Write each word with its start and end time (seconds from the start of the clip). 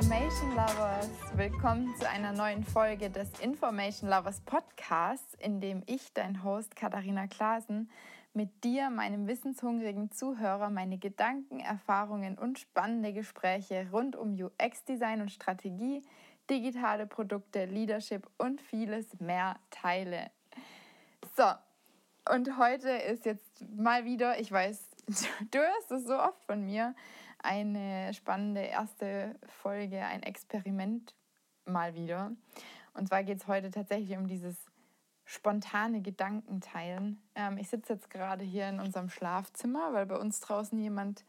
Information 0.00 0.56
Lovers, 0.56 1.10
willkommen 1.34 1.94
zu 1.98 2.08
einer 2.08 2.32
neuen 2.32 2.64
Folge 2.64 3.10
des 3.10 3.28
Information 3.40 4.08
Lovers 4.08 4.40
Podcasts, 4.40 5.34
in 5.34 5.60
dem 5.60 5.82
ich, 5.84 6.14
dein 6.14 6.42
Host 6.42 6.74
Katharina 6.74 7.26
Klaasen, 7.26 7.90
mit 8.32 8.64
dir, 8.64 8.88
meinem 8.88 9.26
wissenshungrigen 9.26 10.10
Zuhörer, 10.10 10.70
meine 10.70 10.96
Gedanken, 10.96 11.60
Erfahrungen 11.60 12.38
und 12.38 12.58
spannende 12.58 13.12
Gespräche 13.12 13.88
rund 13.92 14.16
um 14.16 14.32
UX-Design 14.32 15.20
und 15.20 15.32
Strategie, 15.32 16.00
digitale 16.48 17.06
Produkte, 17.06 17.66
Leadership 17.66 18.26
und 18.38 18.62
vieles 18.62 19.20
mehr 19.20 19.56
teile. 19.68 20.30
So, 21.36 21.44
und 22.34 22.56
heute 22.56 22.88
ist 22.88 23.26
jetzt 23.26 23.66
mal 23.76 24.06
wieder, 24.06 24.40
ich 24.40 24.50
weiß, 24.50 24.82
du 25.50 25.58
hörst 25.58 25.92
es 25.92 26.04
so 26.06 26.18
oft 26.18 26.42
von 26.46 26.64
mir, 26.64 26.94
eine 27.42 28.12
spannende 28.14 28.60
erste 28.60 29.34
Folge, 29.46 30.04
ein 30.04 30.22
Experiment 30.22 31.14
mal 31.64 31.94
wieder. 31.94 32.32
Und 32.94 33.08
zwar 33.08 33.22
geht 33.24 33.38
es 33.38 33.46
heute 33.46 33.70
tatsächlich 33.70 34.16
um 34.16 34.26
dieses 34.26 34.56
spontane 35.24 36.00
Gedankenteilen. 36.00 37.22
Ähm, 37.34 37.56
ich 37.58 37.68
sitze 37.68 37.94
jetzt 37.94 38.10
gerade 38.10 38.44
hier 38.44 38.68
in 38.68 38.80
unserem 38.80 39.08
Schlafzimmer, 39.08 39.92
weil 39.92 40.06
bei 40.06 40.16
uns 40.16 40.40
draußen 40.40 40.78
jemand 40.78 41.24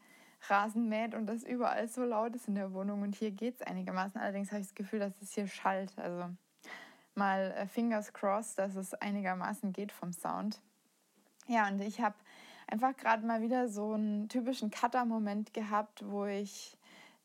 Rasen 0.48 0.88
mäht 0.88 1.14
und 1.14 1.26
das 1.26 1.44
überall 1.44 1.86
so 1.88 2.02
laut 2.04 2.34
ist 2.34 2.48
in 2.48 2.56
der 2.56 2.72
Wohnung. 2.72 3.02
Und 3.02 3.14
hier 3.14 3.30
geht 3.30 3.56
es 3.56 3.62
einigermaßen. 3.62 4.20
Allerdings 4.20 4.50
habe 4.50 4.60
ich 4.60 4.66
das 4.66 4.74
Gefühl, 4.74 4.98
dass 4.98 5.12
es 5.22 5.32
hier 5.32 5.46
schallt. 5.46 5.96
Also 5.98 6.34
mal 7.14 7.52
äh, 7.52 7.66
fingers 7.66 8.12
crossed, 8.12 8.58
dass 8.58 8.74
es 8.74 8.94
einigermaßen 8.94 9.72
geht 9.72 9.92
vom 9.92 10.12
Sound. 10.12 10.60
Ja, 11.46 11.68
und 11.68 11.80
ich 11.80 12.00
habe 12.00 12.16
einfach 12.66 12.96
gerade 12.96 13.26
mal 13.26 13.42
wieder 13.42 13.68
so 13.68 13.92
einen 13.92 14.28
typischen 14.28 14.70
Cutter-Moment 14.70 15.54
gehabt, 15.54 16.04
wo 16.06 16.24
ich 16.26 16.76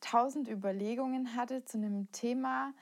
tausend 0.02 0.47
Überlegungen 0.47 1.35
hatte 1.35 1.66
zu 1.66 1.77
einem 1.77 2.11
Thema. 2.11 2.73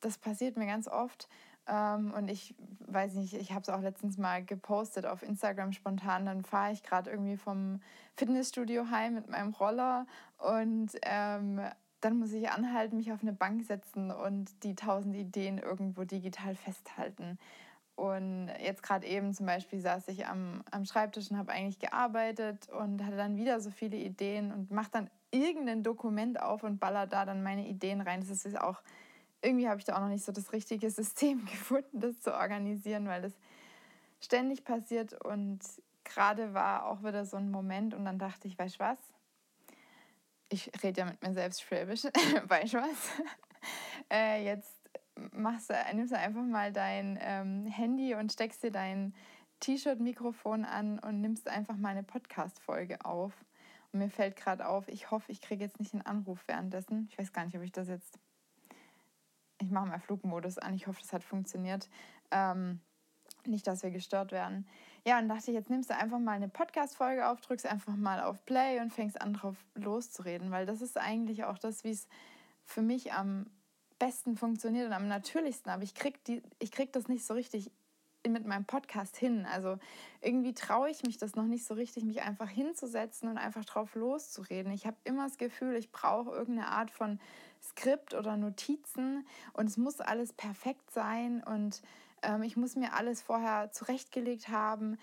Das 0.00 0.18
passiert 0.18 0.56
mir 0.56 0.66
ganz 0.66 0.88
oft. 0.88 1.28
Ähm, 1.66 2.12
und 2.12 2.28
ich 2.28 2.54
weiß 2.86 3.14
nicht, 3.14 3.34
ich 3.34 3.52
habe 3.52 3.62
es 3.62 3.68
auch 3.68 3.80
letztens 3.80 4.18
mal 4.18 4.44
gepostet 4.44 5.06
auf 5.06 5.22
Instagram 5.22 5.72
spontan. 5.72 6.26
Dann 6.26 6.42
fahre 6.42 6.72
ich 6.72 6.82
gerade 6.82 7.10
irgendwie 7.10 7.36
vom 7.36 7.80
Fitnessstudio 8.16 8.90
heim 8.90 9.14
mit 9.14 9.28
meinem 9.28 9.52
Roller 9.54 10.06
und 10.38 10.90
ähm, 11.02 11.60
dann 12.00 12.18
muss 12.18 12.32
ich 12.32 12.50
anhalten, 12.50 12.96
mich 12.96 13.12
auf 13.12 13.22
eine 13.22 13.32
Bank 13.32 13.64
setzen 13.64 14.10
und 14.10 14.64
die 14.64 14.74
tausend 14.74 15.14
Ideen 15.14 15.58
irgendwo 15.58 16.04
digital 16.04 16.54
festhalten. 16.54 17.38
Und 18.00 18.48
jetzt 18.64 18.82
gerade 18.82 19.06
eben 19.06 19.34
zum 19.34 19.44
Beispiel 19.44 19.78
saß 19.78 20.08
ich 20.08 20.26
am, 20.26 20.64
am 20.70 20.86
Schreibtisch 20.86 21.30
und 21.30 21.36
habe 21.36 21.52
eigentlich 21.52 21.78
gearbeitet 21.78 22.66
und 22.70 23.04
hatte 23.04 23.18
dann 23.18 23.36
wieder 23.36 23.60
so 23.60 23.70
viele 23.70 23.98
Ideen 23.98 24.54
und 24.54 24.70
mache 24.70 24.90
dann 24.90 25.10
irgendein 25.30 25.82
Dokument 25.82 26.40
auf 26.40 26.62
und 26.62 26.78
baller 26.80 27.06
da 27.06 27.26
dann 27.26 27.42
meine 27.42 27.68
Ideen 27.68 28.00
rein. 28.00 28.20
Das 28.26 28.46
ist 28.46 28.58
auch, 28.58 28.80
irgendwie 29.42 29.68
habe 29.68 29.80
ich 29.80 29.84
da 29.84 29.96
auch 29.96 30.00
noch 30.00 30.08
nicht 30.08 30.24
so 30.24 30.32
das 30.32 30.54
richtige 30.54 30.90
System 30.90 31.44
gefunden, 31.44 32.00
das 32.00 32.18
zu 32.22 32.32
organisieren, 32.32 33.06
weil 33.06 33.20
das 33.20 33.34
ständig 34.18 34.64
passiert. 34.64 35.22
Und 35.22 35.60
gerade 36.02 36.54
war 36.54 36.86
auch 36.86 37.04
wieder 37.04 37.26
so 37.26 37.36
ein 37.36 37.50
Moment 37.50 37.92
und 37.92 38.06
dann 38.06 38.18
dachte 38.18 38.48
ich, 38.48 38.58
weißt 38.58 38.76
du 38.76 38.80
was? 38.80 38.98
Ich 40.48 40.70
rede 40.82 41.02
ja 41.02 41.04
mit 41.04 41.22
mir 41.22 41.34
selbst 41.34 41.60
schwäbisch, 41.60 42.04
weißt 42.44 42.72
du 42.72 42.78
was? 42.78 43.10
äh, 44.10 44.42
jetzt 44.42 44.79
machst 45.32 45.72
nimmst 45.92 46.12
du 46.12 46.18
einfach 46.18 46.42
mal 46.42 46.72
dein 46.72 47.18
ähm, 47.20 47.66
Handy 47.66 48.14
und 48.14 48.32
steckst 48.32 48.62
dir 48.62 48.70
dein 48.70 49.14
T-Shirt-Mikrofon 49.60 50.64
an 50.64 50.98
und 50.98 51.20
nimmst 51.20 51.48
einfach 51.48 51.76
mal 51.76 51.90
eine 51.90 52.02
Podcast-Folge 52.02 53.04
auf. 53.04 53.32
Und 53.92 53.98
mir 53.98 54.10
fällt 54.10 54.36
gerade 54.36 54.66
auf, 54.66 54.88
ich 54.88 55.10
hoffe, 55.10 55.30
ich 55.32 55.40
kriege 55.40 55.64
jetzt 55.64 55.78
nicht 55.78 55.92
einen 55.92 56.06
Anruf 56.06 56.42
währenddessen. 56.46 57.08
Ich 57.10 57.18
weiß 57.18 57.32
gar 57.32 57.44
nicht, 57.44 57.56
ob 57.56 57.62
ich 57.62 57.72
das 57.72 57.88
jetzt. 57.88 58.18
Ich 59.60 59.70
mache 59.70 59.88
mal 59.88 60.00
Flugmodus 60.00 60.58
an. 60.58 60.74
Ich 60.74 60.86
hoffe, 60.86 61.00
das 61.02 61.12
hat 61.12 61.24
funktioniert. 61.24 61.90
Ähm, 62.30 62.80
nicht, 63.46 63.66
dass 63.66 63.82
wir 63.82 63.90
gestört 63.90 64.32
werden. 64.32 64.66
Ja, 65.06 65.18
und 65.18 65.28
dachte 65.28 65.50
ich, 65.50 65.54
jetzt 65.54 65.70
nimmst 65.70 65.90
du 65.90 65.96
einfach 65.96 66.18
mal 66.18 66.32
eine 66.32 66.48
Podcast-Folge 66.48 67.28
auf, 67.28 67.40
drückst 67.40 67.66
einfach 67.66 67.96
mal 67.96 68.22
auf 68.22 68.44
Play 68.44 68.80
und 68.80 68.92
fängst 68.92 69.20
an, 69.20 69.34
drauf 69.34 69.56
loszureden, 69.74 70.50
weil 70.50 70.66
das 70.66 70.82
ist 70.82 70.98
eigentlich 70.98 71.44
auch 71.44 71.58
das, 71.58 71.84
wie 71.84 71.90
es 71.90 72.06
für 72.64 72.82
mich 72.82 73.12
am 73.12 73.46
besten 74.00 74.36
funktioniert 74.36 74.88
und 74.88 74.92
am 74.92 75.06
natürlichsten, 75.06 75.70
aber 75.70 75.84
ich 75.84 75.94
krieg, 75.94 76.24
die, 76.24 76.42
ich 76.58 76.72
krieg 76.72 76.92
das 76.92 77.06
nicht 77.06 77.24
so 77.24 77.34
richtig 77.34 77.70
mit 78.28 78.44
meinem 78.46 78.64
Podcast 78.64 79.16
hin. 79.16 79.46
Also 79.46 79.78
irgendwie 80.20 80.52
traue 80.52 80.90
ich 80.90 81.02
mich 81.04 81.16
das 81.16 81.36
noch 81.36 81.44
nicht 81.44 81.64
so 81.64 81.74
richtig, 81.74 82.04
mich 82.04 82.22
einfach 82.22 82.48
hinzusetzen 82.48 83.28
und 83.28 83.38
einfach 83.38 83.64
drauf 83.64 83.94
loszureden. 83.94 84.72
Ich 84.72 84.86
habe 84.86 84.96
immer 85.04 85.24
das 85.24 85.38
Gefühl, 85.38 85.76
ich 85.76 85.92
brauche 85.92 86.30
irgendeine 86.30 86.68
Art 86.68 86.90
von 86.90 87.20
Skript 87.62 88.14
oder 88.14 88.36
Notizen 88.36 89.26
und 89.52 89.68
es 89.68 89.76
muss 89.76 90.00
alles 90.00 90.32
perfekt 90.32 90.90
sein 90.90 91.42
und 91.42 91.82
ähm, 92.22 92.42
ich 92.42 92.56
muss 92.56 92.76
mir 92.76 92.94
alles 92.94 93.22
vorher 93.22 93.70
zurechtgelegt 93.70 94.48
haben. 94.48 94.98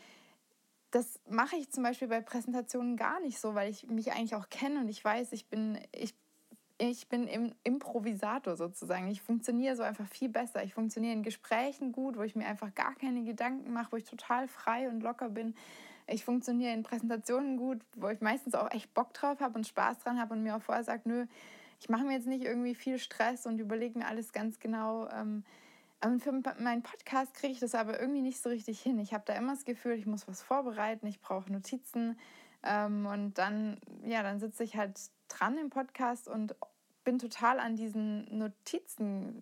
Das 0.91 1.19
mache 1.29 1.55
ich 1.55 1.71
zum 1.71 1.83
Beispiel 1.83 2.07
bei 2.07 2.21
Präsentationen 2.21 2.97
gar 2.97 3.19
nicht 3.19 3.39
so, 3.39 3.55
weil 3.55 3.69
ich 3.69 3.87
mich 3.87 4.11
eigentlich 4.11 4.35
auch 4.35 4.49
kenne 4.49 4.79
und 4.79 4.89
ich 4.89 5.03
weiß, 5.03 5.31
ich 5.33 5.47
bin, 5.47 5.77
ich 5.91 6.15
ich 6.79 7.07
bin 7.07 7.27
im 7.27 7.53
Improvisator 7.63 8.55
sozusagen. 8.55 9.07
Ich 9.07 9.21
funktioniere 9.21 9.75
so 9.75 9.83
einfach 9.83 10.07
viel 10.07 10.29
besser. 10.29 10.63
Ich 10.63 10.73
funktioniere 10.73 11.13
in 11.13 11.23
Gesprächen 11.23 11.91
gut, 11.91 12.17
wo 12.17 12.21
ich 12.21 12.35
mir 12.35 12.45
einfach 12.45 12.73
gar 12.75 12.93
keine 12.95 13.23
Gedanken 13.23 13.73
mache, 13.73 13.91
wo 13.91 13.97
ich 13.97 14.03
total 14.03 14.47
frei 14.47 14.87
und 14.87 15.01
locker 15.01 15.29
bin. 15.29 15.55
Ich 16.05 16.23
funktioniere 16.23 16.73
in 16.73 16.83
Präsentationen 16.83 17.57
gut, 17.57 17.79
wo 17.95 18.09
ich 18.09 18.21
meistens 18.21 18.55
auch 18.55 18.71
echt 18.71 18.93
Bock 18.93 19.13
drauf 19.13 19.39
habe 19.39 19.55
und 19.55 19.67
Spaß 19.67 19.99
dran 19.99 20.19
habe 20.19 20.33
und 20.33 20.43
mir 20.43 20.55
auch 20.55 20.61
vorher 20.61 20.83
sage, 20.83 21.01
nö, 21.05 21.25
ich 21.79 21.89
mache 21.89 22.03
mir 22.03 22.13
jetzt 22.13 22.27
nicht 22.27 22.45
irgendwie 22.45 22.75
viel 22.75 22.99
Stress 22.99 23.45
und 23.45 23.59
überlege 23.59 23.97
mir 23.99 24.07
alles 24.07 24.31
ganz 24.31 24.59
genau. 24.59 25.09
Ähm, 25.09 25.43
und 26.03 26.21
für 26.21 26.31
meinen 26.31 26.83
Podcast 26.83 27.33
kriege 27.33 27.53
ich 27.53 27.59
das 27.59 27.73
aber 27.73 27.99
irgendwie 27.99 28.21
nicht 28.21 28.41
so 28.41 28.49
richtig 28.49 28.79
hin. 28.79 28.99
Ich 28.99 29.13
habe 29.13 29.23
da 29.25 29.33
immer 29.33 29.53
das 29.53 29.65
Gefühl, 29.65 29.93
ich 29.93 30.05
muss 30.05 30.27
was 30.27 30.43
vorbereiten, 30.43 31.07
ich 31.07 31.19
brauche 31.19 31.51
Notizen. 31.51 32.17
Ähm, 32.63 33.05
und 33.07 33.37
dann, 33.39 33.79
ja, 34.05 34.21
dann 34.21 34.39
sitze 34.39 34.63
ich 34.63 34.77
halt 34.77 34.97
dran 35.27 35.57
im 35.57 35.69
Podcast 35.69 36.27
und 36.27 36.55
bin 37.03 37.19
total 37.19 37.59
an 37.59 37.75
diesen 37.75 38.37
Notizen, 38.37 39.41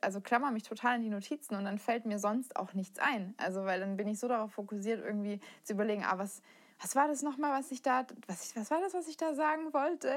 also 0.00 0.20
klammer 0.20 0.50
mich 0.50 0.64
total 0.64 0.96
an 0.96 1.02
die 1.02 1.10
Notizen 1.10 1.54
und 1.54 1.64
dann 1.64 1.78
fällt 1.78 2.06
mir 2.06 2.18
sonst 2.18 2.56
auch 2.56 2.74
nichts 2.74 2.98
ein. 2.98 3.34
Also 3.38 3.64
weil 3.64 3.80
dann 3.80 3.96
bin 3.96 4.08
ich 4.08 4.18
so 4.18 4.28
darauf 4.28 4.52
fokussiert, 4.52 5.04
irgendwie 5.04 5.40
zu 5.62 5.74
überlegen, 5.74 6.04
ah, 6.04 6.18
was, 6.18 6.42
was 6.80 6.96
war 6.96 7.08
das 7.08 7.22
nochmal, 7.22 7.58
was 7.58 7.70
ich 7.70 7.82
da, 7.82 8.06
was, 8.26 8.54
was 8.56 8.70
war 8.70 8.80
das, 8.80 8.94
was 8.94 9.08
ich 9.08 9.16
da 9.16 9.34
sagen 9.34 9.72
wollte? 9.72 10.12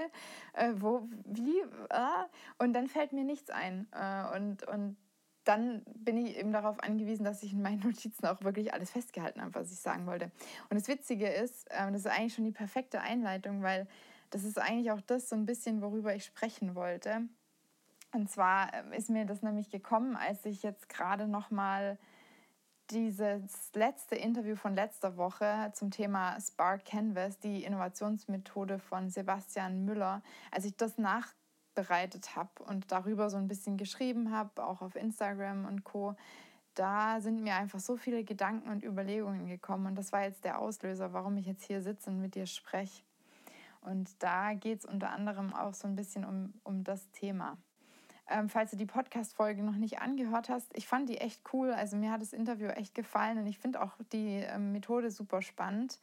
Äh, 0.54 0.74
wo, 0.76 1.08
wie? 1.26 1.62
Ah? 1.90 2.26
Und 2.58 2.74
dann 2.74 2.88
fällt 2.88 3.14
mir 3.14 3.24
nichts 3.24 3.50
ein. 3.50 3.88
Äh, 3.92 4.36
und, 4.36 4.68
und 4.68 4.98
dann 5.44 5.84
bin 5.96 6.18
ich 6.18 6.38
eben 6.38 6.52
darauf 6.52 6.82
angewiesen, 6.82 7.24
dass 7.24 7.44
ich 7.44 7.54
in 7.54 7.62
meinen 7.62 7.80
Notizen 7.84 8.26
auch 8.26 8.44
wirklich 8.44 8.74
alles 8.74 8.92
festgehalten 8.92 9.42
habe, 9.42 9.56
was 9.56 9.72
ich 9.72 9.80
sagen 9.80 10.06
wollte. 10.06 10.32
Und 10.70 10.80
das 10.80 10.88
Witzige 10.88 11.28
ist, 11.28 11.70
äh, 11.72 11.92
das 11.92 12.02
ist 12.02 12.08
eigentlich 12.08 12.34
schon 12.34 12.46
die 12.46 12.52
perfekte 12.52 13.02
Einleitung, 13.02 13.62
weil 13.62 13.88
das 14.30 14.44
ist 14.44 14.60
eigentlich 14.60 14.92
auch 14.92 15.02
das 15.02 15.30
so 15.30 15.36
ein 15.36 15.46
bisschen, 15.46 15.82
worüber 15.82 16.16
ich 16.16 16.26
sprechen 16.26 16.76
wollte. 16.76 17.28
Und 18.12 18.30
zwar 18.30 18.74
ähm, 18.74 18.94
ist 18.94 19.10
mir 19.10 19.26
das 19.26 19.42
nämlich 19.42 19.70
gekommen, 19.70 20.16
als 20.16 20.46
ich 20.46 20.64
jetzt 20.64 20.90
gerade 20.90 21.28
noch 21.28 21.52
mal 21.52 21.98
dieses 22.90 23.72
letzte 23.76 24.16
Interview 24.16 24.56
von 24.56 24.74
letzter 24.74 25.16
Woche 25.16 25.72
zum 25.76 25.92
Thema 25.92 26.40
Spark 26.42 26.86
Canvas, 26.86 27.38
die 27.40 27.64
Innovationsmethode 27.64 28.80
von 28.80 29.10
Sebastian 29.10 29.86
Müller, 29.86 30.24
als 30.50 30.66
ich 30.66 30.76
das 30.76 30.98
nachbereitet 30.98 32.36
habe 32.36 32.64
und 32.64 32.92
darüber 32.92 33.30
so 33.30 33.38
ein 33.38 33.48
bisschen 33.48 33.78
geschrieben 33.78 34.32
habe, 34.32 34.66
auch 34.66 34.82
auf 34.82 34.96
Instagram 34.96 35.66
und 35.66 35.84
Co, 35.84 36.16
da 36.74 37.22
sind 37.22 37.44
mir 37.44 37.56
einfach 37.56 37.80
so 37.80 37.96
viele 37.96 38.24
Gedanken 38.24 38.70
und 38.70 38.84
Überlegungen 38.84 39.48
gekommen 39.48 39.86
und 39.86 39.96
das 39.96 40.12
war 40.12 40.24
jetzt 40.24 40.44
der 40.44 40.60
Auslöser, 40.60 41.14
warum 41.14 41.38
ich 41.38 41.46
jetzt 41.46 41.66
hier 41.66 41.84
sitze 41.84 42.10
und 42.10 42.22
mit 42.22 42.34
dir 42.34 42.48
spreche. 42.48 43.04
Und 43.82 44.22
da 44.22 44.54
geht 44.54 44.80
es 44.80 44.86
unter 44.86 45.12
anderem 45.12 45.54
auch 45.54 45.74
so 45.74 45.88
ein 45.88 45.96
bisschen 45.96 46.26
um, 46.26 46.54
um 46.64 46.84
das 46.84 47.10
Thema. 47.12 47.58
Ähm, 48.28 48.50
falls 48.50 48.72
du 48.72 48.78
die 48.78 48.86
Podcast-Folge 48.86 49.64
noch 49.64 49.76
nicht 49.76 50.02
angehört 50.02 50.50
hast, 50.50 50.76
ich 50.78 50.88
fand 50.88 51.10
die 51.10 51.18
echt 51.18 51.42
cool. 51.54 51.72
Also 51.72 51.98
mir 51.98 52.12
hat 52.12 52.22
das 52.22 52.34
Interview 52.34 52.68
echt 52.68 52.94
gefallen 52.94 53.40
und 53.40 53.48
ich 53.48 53.58
finde 53.58 53.82
auch 53.82 53.94
die 54.12 54.36
ähm, 54.36 54.72
Methode 54.72 55.10
super 55.10 55.42
spannend. 55.42 56.00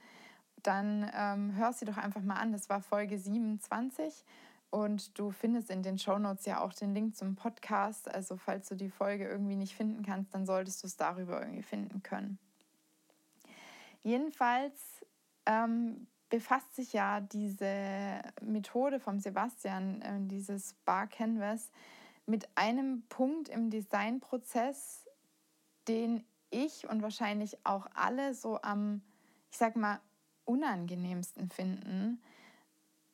Dann 0.62 1.08
ähm, 1.14 1.54
hör 1.54 1.72
sie 1.72 1.84
doch 1.84 1.96
einfach 1.96 2.22
mal 2.22 2.34
an. 2.34 2.50
Das 2.50 2.68
war 2.68 2.80
Folge 2.80 3.18
27 3.18 4.24
und 4.70 5.16
du 5.18 5.30
findest 5.30 5.70
in 5.70 5.82
den 5.82 5.98
Shownotes 5.98 6.46
ja 6.46 6.60
auch 6.60 6.72
den 6.72 6.94
Link 6.94 7.16
zum 7.16 7.36
Podcast. 7.36 8.12
Also 8.12 8.36
falls 8.36 8.68
du 8.68 8.74
die 8.74 8.90
Folge 8.90 9.28
irgendwie 9.28 9.56
nicht 9.56 9.76
finden 9.76 10.04
kannst, 10.04 10.34
dann 10.34 10.46
solltest 10.46 10.82
du 10.82 10.88
es 10.88 10.96
darüber 10.96 11.40
irgendwie 11.40 11.62
finden 11.62 12.02
können. 12.02 12.38
Jedenfalls 14.02 15.04
ähm, 15.46 16.08
befasst 16.28 16.74
sich 16.74 16.92
ja 16.92 17.20
diese 17.20 18.20
Methode 18.42 19.00
vom 19.00 19.20
Sebastian, 19.20 20.02
äh, 20.02 20.18
dieses 20.22 20.74
Bar 20.84 21.06
Canvas, 21.06 21.70
mit 22.26 22.48
einem 22.56 23.02
Punkt 23.08 23.48
im 23.48 23.70
Designprozess, 23.70 25.06
den 25.86 26.24
ich 26.50 26.88
und 26.88 27.02
wahrscheinlich 27.02 27.64
auch 27.64 27.86
alle 27.94 28.34
so 28.34 28.60
am, 28.62 29.02
ich 29.50 29.58
sag 29.58 29.76
mal, 29.76 30.00
unangenehmsten 30.44 31.50
finden, 31.50 32.20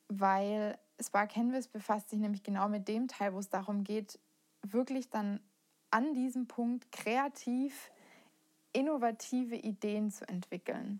weil 0.07 0.77
Spark 0.99 1.31
Canvas 1.31 1.67
befasst 1.67 2.09
sich 2.09 2.19
nämlich 2.19 2.43
genau 2.43 2.69
mit 2.69 2.87
dem 2.87 3.07
Teil, 3.07 3.33
wo 3.33 3.39
es 3.39 3.49
darum 3.49 3.83
geht, 3.83 4.19
wirklich 4.61 5.09
dann 5.09 5.39
an 5.91 6.13
diesem 6.13 6.47
Punkt 6.47 6.91
kreativ 6.91 7.91
innovative 8.71 9.55
Ideen 9.55 10.09
zu 10.09 10.27
entwickeln. 10.27 10.99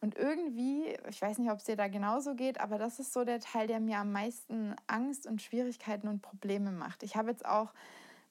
Und 0.00 0.16
irgendwie, 0.16 0.94
ich 1.08 1.20
weiß 1.22 1.38
nicht, 1.38 1.50
ob 1.50 1.58
es 1.58 1.64
dir 1.64 1.76
da 1.76 1.88
genauso 1.88 2.34
geht, 2.34 2.60
aber 2.60 2.78
das 2.78 2.98
ist 2.98 3.12
so 3.12 3.24
der 3.24 3.40
Teil, 3.40 3.66
der 3.66 3.80
mir 3.80 3.98
am 3.98 4.12
meisten 4.12 4.74
Angst 4.86 5.26
und 5.26 5.40
Schwierigkeiten 5.40 6.08
und 6.08 6.22
Probleme 6.22 6.70
macht. 6.70 7.02
Ich 7.02 7.16
habe 7.16 7.30
jetzt 7.30 7.46
auch 7.46 7.72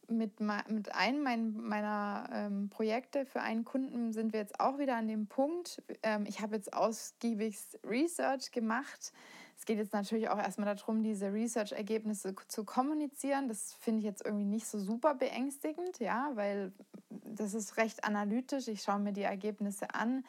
mit, 0.07 0.39
mit 0.39 0.93
einem 0.93 1.67
meiner 1.67 2.29
ähm, 2.31 2.69
Projekte 2.69 3.25
für 3.25 3.41
einen 3.41 3.65
Kunden 3.65 4.13
sind 4.13 4.33
wir 4.33 4.39
jetzt 4.39 4.59
auch 4.59 4.77
wieder 4.77 4.95
an 4.95 5.07
dem 5.07 5.27
Punkt. 5.27 5.81
Ähm, 6.03 6.25
ich 6.27 6.41
habe 6.41 6.55
jetzt 6.55 6.73
ausgiebigst 6.73 7.79
Research 7.83 8.51
gemacht. 8.51 9.13
Es 9.57 9.65
geht 9.65 9.77
jetzt 9.77 9.93
natürlich 9.93 10.29
auch 10.29 10.37
erstmal 10.37 10.75
darum, 10.75 11.01
diese 11.01 11.33
Research-Ergebnisse 11.33 12.35
zu 12.47 12.65
kommunizieren. 12.65 13.47
Das 13.47 13.73
finde 13.73 13.99
ich 13.99 14.05
jetzt 14.05 14.25
irgendwie 14.25 14.45
nicht 14.45 14.67
so 14.67 14.79
super 14.79 15.15
beängstigend, 15.15 15.99
ja, 15.99 16.31
weil 16.35 16.73
das 17.09 17.53
ist 17.53 17.77
recht 17.77 18.03
analytisch. 18.03 18.67
Ich 18.67 18.81
schaue 18.81 18.99
mir 18.99 19.13
die 19.13 19.23
Ergebnisse 19.23 19.93
an 19.93 20.25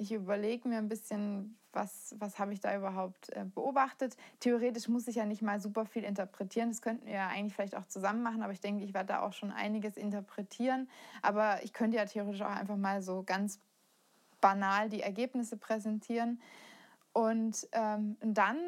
ich 0.00 0.12
überlege 0.12 0.66
mir 0.66 0.78
ein 0.78 0.88
bisschen, 0.88 1.58
was, 1.72 2.14
was 2.18 2.38
habe 2.38 2.54
ich 2.54 2.60
da 2.60 2.74
überhaupt 2.74 3.28
äh, 3.30 3.44
beobachtet. 3.44 4.16
Theoretisch 4.40 4.88
muss 4.88 5.06
ich 5.06 5.16
ja 5.16 5.26
nicht 5.26 5.42
mal 5.42 5.60
super 5.60 5.84
viel 5.84 6.04
interpretieren. 6.04 6.70
Das 6.70 6.80
könnten 6.80 7.06
wir 7.06 7.12
ja 7.12 7.28
eigentlich 7.28 7.54
vielleicht 7.54 7.76
auch 7.76 7.84
zusammen 7.86 8.22
machen, 8.22 8.42
aber 8.42 8.54
ich 8.54 8.62
denke, 8.62 8.82
ich 8.82 8.94
werde 8.94 9.08
da 9.08 9.20
auch 9.20 9.34
schon 9.34 9.52
einiges 9.52 9.98
interpretieren. 9.98 10.88
Aber 11.20 11.62
ich 11.64 11.74
könnte 11.74 11.98
ja 11.98 12.06
theoretisch 12.06 12.40
auch 12.40 12.48
einfach 12.48 12.78
mal 12.78 13.02
so 13.02 13.22
ganz 13.24 13.60
banal 14.40 14.88
die 14.88 15.02
Ergebnisse 15.02 15.58
präsentieren. 15.58 16.40
Und 17.12 17.68
ähm, 17.72 18.16
dann 18.22 18.58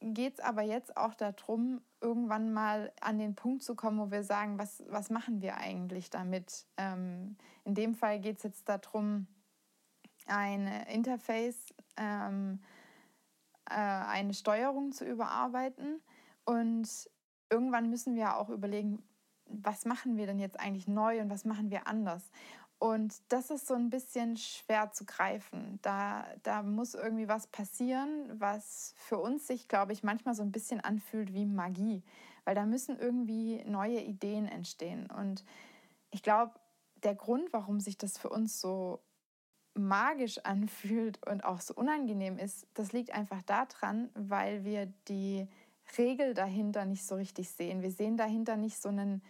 geht 0.00 0.34
es 0.34 0.40
aber 0.40 0.62
jetzt 0.62 0.96
auch 0.96 1.12
darum, 1.12 1.82
irgendwann 2.00 2.54
mal 2.54 2.90
an 3.02 3.18
den 3.18 3.34
Punkt 3.34 3.62
zu 3.62 3.74
kommen, 3.74 3.98
wo 3.98 4.10
wir 4.10 4.22
sagen, 4.22 4.58
was, 4.58 4.82
was 4.88 5.10
machen 5.10 5.42
wir 5.42 5.58
eigentlich 5.58 6.08
damit? 6.08 6.64
Ähm, 6.78 7.36
in 7.64 7.74
dem 7.74 7.94
Fall 7.94 8.18
geht 8.18 8.38
es 8.38 8.44
jetzt 8.44 8.66
darum, 8.66 9.26
ein 10.26 10.66
Interface, 10.88 11.74
ähm, 11.96 12.60
äh, 13.68 13.74
eine 13.74 14.34
Steuerung 14.34 14.92
zu 14.92 15.04
überarbeiten. 15.04 16.00
Und 16.44 16.88
irgendwann 17.50 17.90
müssen 17.90 18.14
wir 18.16 18.36
auch 18.36 18.50
überlegen, 18.50 19.02
was 19.46 19.84
machen 19.84 20.16
wir 20.16 20.26
denn 20.26 20.38
jetzt 20.38 20.58
eigentlich 20.58 20.88
neu 20.88 21.20
und 21.20 21.30
was 21.30 21.44
machen 21.44 21.70
wir 21.70 21.86
anders. 21.86 22.30
Und 22.78 23.14
das 23.28 23.50
ist 23.50 23.66
so 23.66 23.74
ein 23.74 23.88
bisschen 23.88 24.36
schwer 24.36 24.90
zu 24.92 25.06
greifen. 25.06 25.78
Da, 25.80 26.26
da 26.42 26.62
muss 26.62 26.94
irgendwie 26.94 27.28
was 27.28 27.46
passieren, 27.46 28.28
was 28.38 28.94
für 28.96 29.18
uns 29.18 29.46
sich, 29.46 29.68
glaube 29.68 29.92
ich, 29.92 30.02
manchmal 30.02 30.34
so 30.34 30.42
ein 30.42 30.52
bisschen 30.52 30.80
anfühlt 30.80 31.32
wie 31.32 31.46
Magie. 31.46 32.02
Weil 32.44 32.54
da 32.54 32.66
müssen 32.66 32.98
irgendwie 32.98 33.64
neue 33.64 34.00
Ideen 34.00 34.46
entstehen. 34.46 35.10
Und 35.10 35.44
ich 36.10 36.22
glaube, 36.22 36.52
der 37.02 37.14
Grund, 37.14 37.52
warum 37.52 37.80
sich 37.80 37.96
das 37.96 38.18
für 38.18 38.28
uns 38.28 38.60
so 38.60 39.00
magisch 39.74 40.38
anfühlt 40.44 41.24
und 41.26 41.44
auch 41.44 41.60
so 41.60 41.74
unangenehm 41.74 42.38
ist, 42.38 42.66
das 42.74 42.92
liegt 42.92 43.12
einfach 43.12 43.42
daran, 43.42 44.10
weil 44.14 44.64
wir 44.64 44.86
die 45.08 45.48
Regel 45.98 46.34
dahinter 46.34 46.84
nicht 46.84 47.04
so 47.04 47.16
richtig 47.16 47.50
sehen. 47.50 47.82
Wir 47.82 47.90
sehen 47.90 48.16
dahinter 48.16 48.56
nicht 48.56 48.80
so 48.80 48.88
einen 48.88 49.22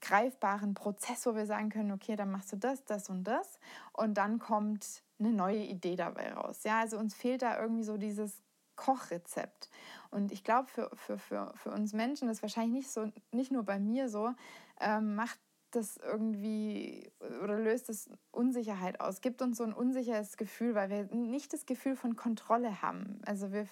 greifbaren 0.00 0.74
Prozess, 0.74 1.24
wo 1.26 1.34
wir 1.34 1.46
sagen 1.46 1.70
können, 1.70 1.92
okay, 1.92 2.16
dann 2.16 2.30
machst 2.30 2.52
du 2.52 2.56
das, 2.56 2.84
das 2.84 3.08
und 3.08 3.24
das 3.24 3.58
und 3.92 4.14
dann 4.14 4.38
kommt 4.38 5.02
eine 5.18 5.32
neue 5.32 5.62
Idee 5.64 5.96
dabei 5.96 6.32
raus. 6.32 6.64
Ja, 6.64 6.80
also 6.80 6.98
uns 6.98 7.14
fehlt 7.14 7.42
da 7.42 7.60
irgendwie 7.60 7.84
so 7.84 7.96
dieses 7.96 8.42
Kochrezept. 8.74 9.70
Und 10.10 10.32
ich 10.32 10.42
glaube, 10.42 10.68
für, 10.68 10.90
für, 10.94 11.18
für, 11.18 11.52
für 11.54 11.70
uns 11.70 11.92
Menschen, 11.92 12.28
das 12.28 12.38
ist 12.38 12.42
wahrscheinlich 12.42 12.72
nicht 12.72 12.90
so, 12.90 13.10
nicht 13.30 13.52
nur 13.52 13.62
bei 13.62 13.78
mir 13.78 14.08
so, 14.08 14.32
ähm, 14.80 15.14
macht 15.14 15.38
das 15.74 15.96
irgendwie 15.96 17.10
oder 17.42 17.58
löst 17.58 17.88
das 17.88 18.10
Unsicherheit 18.30 19.00
aus, 19.00 19.20
gibt 19.20 19.42
uns 19.42 19.58
so 19.58 19.64
ein 19.64 19.72
unsicheres 19.72 20.36
Gefühl, 20.36 20.74
weil 20.74 20.90
wir 20.90 21.04
nicht 21.14 21.52
das 21.52 21.66
Gefühl 21.66 21.96
von 21.96 22.16
Kontrolle 22.16 22.82
haben. 22.82 23.20
Also 23.26 23.52
wir, 23.52 23.66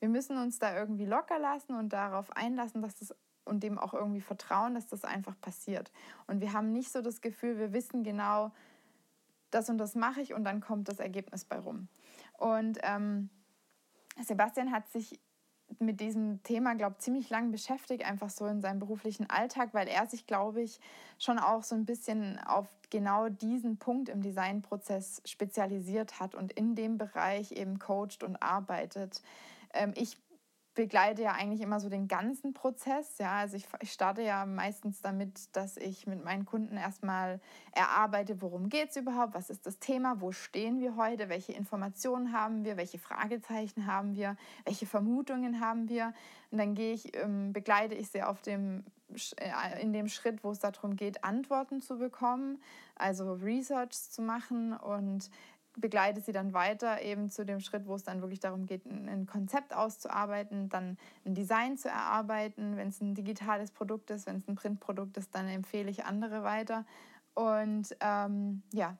wir 0.00 0.08
müssen 0.08 0.36
uns 0.38 0.58
da 0.58 0.76
irgendwie 0.76 1.06
locker 1.06 1.38
lassen 1.38 1.74
und 1.74 1.92
darauf 1.92 2.30
einlassen, 2.36 2.82
dass 2.82 2.96
das 2.96 3.14
und 3.44 3.62
dem 3.62 3.78
auch 3.78 3.92
irgendwie 3.94 4.22
vertrauen, 4.22 4.74
dass 4.74 4.86
das 4.86 5.04
einfach 5.04 5.38
passiert. 5.40 5.92
Und 6.26 6.40
wir 6.40 6.52
haben 6.52 6.72
nicht 6.72 6.90
so 6.90 7.02
das 7.02 7.20
Gefühl, 7.20 7.58
wir 7.58 7.72
wissen 7.72 8.02
genau, 8.02 8.52
das 9.50 9.68
und 9.68 9.78
das 9.78 9.94
mache 9.94 10.20
ich 10.20 10.34
und 10.34 10.44
dann 10.44 10.60
kommt 10.60 10.88
das 10.88 10.98
Ergebnis 10.98 11.44
bei 11.44 11.58
rum. 11.58 11.88
Und 12.38 12.78
ähm, 12.82 13.28
Sebastian 14.22 14.72
hat 14.72 14.88
sich 14.88 15.20
mit 15.80 16.00
diesem 16.00 16.42
Thema, 16.42 16.74
glaube 16.74 16.96
ich, 16.98 17.04
ziemlich 17.04 17.30
lang 17.30 17.50
beschäftigt, 17.50 18.04
einfach 18.04 18.30
so 18.30 18.46
in 18.46 18.60
seinem 18.60 18.78
beruflichen 18.78 19.28
Alltag, 19.28 19.70
weil 19.72 19.88
er 19.88 20.06
sich, 20.06 20.26
glaube 20.26 20.62
ich, 20.62 20.80
schon 21.18 21.38
auch 21.38 21.62
so 21.62 21.74
ein 21.74 21.84
bisschen 21.84 22.38
auf 22.40 22.66
genau 22.90 23.28
diesen 23.28 23.76
Punkt 23.76 24.08
im 24.08 24.22
Designprozess 24.22 25.22
spezialisiert 25.24 26.20
hat 26.20 26.34
und 26.34 26.52
in 26.52 26.74
dem 26.74 26.98
Bereich 26.98 27.52
eben 27.52 27.78
coacht 27.78 28.22
und 28.22 28.36
arbeitet. 28.36 29.22
Ähm, 29.72 29.92
ich 29.96 30.16
begleite 30.74 31.22
ja 31.22 31.32
eigentlich 31.32 31.60
immer 31.60 31.80
so 31.80 31.88
den 31.88 32.08
ganzen 32.08 32.52
Prozess. 32.52 33.18
Ja, 33.18 33.32
also 33.36 33.56
ich, 33.56 33.66
ich 33.80 33.92
starte 33.92 34.22
ja 34.22 34.44
meistens 34.46 35.00
damit, 35.00 35.54
dass 35.56 35.76
ich 35.76 36.06
mit 36.06 36.24
meinen 36.24 36.44
Kunden 36.44 36.76
erstmal 36.76 37.40
erarbeite, 37.72 38.42
worum 38.42 38.68
geht 38.68 38.90
es 38.90 38.96
überhaupt, 38.96 39.34
was 39.34 39.50
ist 39.50 39.66
das 39.66 39.78
Thema, 39.78 40.20
wo 40.20 40.32
stehen 40.32 40.80
wir 40.80 40.96
heute, 40.96 41.28
welche 41.28 41.52
Informationen 41.52 42.32
haben 42.32 42.64
wir, 42.64 42.76
welche 42.76 42.98
Fragezeichen 42.98 43.86
haben 43.86 44.14
wir, 44.14 44.36
welche 44.64 44.86
Vermutungen 44.86 45.60
haben 45.60 45.88
wir. 45.88 46.12
Und 46.50 46.58
dann 46.58 46.74
gehe 46.74 46.92
ich, 46.94 47.16
ähm, 47.16 47.52
begleite 47.52 47.94
ich 47.94 48.08
sie 48.08 48.22
auf 48.22 48.42
dem, 48.42 48.84
äh, 49.36 49.82
in 49.82 49.92
dem 49.92 50.08
Schritt, 50.08 50.44
wo 50.44 50.52
es 50.52 50.60
darum 50.60 50.96
geht, 50.96 51.24
Antworten 51.24 51.82
zu 51.82 51.98
bekommen, 51.98 52.60
also 52.96 53.32
Research 53.32 54.10
zu 54.10 54.22
machen 54.22 54.72
und 54.72 55.30
begleite 55.76 56.20
sie 56.20 56.32
dann 56.32 56.52
weiter 56.52 57.02
eben 57.02 57.30
zu 57.30 57.44
dem 57.44 57.60
Schritt, 57.60 57.86
wo 57.86 57.94
es 57.94 58.04
dann 58.04 58.20
wirklich 58.20 58.40
darum 58.40 58.66
geht, 58.66 58.86
ein 58.86 59.26
Konzept 59.26 59.74
auszuarbeiten, 59.74 60.68
dann 60.68 60.96
ein 61.24 61.34
Design 61.34 61.76
zu 61.76 61.88
erarbeiten. 61.88 62.76
Wenn 62.76 62.88
es 62.88 63.00
ein 63.00 63.14
digitales 63.14 63.70
Produkt 63.70 64.10
ist, 64.10 64.26
wenn 64.26 64.36
es 64.36 64.48
ein 64.48 64.54
Printprodukt 64.54 65.16
ist, 65.16 65.34
dann 65.34 65.48
empfehle 65.48 65.90
ich 65.90 66.04
andere 66.04 66.42
weiter. 66.42 66.84
Und 67.34 67.96
ähm, 68.00 68.62
ja, 68.72 68.96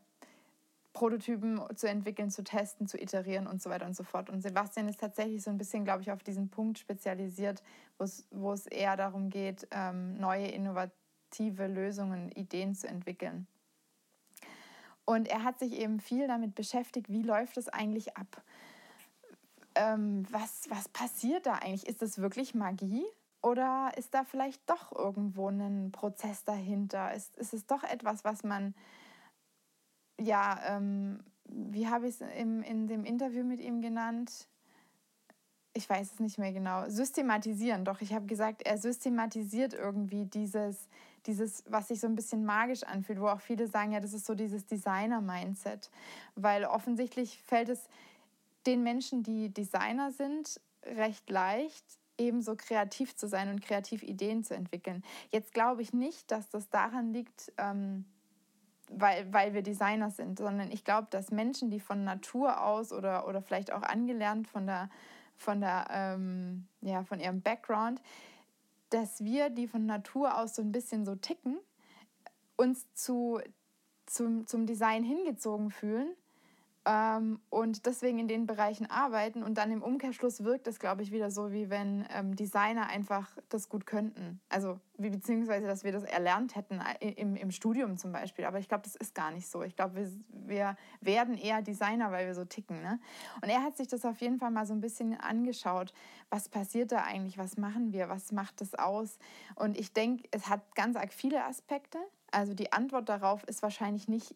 Prototypen 0.92 1.60
zu 1.74 1.88
entwickeln, 1.88 2.30
zu 2.30 2.44
testen, 2.44 2.86
zu 2.86 3.00
iterieren 3.00 3.46
und 3.46 3.60
so 3.60 3.68
weiter 3.68 3.86
und 3.86 3.96
so 3.96 4.04
fort. 4.04 4.30
Und 4.30 4.42
Sebastian 4.42 4.88
ist 4.88 5.00
tatsächlich 5.00 5.42
so 5.42 5.50
ein 5.50 5.58
bisschen, 5.58 5.84
glaube 5.84 6.02
ich, 6.02 6.10
auf 6.10 6.22
diesen 6.22 6.48
Punkt 6.48 6.78
spezialisiert, 6.78 7.62
wo 8.30 8.52
es 8.52 8.66
eher 8.66 8.96
darum 8.96 9.28
geht, 9.28 9.66
ähm, 9.72 10.14
neue 10.14 10.46
innovative 10.46 11.66
Lösungen, 11.66 12.30
Ideen 12.30 12.74
zu 12.74 12.86
entwickeln. 12.86 13.48
Und 15.06 15.28
er 15.28 15.44
hat 15.44 15.58
sich 15.58 15.72
eben 15.74 16.00
viel 16.00 16.26
damit 16.26 16.54
beschäftigt, 16.54 17.08
wie 17.08 17.22
läuft 17.22 17.56
es 17.56 17.68
eigentlich 17.68 18.16
ab? 18.16 18.42
Ähm, 19.74 20.24
was, 20.30 20.68
was 20.70 20.88
passiert 20.88 21.46
da 21.46 21.54
eigentlich? 21.54 21.86
Ist 21.86 22.00
das 22.00 22.18
wirklich 22.18 22.54
Magie? 22.54 23.04
Oder 23.42 23.92
ist 23.96 24.14
da 24.14 24.24
vielleicht 24.24 24.62
doch 24.70 24.92
irgendwo 24.92 25.48
ein 25.48 25.92
Prozess 25.92 26.44
dahinter? 26.44 27.12
Ist, 27.12 27.36
ist 27.36 27.52
es 27.52 27.66
doch 27.66 27.82
etwas, 27.82 28.24
was 28.24 28.42
man, 28.42 28.74
ja, 30.18 30.58
ähm, 30.66 31.22
wie 31.44 31.88
habe 31.88 32.08
ich 32.08 32.20
es 32.20 32.20
in 32.22 32.86
dem 32.86 33.04
Interview 33.04 33.44
mit 33.44 33.60
ihm 33.60 33.82
genannt? 33.82 34.48
Ich 35.74 35.90
weiß 35.90 36.12
es 36.14 36.20
nicht 36.20 36.38
mehr 36.38 36.52
genau. 36.52 36.88
Systematisieren, 36.88 37.84
doch. 37.84 38.00
Ich 38.00 38.14
habe 38.14 38.24
gesagt, 38.24 38.62
er 38.62 38.78
systematisiert 38.78 39.74
irgendwie 39.74 40.24
dieses, 40.24 40.88
dieses, 41.26 41.64
was 41.68 41.88
sich 41.88 42.00
so 42.00 42.06
ein 42.06 42.14
bisschen 42.14 42.44
magisch 42.44 42.82
anfühlt, 42.82 43.20
wo 43.20 43.28
auch 43.28 43.40
viele 43.40 43.66
sagen, 43.66 43.92
ja, 43.92 44.00
das 44.00 44.12
ist 44.12 44.26
so 44.26 44.34
dieses 44.34 44.66
Designer-Mindset. 44.66 45.90
Weil 46.34 46.64
offensichtlich 46.64 47.42
fällt 47.42 47.68
es 47.68 47.88
den 48.66 48.82
Menschen, 48.82 49.22
die 49.22 49.52
Designer 49.52 50.10
sind, 50.10 50.60
recht 50.84 51.28
leicht, 51.30 51.84
ebenso 52.18 52.56
kreativ 52.56 53.16
zu 53.16 53.26
sein 53.26 53.48
und 53.48 53.62
kreativ 53.62 54.02
Ideen 54.02 54.44
zu 54.44 54.54
entwickeln. 54.54 55.02
Jetzt 55.30 55.52
glaube 55.52 55.82
ich 55.82 55.92
nicht, 55.92 56.30
dass 56.30 56.48
das 56.48 56.68
daran 56.70 57.12
liegt, 57.12 57.52
ähm, 57.58 58.04
weil, 58.90 59.32
weil 59.32 59.54
wir 59.54 59.62
Designer 59.62 60.10
sind, 60.10 60.38
sondern 60.38 60.70
ich 60.70 60.84
glaube, 60.84 61.08
dass 61.10 61.30
Menschen, 61.30 61.70
die 61.70 61.80
von 61.80 62.04
Natur 62.04 62.62
aus 62.62 62.92
oder, 62.92 63.26
oder 63.26 63.42
vielleicht 63.42 63.72
auch 63.72 63.82
angelernt 63.82 64.46
von 64.46 64.66
der, 64.66 64.90
von 65.36 65.60
der, 65.60 65.86
ähm, 65.90 66.66
ja, 66.80 67.02
von 67.02 67.18
ihrem 67.18 67.40
Background, 67.40 68.00
dass 68.94 69.24
wir, 69.24 69.50
die 69.50 69.66
von 69.66 69.86
Natur 69.86 70.38
aus 70.38 70.54
so 70.54 70.62
ein 70.62 70.70
bisschen 70.70 71.04
so 71.04 71.16
ticken, 71.16 71.58
uns 72.56 72.86
zu, 72.94 73.40
zum, 74.06 74.46
zum 74.46 74.66
Design 74.66 75.02
hingezogen 75.02 75.70
fühlen 75.70 76.14
ähm, 76.86 77.40
und 77.48 77.86
deswegen 77.86 78.18
in 78.18 78.28
den 78.28 78.46
Bereichen 78.46 78.90
arbeiten 78.90 79.42
und 79.42 79.56
dann 79.56 79.70
im 79.70 79.82
Umkehrschluss 79.82 80.44
wirkt 80.44 80.66
es, 80.66 80.78
glaube 80.78 81.02
ich, 81.02 81.12
wieder 81.12 81.30
so, 81.30 81.50
wie 81.50 81.70
wenn 81.70 82.04
ähm, 82.10 82.36
Designer 82.36 82.88
einfach 82.88 83.30
das 83.48 83.70
gut 83.70 83.86
könnten. 83.86 84.40
Also 84.50 84.78
wie, 84.98 85.08
beziehungsweise, 85.08 85.66
dass 85.66 85.82
wir 85.82 85.92
das 85.92 86.04
erlernt 86.04 86.56
hätten 86.56 86.80
äh, 87.00 87.10
im, 87.12 87.36
im 87.36 87.50
Studium 87.50 87.96
zum 87.96 88.12
Beispiel. 88.12 88.44
Aber 88.44 88.58
ich 88.58 88.68
glaube, 88.68 88.82
das 88.84 88.96
ist 88.96 89.14
gar 89.14 89.30
nicht 89.30 89.48
so. 89.48 89.62
Ich 89.62 89.76
glaube, 89.76 89.94
wir, 89.96 90.10
wir 90.28 90.76
werden 91.00 91.38
eher 91.38 91.62
Designer, 91.62 92.12
weil 92.12 92.26
wir 92.26 92.34
so 92.34 92.44
ticken. 92.44 92.82
Ne? 92.82 93.00
Und 93.42 93.48
er 93.48 93.62
hat 93.62 93.78
sich 93.78 93.88
das 93.88 94.04
auf 94.04 94.20
jeden 94.20 94.38
Fall 94.38 94.50
mal 94.50 94.66
so 94.66 94.74
ein 94.74 94.80
bisschen 94.80 95.18
angeschaut. 95.18 95.94
Was 96.28 96.50
passiert 96.50 96.92
da 96.92 97.02
eigentlich? 97.02 97.38
Was 97.38 97.56
machen 97.56 97.92
wir? 97.92 98.10
Was 98.10 98.30
macht 98.30 98.60
das 98.60 98.74
aus? 98.74 99.18
Und 99.54 99.78
ich 99.78 99.94
denke, 99.94 100.28
es 100.32 100.50
hat 100.50 100.74
ganz 100.74 100.96
arg 100.96 101.14
viele 101.14 101.44
Aspekte. 101.44 101.98
Also 102.30 102.52
die 102.52 102.72
Antwort 102.72 103.08
darauf 103.08 103.44
ist 103.44 103.62
wahrscheinlich 103.62 104.08
nicht 104.08 104.34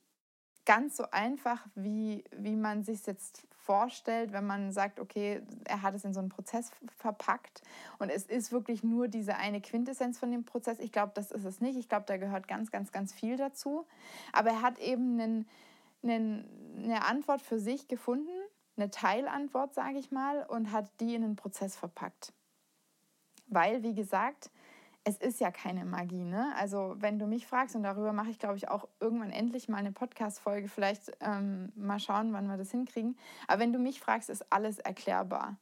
ganz 0.68 0.98
so 0.98 1.10
einfach, 1.12 1.66
wie, 1.75 2.22
wie 2.30 2.54
man 2.54 2.84
sich 2.84 3.06
jetzt 3.06 3.46
vorstellt, 3.52 4.32
wenn 4.32 4.46
man 4.46 4.70
sagt, 4.70 5.00
okay, 5.00 5.40
er 5.64 5.80
hat 5.80 5.94
es 5.94 6.04
in 6.04 6.12
so 6.12 6.20
einen 6.20 6.28
Prozess 6.28 6.70
verpackt 6.98 7.62
und 7.98 8.10
es 8.10 8.26
ist 8.26 8.52
wirklich 8.52 8.82
nur 8.84 9.08
diese 9.08 9.37
eine 9.37 9.62
Quintessenz 9.62 10.18
von 10.18 10.30
dem 10.30 10.44
Prozess. 10.44 10.78
Ich 10.78 10.92
glaube, 10.92 11.12
das 11.14 11.30
ist 11.30 11.46
es 11.46 11.62
nicht. 11.62 11.78
Ich 11.78 11.88
glaube, 11.88 12.04
da 12.06 12.18
gehört 12.18 12.48
ganz, 12.48 12.70
ganz, 12.70 12.92
ganz 12.92 13.14
viel 13.14 13.38
dazu. 13.38 13.87
Aber 14.30 14.50
er 14.50 14.60
hat 14.60 14.78
eben 14.78 15.18
einen, 15.18 15.48
einen, 16.02 16.84
eine 16.84 17.06
Antwort 17.06 17.40
für 17.40 17.58
sich 17.58 17.88
gefunden, 17.88 18.28
eine 18.76 18.90
Teilantwort, 18.90 19.72
sage 19.72 19.98
ich 19.98 20.10
mal, 20.10 20.44
und 20.44 20.70
hat 20.70 20.90
die 21.00 21.14
in 21.14 21.25
einen 21.25 21.37
Prozess 21.37 21.76
verpackt. 21.76 22.34
Weil, 23.46 23.82
wie 23.82 23.94
gesagt, 23.94 24.50
es 25.08 25.16
ist 25.16 25.40
ja 25.40 25.50
keine 25.50 25.86
Magie, 25.86 26.24
ne? 26.24 26.52
Also 26.56 26.94
wenn 26.98 27.18
du 27.18 27.26
mich 27.26 27.46
fragst, 27.46 27.74
und 27.74 27.82
darüber 27.82 28.12
mache 28.12 28.28
ich, 28.28 28.38
glaube 28.38 28.56
ich, 28.56 28.68
auch 28.68 28.86
irgendwann 29.00 29.30
endlich 29.30 29.66
mal 29.66 29.78
eine 29.78 29.90
Podcast-Folge, 29.90 30.68
vielleicht 30.68 31.12
ähm, 31.20 31.72
mal 31.76 31.98
schauen, 31.98 32.34
wann 32.34 32.46
wir 32.46 32.58
das 32.58 32.70
hinkriegen. 32.70 33.16
Aber 33.46 33.60
wenn 33.60 33.72
du 33.72 33.78
mich 33.78 34.00
fragst, 34.00 34.28
ist 34.28 34.44
alles 34.52 34.78
erklärbar. 34.78 35.56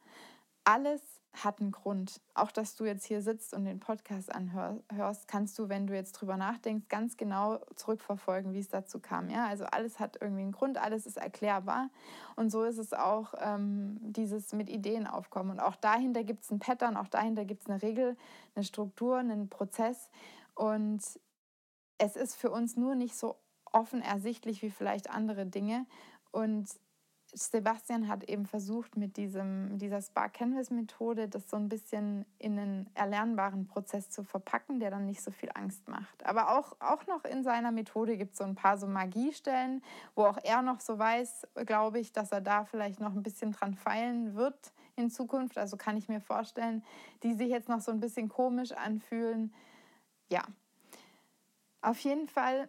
Alles 0.65 1.01
hat 1.33 1.61
einen 1.61 1.71
Grund. 1.71 2.21
Auch 2.33 2.51
dass 2.51 2.75
du 2.75 2.85
jetzt 2.85 3.05
hier 3.05 3.21
sitzt 3.21 3.53
und 3.53 3.65
den 3.65 3.79
Podcast 3.79 4.33
anhörst, 4.33 5.27
kannst 5.27 5.57
du, 5.59 5.69
wenn 5.69 5.87
du 5.87 5.93
jetzt 5.93 6.13
drüber 6.13 6.37
nachdenkst, 6.37 6.87
ganz 6.89 7.17
genau 7.17 7.59
zurückverfolgen, 7.75 8.53
wie 8.53 8.59
es 8.59 8.69
dazu 8.69 8.99
kam. 8.99 9.29
Ja, 9.29 9.47
also 9.47 9.65
alles 9.65 9.99
hat 9.99 10.17
irgendwie 10.19 10.41
einen 10.41 10.51
Grund, 10.51 10.77
alles 10.77 11.05
ist 11.05 11.17
erklärbar. 11.17 11.89
Und 12.35 12.49
so 12.49 12.63
ist 12.63 12.77
es 12.77 12.93
auch 12.93 13.33
ähm, 13.39 13.97
dieses 14.01 14.53
mit 14.53 14.69
Ideen 14.69 15.07
aufkommen. 15.07 15.51
Und 15.51 15.59
auch 15.59 15.75
dahinter 15.75 16.23
gibt 16.23 16.43
es 16.43 16.51
ein 16.51 16.59
Pattern, 16.59 16.97
auch 16.97 17.07
dahinter 17.07 17.45
gibt 17.45 17.61
es 17.63 17.69
eine 17.69 17.81
Regel, 17.81 18.17
eine 18.55 18.63
Struktur, 18.63 19.17
einen 19.17 19.49
Prozess. 19.49 20.09
Und 20.55 21.01
es 21.99 22.15
ist 22.15 22.35
für 22.35 22.49
uns 22.49 22.77
nur 22.77 22.95
nicht 22.95 23.15
so 23.15 23.37
offen 23.71 24.01
ersichtlich 24.01 24.61
wie 24.61 24.71
vielleicht 24.71 25.09
andere 25.09 25.45
Dinge. 25.45 25.85
Und 26.31 26.67
Sebastian 27.37 28.07
hat 28.07 28.23
eben 28.23 28.45
versucht, 28.45 28.97
mit 28.97 29.15
diesem, 29.17 29.77
dieser 29.77 30.01
Spark 30.01 30.33
Canvas 30.33 30.69
Methode 30.71 31.27
das 31.27 31.49
so 31.49 31.55
ein 31.55 31.69
bisschen 31.69 32.25
in 32.39 32.57
einen 32.57 32.89
erlernbaren 32.95 33.67
Prozess 33.67 34.09
zu 34.09 34.23
verpacken, 34.23 34.79
der 34.79 34.91
dann 34.91 35.05
nicht 35.05 35.21
so 35.21 35.31
viel 35.31 35.49
Angst 35.53 35.87
macht. 35.87 36.25
Aber 36.25 36.57
auch, 36.57 36.75
auch 36.79 37.05
noch 37.07 37.23
in 37.25 37.43
seiner 37.43 37.71
Methode 37.71 38.17
gibt 38.17 38.33
es 38.33 38.39
so 38.39 38.43
ein 38.43 38.55
paar 38.55 38.77
so 38.77 38.87
Magiestellen, 38.87 39.83
wo 40.15 40.25
auch 40.25 40.37
er 40.43 40.61
noch 40.61 40.79
so 40.79 40.97
weiß, 40.97 41.47
glaube 41.65 41.99
ich, 41.99 42.11
dass 42.11 42.31
er 42.31 42.41
da 42.41 42.65
vielleicht 42.65 42.99
noch 42.99 43.13
ein 43.13 43.23
bisschen 43.23 43.51
dran 43.51 43.75
feilen 43.75 44.35
wird 44.35 44.73
in 44.95 45.09
Zukunft. 45.09 45.57
Also 45.57 45.77
kann 45.77 45.95
ich 45.95 46.09
mir 46.09 46.21
vorstellen, 46.21 46.83
die 47.23 47.33
sich 47.33 47.49
jetzt 47.49 47.69
noch 47.69 47.81
so 47.81 47.91
ein 47.91 47.99
bisschen 47.99 48.29
komisch 48.29 48.71
anfühlen. 48.71 49.53
Ja, 50.29 50.43
auf 51.81 51.99
jeden 51.99 52.27
Fall 52.27 52.67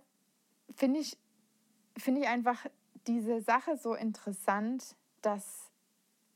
finde 0.76 1.00
ich, 1.00 1.16
finde 1.96 2.20
ich 2.20 2.28
einfach 2.28 2.66
diese 3.08 3.40
Sache 3.40 3.76
so 3.76 3.94
interessant, 3.94 4.94
dass 5.22 5.70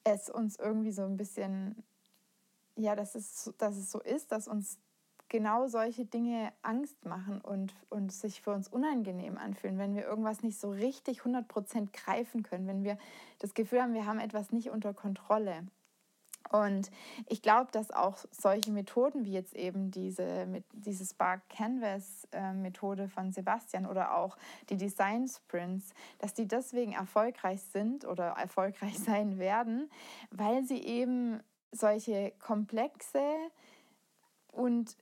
es 0.05 0.29
uns 0.29 0.57
irgendwie 0.57 0.91
so 0.91 1.02
ein 1.02 1.17
bisschen, 1.17 1.85
ja, 2.76 2.97
dass 2.97 3.14
es, 3.14 3.52
dass 3.59 3.76
es 3.76 3.91
so 3.91 4.00
ist, 4.00 4.33
dass 4.33 4.49
uns 4.49 4.79
genau 5.29 5.67
solche 5.69 6.05
Dinge 6.05 6.52
Angst 6.62 7.05
machen 7.05 7.41
und, 7.41 7.75
und 7.88 8.12
sich 8.12 8.43
für 8.43 8.52
uns 8.52 8.69
unangenehm 8.69 9.38
anfühlen, 9.38 9.79
wenn 9.79 9.95
wir 9.95 10.05
irgendwas 10.05 10.43
nicht 10.43 10.59
so 10.59 10.71
richtig 10.71 11.21
100% 11.23 11.88
greifen 11.93 12.43
können, 12.43 12.67
wenn 12.67 12.85
wir 12.85 12.99
das 13.38 13.55
Gefühl 13.55 13.81
haben, 13.81 13.95
wir 13.95 14.07
haben 14.07 14.19
etwas 14.19 14.52
nicht 14.52 14.71
unter 14.71 14.93
Kontrolle. 14.93 15.67
Und 16.52 16.90
ich 17.28 17.40
glaube, 17.40 17.71
dass 17.73 17.90
auch 17.90 18.18
solche 18.30 18.71
Methoden 18.71 19.25
wie 19.25 19.32
jetzt 19.32 19.54
eben 19.54 19.90
diese, 19.90 20.47
diese 20.73 21.04
Spark 21.04 21.49
Canvas 21.49 22.28
äh, 22.32 22.52
Methode 22.52 23.09
von 23.09 23.32
Sebastian 23.32 23.87
oder 23.87 24.16
auch 24.16 24.37
die 24.68 24.76
Design 24.76 25.26
Sprints, 25.26 25.94
dass 26.18 26.35
die 26.35 26.47
deswegen 26.47 26.92
erfolgreich 26.92 27.62
sind 27.62 28.04
oder 28.04 28.28
erfolgreich 28.32 28.99
sein 29.04 29.38
werden, 29.38 29.90
weil 30.30 30.64
sie 30.64 30.82
eben 30.82 31.40
solche 31.73 32.32
komplexe 32.38 33.23
und 34.49 34.97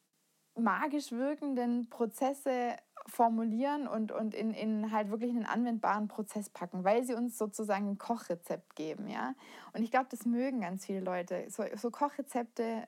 magisch 0.55 1.11
wirkenden 1.11 1.89
Prozesse 1.89 2.77
formulieren 3.11 3.87
und, 3.87 4.13
und 4.13 4.35
in, 4.35 4.55
in 4.55 4.93
halt 4.93 5.11
wirklich 5.11 5.31
einen 5.31 5.47
anwendbaren 5.47 6.09
Prozess 6.09 6.49
packen, 6.49 6.85
weil 6.85 7.05
sie 7.05 7.15
uns 7.15 7.37
sozusagen 7.37 7.91
ein 7.91 7.99
Kochrezept 7.99 8.77
geben, 8.77 9.09
ja. 9.09 9.35
Und 9.73 9.83
ich 9.83 9.91
glaube, 9.91 10.07
das 10.11 10.25
mögen 10.25 10.61
ganz 10.61 10.87
viele 10.87 11.01
Leute. 11.01 11.47
So, 11.49 11.65
so 11.77 11.91
Kochrezepte, 11.91 12.87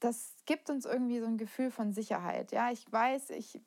das 0.00 0.34
gibt 0.46 0.70
uns 0.70 0.86
irgendwie 0.86 1.20
so 1.20 1.26
ein 1.26 1.38
Gefühl 1.38 1.70
von 1.70 1.92
Sicherheit, 1.92 2.52
ja. 2.52 2.70
Ich 2.70 2.90
weiß, 2.90 3.30
ich, 3.30 3.60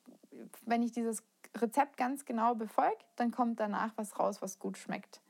wenn 0.65 0.81
ich 0.81 0.91
dieses 0.91 1.23
Rezept 1.55 1.97
ganz 1.97 2.25
genau 2.25 2.55
befolge, 2.55 2.97
dann 3.15 3.31
kommt 3.31 3.59
danach 3.59 3.93
was 3.95 4.19
raus, 4.19 4.41
was 4.41 4.59
gut 4.59 4.77
schmeckt. 4.77 5.21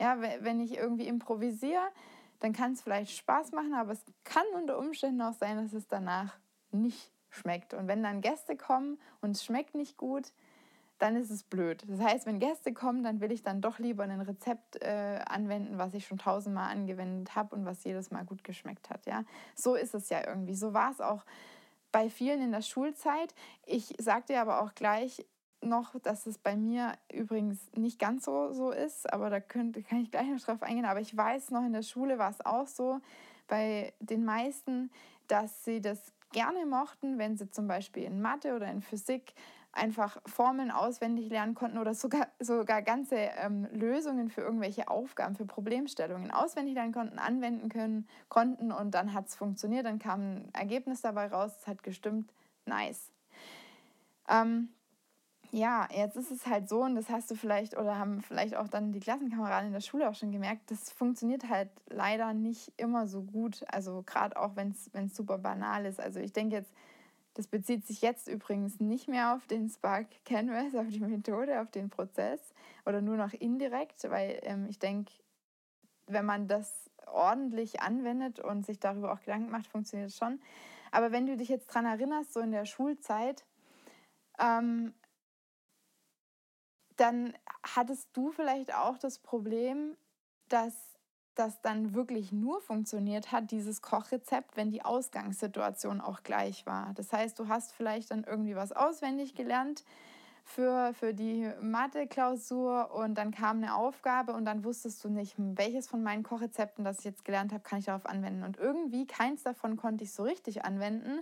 Ja, 0.00 0.20
wenn 0.20 0.60
ich 0.60 0.76
irgendwie 0.76 1.08
improvisiere, 1.08 1.88
dann 2.40 2.52
kann 2.52 2.72
es 2.72 2.82
vielleicht 2.82 3.16
Spaß 3.16 3.52
machen, 3.52 3.74
aber 3.74 3.92
es 3.92 4.04
kann 4.24 4.44
unter 4.54 4.78
Umständen 4.78 5.20
auch 5.22 5.34
sein, 5.34 5.56
dass 5.56 5.72
es 5.72 5.88
danach 5.88 6.38
nicht 6.70 7.10
schmeckt. 7.30 7.74
Und 7.74 7.88
wenn 7.88 8.02
dann 8.02 8.20
Gäste 8.20 8.56
kommen 8.56 8.98
und 9.20 9.32
es 9.32 9.44
schmeckt 9.44 9.74
nicht 9.74 9.96
gut, 9.96 10.32
dann 10.98 11.16
ist 11.16 11.30
es 11.30 11.44
blöd. 11.44 11.84
Das 11.86 12.00
heißt, 12.00 12.26
wenn 12.26 12.40
Gäste 12.40 12.72
kommen, 12.72 13.02
dann 13.02 13.20
will 13.20 13.30
ich 13.30 13.42
dann 13.42 13.60
doch 13.60 13.78
lieber 13.78 14.02
ein 14.02 14.20
Rezept 14.20 14.82
äh, 14.82 15.20
anwenden, 15.26 15.78
was 15.78 15.94
ich 15.94 16.06
schon 16.06 16.18
tausendmal 16.18 16.72
angewendet 16.72 17.36
habe 17.36 17.54
und 17.54 17.64
was 17.64 17.84
jedes 17.84 18.10
Mal 18.10 18.24
gut 18.24 18.42
geschmeckt 18.42 18.90
hat. 18.90 19.06
Ja, 19.06 19.24
so 19.54 19.74
ist 19.74 19.94
es 19.94 20.08
ja 20.08 20.26
irgendwie. 20.26 20.54
So 20.54 20.74
war 20.74 20.90
es 20.90 21.00
auch 21.00 21.24
bei 21.92 22.10
vielen 22.10 22.42
in 22.42 22.52
der 22.52 22.62
Schulzeit. 22.62 23.34
Ich 23.64 23.94
sagte 23.98 24.38
aber 24.40 24.60
auch 24.60 24.74
gleich 24.74 25.24
noch, 25.60 25.98
dass 26.00 26.26
es 26.26 26.38
bei 26.38 26.56
mir 26.56 26.94
übrigens 27.12 27.58
nicht 27.74 27.98
ganz 27.98 28.24
so, 28.24 28.52
so 28.52 28.70
ist, 28.70 29.12
aber 29.12 29.30
da 29.30 29.40
könnt, 29.40 29.84
kann 29.88 30.00
ich 30.00 30.10
gleich 30.10 30.28
noch 30.28 30.40
drauf 30.40 30.62
eingehen. 30.62 30.84
Aber 30.84 31.00
ich 31.00 31.16
weiß 31.16 31.50
noch, 31.50 31.64
in 31.64 31.72
der 31.72 31.82
Schule 31.82 32.18
war 32.18 32.30
es 32.30 32.44
auch 32.44 32.66
so, 32.66 33.00
bei 33.48 33.92
den 34.00 34.24
meisten, 34.24 34.90
dass 35.26 35.64
sie 35.64 35.80
das 35.80 36.12
gerne 36.32 36.66
mochten, 36.66 37.18
wenn 37.18 37.36
sie 37.36 37.50
zum 37.50 37.68
Beispiel 37.68 38.04
in 38.04 38.20
Mathe 38.20 38.54
oder 38.54 38.70
in 38.70 38.82
Physik 38.82 39.34
einfach 39.72 40.18
Formeln 40.26 40.70
auswendig 40.70 41.28
lernen 41.30 41.54
konnten 41.54 41.78
oder 41.78 41.94
sogar, 41.94 42.28
sogar 42.40 42.82
ganze 42.82 43.16
ähm, 43.16 43.66
Lösungen 43.72 44.28
für 44.30 44.40
irgendwelche 44.40 44.88
Aufgaben, 44.88 45.36
für 45.36 45.46
Problemstellungen 45.46 46.30
auswendig 46.30 46.74
lernen 46.74 46.92
konnten, 46.92 47.18
anwenden 47.18 47.68
können, 47.68 48.08
konnten 48.28 48.72
und 48.72 48.92
dann 48.92 49.12
hat 49.14 49.28
es 49.28 49.36
funktioniert, 49.36 49.86
dann 49.86 49.98
kam 49.98 50.20
ein 50.20 50.48
Ergebnis 50.54 51.00
dabei 51.00 51.26
raus, 51.28 51.52
es 51.60 51.66
hat 51.66 51.82
gestimmt, 51.82 52.32
nice. 52.66 53.12
Ähm, 54.28 54.68
ja, 55.50 55.88
jetzt 55.90 56.16
ist 56.16 56.30
es 56.30 56.46
halt 56.46 56.68
so, 56.68 56.82
und 56.82 56.94
das 56.94 57.08
hast 57.08 57.30
du 57.30 57.34
vielleicht 57.34 57.76
oder 57.76 57.98
haben 57.98 58.20
vielleicht 58.20 58.54
auch 58.54 58.68
dann 58.68 58.92
die 58.92 59.00
Klassenkameraden 59.00 59.68
in 59.68 59.72
der 59.72 59.80
Schule 59.80 60.08
auch 60.08 60.14
schon 60.14 60.30
gemerkt, 60.30 60.70
das 60.70 60.90
funktioniert 60.92 61.48
halt 61.48 61.70
leider 61.88 62.34
nicht 62.34 62.72
immer 62.76 63.06
so 63.06 63.22
gut. 63.22 63.64
Also 63.68 64.02
gerade 64.02 64.38
auch 64.38 64.56
wenn 64.56 64.70
es 64.72 65.16
super 65.16 65.38
banal 65.38 65.86
ist. 65.86 66.00
Also 66.00 66.20
ich 66.20 66.32
denke 66.32 66.56
jetzt, 66.56 66.72
das 67.34 67.46
bezieht 67.46 67.86
sich 67.86 68.02
jetzt 68.02 68.28
übrigens 68.28 68.80
nicht 68.80 69.08
mehr 69.08 69.34
auf 69.34 69.46
den 69.46 69.70
Spark 69.70 70.08
Canvas, 70.24 70.74
auf 70.74 70.88
die 70.88 71.00
Methode, 71.00 71.60
auf 71.60 71.70
den 71.70 71.88
Prozess 71.88 72.40
oder 72.84 73.00
nur 73.00 73.16
noch 73.16 73.32
indirekt, 73.32 74.10
weil 74.10 74.40
ähm, 74.42 74.66
ich 74.68 74.78
denke, 74.78 75.12
wenn 76.06 76.26
man 76.26 76.48
das 76.48 76.90
ordentlich 77.06 77.80
anwendet 77.80 78.40
und 78.40 78.66
sich 78.66 78.80
darüber 78.80 79.12
auch 79.12 79.20
Gedanken 79.20 79.50
macht, 79.50 79.66
funktioniert 79.66 80.10
es 80.10 80.18
schon. 80.18 80.40
Aber 80.90 81.12
wenn 81.12 81.26
du 81.26 81.36
dich 81.36 81.48
jetzt 81.48 81.68
daran 81.70 81.86
erinnerst, 81.86 82.32
so 82.32 82.40
in 82.40 82.50
der 82.50 82.64
Schulzeit, 82.64 83.44
ähm, 84.38 84.92
dann 86.98 87.32
hattest 87.62 88.08
du 88.12 88.30
vielleicht 88.30 88.74
auch 88.74 88.98
das 88.98 89.18
Problem, 89.18 89.96
dass 90.48 90.74
das 91.34 91.60
dann 91.60 91.94
wirklich 91.94 92.32
nur 92.32 92.60
funktioniert 92.60 93.30
hat, 93.30 93.52
dieses 93.52 93.80
Kochrezept, 93.80 94.56
wenn 94.56 94.70
die 94.70 94.84
Ausgangssituation 94.84 96.00
auch 96.00 96.24
gleich 96.24 96.66
war. 96.66 96.92
Das 96.94 97.12
heißt, 97.12 97.38
du 97.38 97.46
hast 97.46 97.72
vielleicht 97.72 98.10
dann 98.10 98.24
irgendwie 98.24 98.56
was 98.56 98.72
auswendig 98.72 99.36
gelernt 99.36 99.84
für, 100.42 100.92
für 100.94 101.14
die 101.14 101.48
Mathe-Klausur 101.60 102.92
und 102.92 103.14
dann 103.16 103.30
kam 103.30 103.58
eine 103.58 103.76
Aufgabe 103.76 104.32
und 104.32 104.46
dann 104.46 104.64
wusstest 104.64 105.04
du 105.04 105.10
nicht, 105.10 105.36
hm, 105.38 105.56
welches 105.56 105.86
von 105.86 106.02
meinen 106.02 106.24
Kochrezepten, 106.24 106.84
das 106.84 107.00
ich 107.00 107.04
jetzt 107.04 107.24
gelernt 107.24 107.52
habe, 107.52 107.62
kann 107.62 107.78
ich 107.78 107.84
darauf 107.84 108.06
anwenden. 108.06 108.42
Und 108.42 108.56
irgendwie 108.56 109.06
keins 109.06 109.44
davon 109.44 109.76
konnte 109.76 110.02
ich 110.02 110.12
so 110.12 110.24
richtig 110.24 110.64
anwenden 110.64 111.20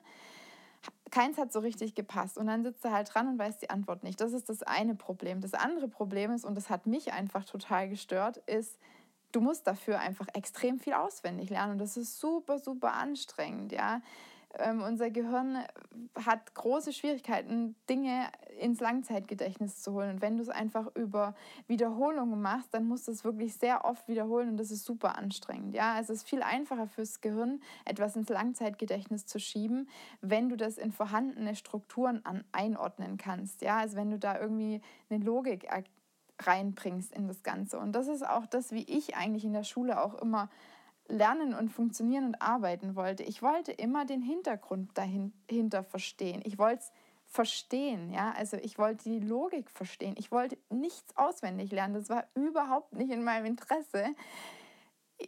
keins 1.11 1.39
hat 1.39 1.53
so 1.53 1.61
richtig 1.61 1.95
gepasst. 1.95 2.39
Und 2.39 2.47
dann 2.47 2.63
sitzt 2.63 2.85
er 2.85 2.93
halt 2.93 3.13
dran 3.15 3.29
und 3.29 3.39
weiß 3.39 3.59
die 3.59 3.71
Antwort 3.71 4.03
nicht. 4.03 4.21
Das 4.21 4.33
ist 4.33 4.49
das 4.49 4.63
eine 4.63 4.95
Problem. 4.95 5.41
Das 5.41 5.55
andere 5.55 5.89
Problem 5.89 6.33
ist, 6.33 6.45
und 6.45 6.55
das 6.55 6.71
hat 6.71 6.87
mich 6.87 7.13
einfach 7.13 7.45
total 7.45 7.89
gestört, 7.89 8.39
ist, 8.47 8.79
du 9.33 9.41
musst 9.41 9.67
dafür 9.67 9.99
einfach 9.99 10.27
extrem 10.35 10.79
viel 10.79 10.95
auswendig 10.95 11.51
lernen. 11.51 11.73
Und 11.73 11.79
das 11.79 11.97
ist 11.97 12.19
super, 12.21 12.59
super 12.59 12.95
anstrengend, 12.95 13.73
ja 13.73 14.01
ähm, 14.59 14.83
unser 14.83 15.11
Gehirn 15.11 15.59
hat 16.15 16.55
große 16.55 16.93
Schwierigkeiten, 16.93 17.75
Dinge 17.89 18.27
ins 18.59 18.81
Langzeitgedächtnis 18.81 19.83
zu 19.83 19.93
holen. 19.93 20.11
Und 20.11 20.23
wenn 20.23 20.37
du 20.37 20.43
es 20.43 20.49
einfach 20.49 20.95
über 20.95 21.35
Wiederholungen 21.67 22.41
machst, 22.41 22.73
dann 22.73 22.87
musst 22.87 23.09
du 23.09 23.13
es 23.13 23.25
wirklich 23.25 23.55
sehr 23.55 23.85
oft 23.85 24.09
wiederholen 24.09 24.51
und 24.51 24.57
das 24.57 24.71
ist 24.71 24.85
super 24.85 25.19
anstrengend. 25.19 25.75
Ja, 25.75 25.95
also 25.95 26.13
es 26.13 26.21
ist 26.21 26.29
viel 26.29 26.43
einfacher 26.43 26.87
fürs 26.87 27.21
Gehirn, 27.21 27.61
etwas 27.85 28.17
ins 28.17 28.29
Langzeitgedächtnis 28.29 29.27
zu 29.27 29.39
schieben, 29.39 29.89
wenn 30.21 30.49
du 30.49 30.57
das 30.57 30.79
in 30.79 30.93
vorhandene 30.93 31.55
Strukturen 31.55 32.25
an, 32.25 32.45
einordnen 32.53 33.19
kannst. 33.19 33.63
Ja, 33.63 33.79
also 33.79 33.97
wenn 33.97 34.11
du 34.11 34.19
da 34.19 34.39
irgendwie 34.41 34.81
eine 35.11 35.23
Logik 35.25 35.69
reinbringst 36.41 37.13
in 37.13 37.29
das 37.29 37.43
Ganze. 37.43 37.79
Und 37.79 37.93
das 37.93 38.09
ist 38.09 38.27
auch 38.27 38.47
das, 38.47 38.73
wie 38.73 38.83
ich 38.83 39.17
eigentlich 39.17 39.45
in 39.45 39.53
der 39.53 39.65
Schule 39.65 40.03
auch 40.03 40.15
immer 40.15 40.51
lernen 41.09 41.55
und 41.55 41.71
funktionieren 41.71 42.27
und 42.27 42.43
arbeiten 42.43 42.97
wollte. 42.97 43.23
Ich 43.23 43.43
wollte 43.43 43.73
immer 43.73 44.05
den 44.05 44.23
Hintergrund 44.23 44.91
dahinter 44.95 45.83
verstehen. 45.83 46.43
Ich 46.45 46.59
wollte 46.59 46.83
es 46.83 46.93
verstehen, 47.29 48.11
ja, 48.11 48.33
also 48.37 48.57
ich 48.57 48.79
wollte 48.79 49.05
die 49.05 49.21
Logik 49.21 49.71
verstehen. 49.71 50.15
Ich 50.17 50.31
wollte 50.31 50.57
nichts 50.71 51.17
auswendig 51.17 51.73
lernen. 51.73 51.95
Das 51.95 52.09
war 52.09 52.25
überhaupt 52.35 52.93
nicht 52.93 53.11
in 53.11 53.25
meinem 53.25 53.47
Interesse 53.47 54.15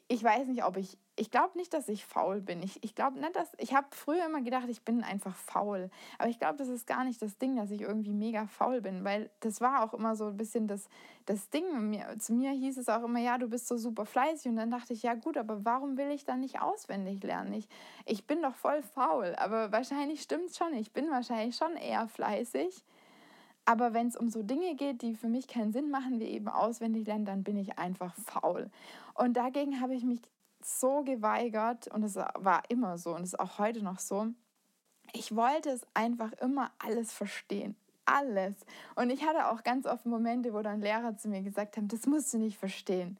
ich 0.08 0.22
weiß 0.22 0.46
nicht, 0.48 0.64
ob 0.64 0.76
ich, 0.76 0.98
ich 1.18 1.30
glaube 1.30 1.58
nicht, 1.58 1.74
dass 1.74 1.88
ich 1.88 2.06
faul 2.06 2.40
bin. 2.40 2.62
Ich, 2.62 2.82
ich 2.84 2.94
glaube 2.94 3.18
nicht, 3.18 3.34
dass, 3.34 3.50
ich 3.58 3.74
habe 3.74 3.88
früher 3.90 4.26
immer 4.26 4.40
gedacht, 4.40 4.68
ich 4.68 4.82
bin 4.82 5.02
einfach 5.02 5.34
faul. 5.34 5.90
Aber 6.18 6.28
ich 6.28 6.38
glaube, 6.38 6.56
das 6.56 6.68
ist 6.68 6.86
gar 6.86 7.04
nicht 7.04 7.20
das 7.20 7.36
Ding, 7.38 7.56
dass 7.56 7.70
ich 7.70 7.80
irgendwie 7.80 8.12
mega 8.12 8.46
faul 8.46 8.80
bin, 8.80 9.04
weil 9.04 9.28
das 9.40 9.60
war 9.60 9.82
auch 9.84 9.94
immer 9.94 10.16
so 10.16 10.26
ein 10.28 10.36
bisschen 10.36 10.68
das, 10.68 10.88
das 11.26 11.50
Ding. 11.50 11.90
Mir, 11.90 12.16
zu 12.18 12.32
mir 12.32 12.52
hieß 12.52 12.78
es 12.78 12.88
auch 12.88 13.02
immer, 13.02 13.18
ja, 13.18 13.36
du 13.36 13.48
bist 13.48 13.66
so 13.66 13.76
super 13.76 14.06
fleißig. 14.06 14.50
Und 14.50 14.56
dann 14.56 14.70
dachte 14.70 14.92
ich, 14.92 15.02
ja 15.02 15.14
gut, 15.14 15.36
aber 15.36 15.64
warum 15.64 15.96
will 15.96 16.10
ich 16.10 16.24
dann 16.24 16.40
nicht 16.40 16.60
auswendig 16.60 17.22
lernen? 17.22 17.52
Ich, 17.52 17.68
ich 18.06 18.26
bin 18.26 18.40
doch 18.40 18.54
voll 18.54 18.82
faul. 18.82 19.34
Aber 19.38 19.72
wahrscheinlich 19.72 20.22
stimmt 20.22 20.50
es 20.50 20.56
schon. 20.56 20.72
Ich 20.74 20.92
bin 20.92 21.10
wahrscheinlich 21.10 21.56
schon 21.56 21.76
eher 21.76 22.06
fleißig. 22.06 22.84
Aber 23.64 23.92
wenn 23.92 24.08
es 24.08 24.16
um 24.16 24.30
so 24.30 24.42
Dinge 24.42 24.76
geht, 24.76 25.02
die 25.02 25.14
für 25.14 25.28
mich 25.28 25.46
keinen 25.46 25.72
Sinn 25.72 25.90
machen, 25.90 26.20
wie 26.20 26.28
eben 26.28 26.48
auswendig 26.48 27.06
lernen, 27.06 27.26
dann 27.26 27.42
bin 27.42 27.58
ich 27.58 27.78
einfach 27.78 28.14
faul. 28.14 28.70
Und 29.12 29.34
dagegen 29.34 29.82
habe 29.82 29.94
ich 29.94 30.04
mich 30.04 30.22
so 30.68 31.02
geweigert 31.02 31.88
und 31.88 32.02
es 32.02 32.16
war 32.16 32.62
immer 32.68 32.98
so 32.98 33.14
und 33.14 33.22
es 33.22 33.32
ist 33.32 33.40
auch 33.40 33.58
heute 33.58 33.82
noch 33.82 33.98
so. 33.98 34.26
Ich 35.12 35.34
wollte 35.34 35.70
es 35.70 35.86
einfach 35.94 36.32
immer 36.34 36.70
alles 36.78 37.12
verstehen. 37.12 37.74
Alles. 38.04 38.54
Und 38.94 39.10
ich 39.10 39.26
hatte 39.26 39.50
auch 39.50 39.62
ganz 39.64 39.86
oft 39.86 40.06
Momente, 40.06 40.52
wo 40.52 40.62
dann 40.62 40.80
Lehrer 40.80 41.16
zu 41.16 41.28
mir 41.28 41.42
gesagt 41.42 41.76
haben, 41.76 41.88
das 41.88 42.06
musst 42.06 42.32
du 42.32 42.38
nicht 42.38 42.58
verstehen. 42.58 43.18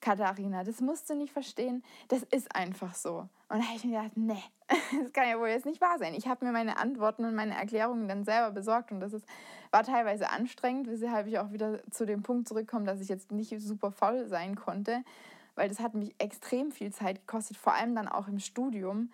Katharina, 0.00 0.62
das 0.62 0.80
musst 0.80 1.08
du 1.10 1.14
nicht 1.14 1.32
verstehen, 1.32 1.82
das 2.08 2.22
ist 2.24 2.54
einfach 2.54 2.94
so. 2.94 3.28
Und 3.48 3.60
da 3.60 3.64
habe 3.64 3.76
ich 3.76 3.84
mir 3.84 3.98
gedacht, 3.98 4.16
nee, 4.16 4.42
das 5.02 5.12
kann 5.12 5.28
ja 5.28 5.38
wohl 5.38 5.48
jetzt 5.48 5.66
nicht 5.66 5.80
wahr 5.80 5.98
sein. 5.98 6.14
Ich 6.14 6.28
habe 6.28 6.44
mir 6.44 6.52
meine 6.52 6.76
Antworten 6.76 7.24
und 7.24 7.34
meine 7.34 7.56
Erklärungen 7.56 8.06
dann 8.08 8.24
selber 8.24 8.50
besorgt 8.52 8.92
und 8.92 9.00
das 9.00 9.12
ist, 9.12 9.26
war 9.70 9.84
teilweise 9.84 10.30
anstrengend, 10.30 10.88
weshalb 10.88 11.26
ich 11.26 11.38
auch 11.38 11.50
wieder 11.50 11.80
zu 11.90 12.04
dem 12.04 12.22
Punkt 12.22 12.46
zurückkomme, 12.48 12.84
dass 12.84 13.00
ich 13.00 13.08
jetzt 13.08 13.32
nicht 13.32 13.60
super 13.60 13.90
faul 13.90 14.26
sein 14.26 14.54
konnte, 14.54 15.02
weil 15.56 15.68
das 15.68 15.80
hat 15.80 15.94
mich 15.94 16.14
extrem 16.18 16.70
viel 16.70 16.92
Zeit 16.92 17.26
gekostet, 17.26 17.56
vor 17.56 17.74
allem 17.74 17.94
dann 17.94 18.08
auch 18.08 18.28
im 18.28 18.38
Studium. 18.38 19.10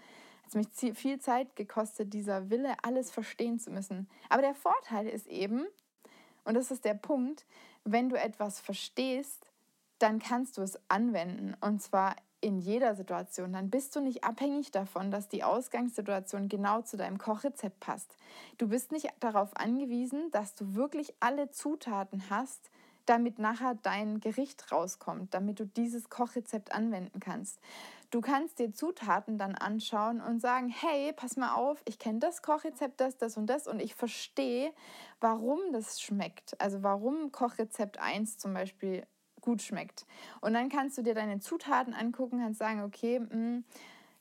Es 0.46 0.54
hat 0.54 0.82
mich 0.82 0.96
viel 0.96 1.18
Zeit 1.18 1.56
gekostet, 1.56 2.12
dieser 2.12 2.50
Wille, 2.50 2.74
alles 2.82 3.10
verstehen 3.10 3.58
zu 3.58 3.70
müssen. 3.70 4.08
Aber 4.28 4.42
der 4.42 4.54
Vorteil 4.54 5.08
ist 5.08 5.26
eben, 5.26 5.64
und 6.44 6.54
das 6.54 6.70
ist 6.70 6.84
der 6.84 6.94
Punkt, 6.94 7.46
wenn 7.84 8.10
du 8.10 8.20
etwas 8.20 8.60
verstehst, 8.60 9.46
dann 9.98 10.18
kannst 10.18 10.58
du 10.58 10.62
es 10.62 10.78
anwenden 10.88 11.56
und 11.60 11.80
zwar 11.80 12.16
in 12.40 12.58
jeder 12.58 12.96
Situation. 12.96 13.52
Dann 13.52 13.70
bist 13.70 13.94
du 13.94 14.00
nicht 14.00 14.24
abhängig 14.24 14.72
davon, 14.72 15.10
dass 15.10 15.28
die 15.28 15.44
Ausgangssituation 15.44 16.48
genau 16.48 16.82
zu 16.82 16.96
deinem 16.96 17.16
Kochrezept 17.16 17.78
passt. 17.78 18.16
Du 18.58 18.68
bist 18.68 18.90
nicht 18.90 19.08
darauf 19.20 19.56
angewiesen, 19.56 20.30
dass 20.32 20.56
du 20.56 20.74
wirklich 20.74 21.14
alle 21.20 21.50
Zutaten 21.50 22.28
hast, 22.28 22.71
damit 23.06 23.38
nachher 23.38 23.74
dein 23.74 24.20
Gericht 24.20 24.70
rauskommt, 24.72 25.34
damit 25.34 25.60
du 25.60 25.66
dieses 25.66 26.08
Kochrezept 26.08 26.72
anwenden 26.72 27.20
kannst. 27.20 27.60
Du 28.10 28.20
kannst 28.20 28.58
dir 28.58 28.72
Zutaten 28.72 29.38
dann 29.38 29.54
anschauen 29.54 30.20
und 30.20 30.40
sagen, 30.40 30.68
hey, 30.68 31.12
pass 31.14 31.36
mal 31.36 31.54
auf, 31.54 31.80
ich 31.86 31.98
kenne 31.98 32.18
das 32.18 32.42
Kochrezept, 32.42 33.00
das, 33.00 33.16
das 33.16 33.36
und 33.36 33.46
das 33.46 33.66
und 33.66 33.80
ich 33.80 33.94
verstehe, 33.94 34.72
warum 35.20 35.58
das 35.72 36.00
schmeckt. 36.00 36.60
Also 36.60 36.82
warum 36.82 37.32
Kochrezept 37.32 37.98
1 37.98 38.36
zum 38.38 38.52
Beispiel 38.52 39.06
gut 39.40 39.62
schmeckt. 39.62 40.06
Und 40.40 40.54
dann 40.54 40.68
kannst 40.68 40.98
du 40.98 41.02
dir 41.02 41.14
deine 41.14 41.40
Zutaten 41.40 41.94
angucken, 41.94 42.38
kannst 42.38 42.58
sagen, 42.58 42.82
okay, 42.82 43.20
mh, 43.20 43.30
hm, 43.30 43.64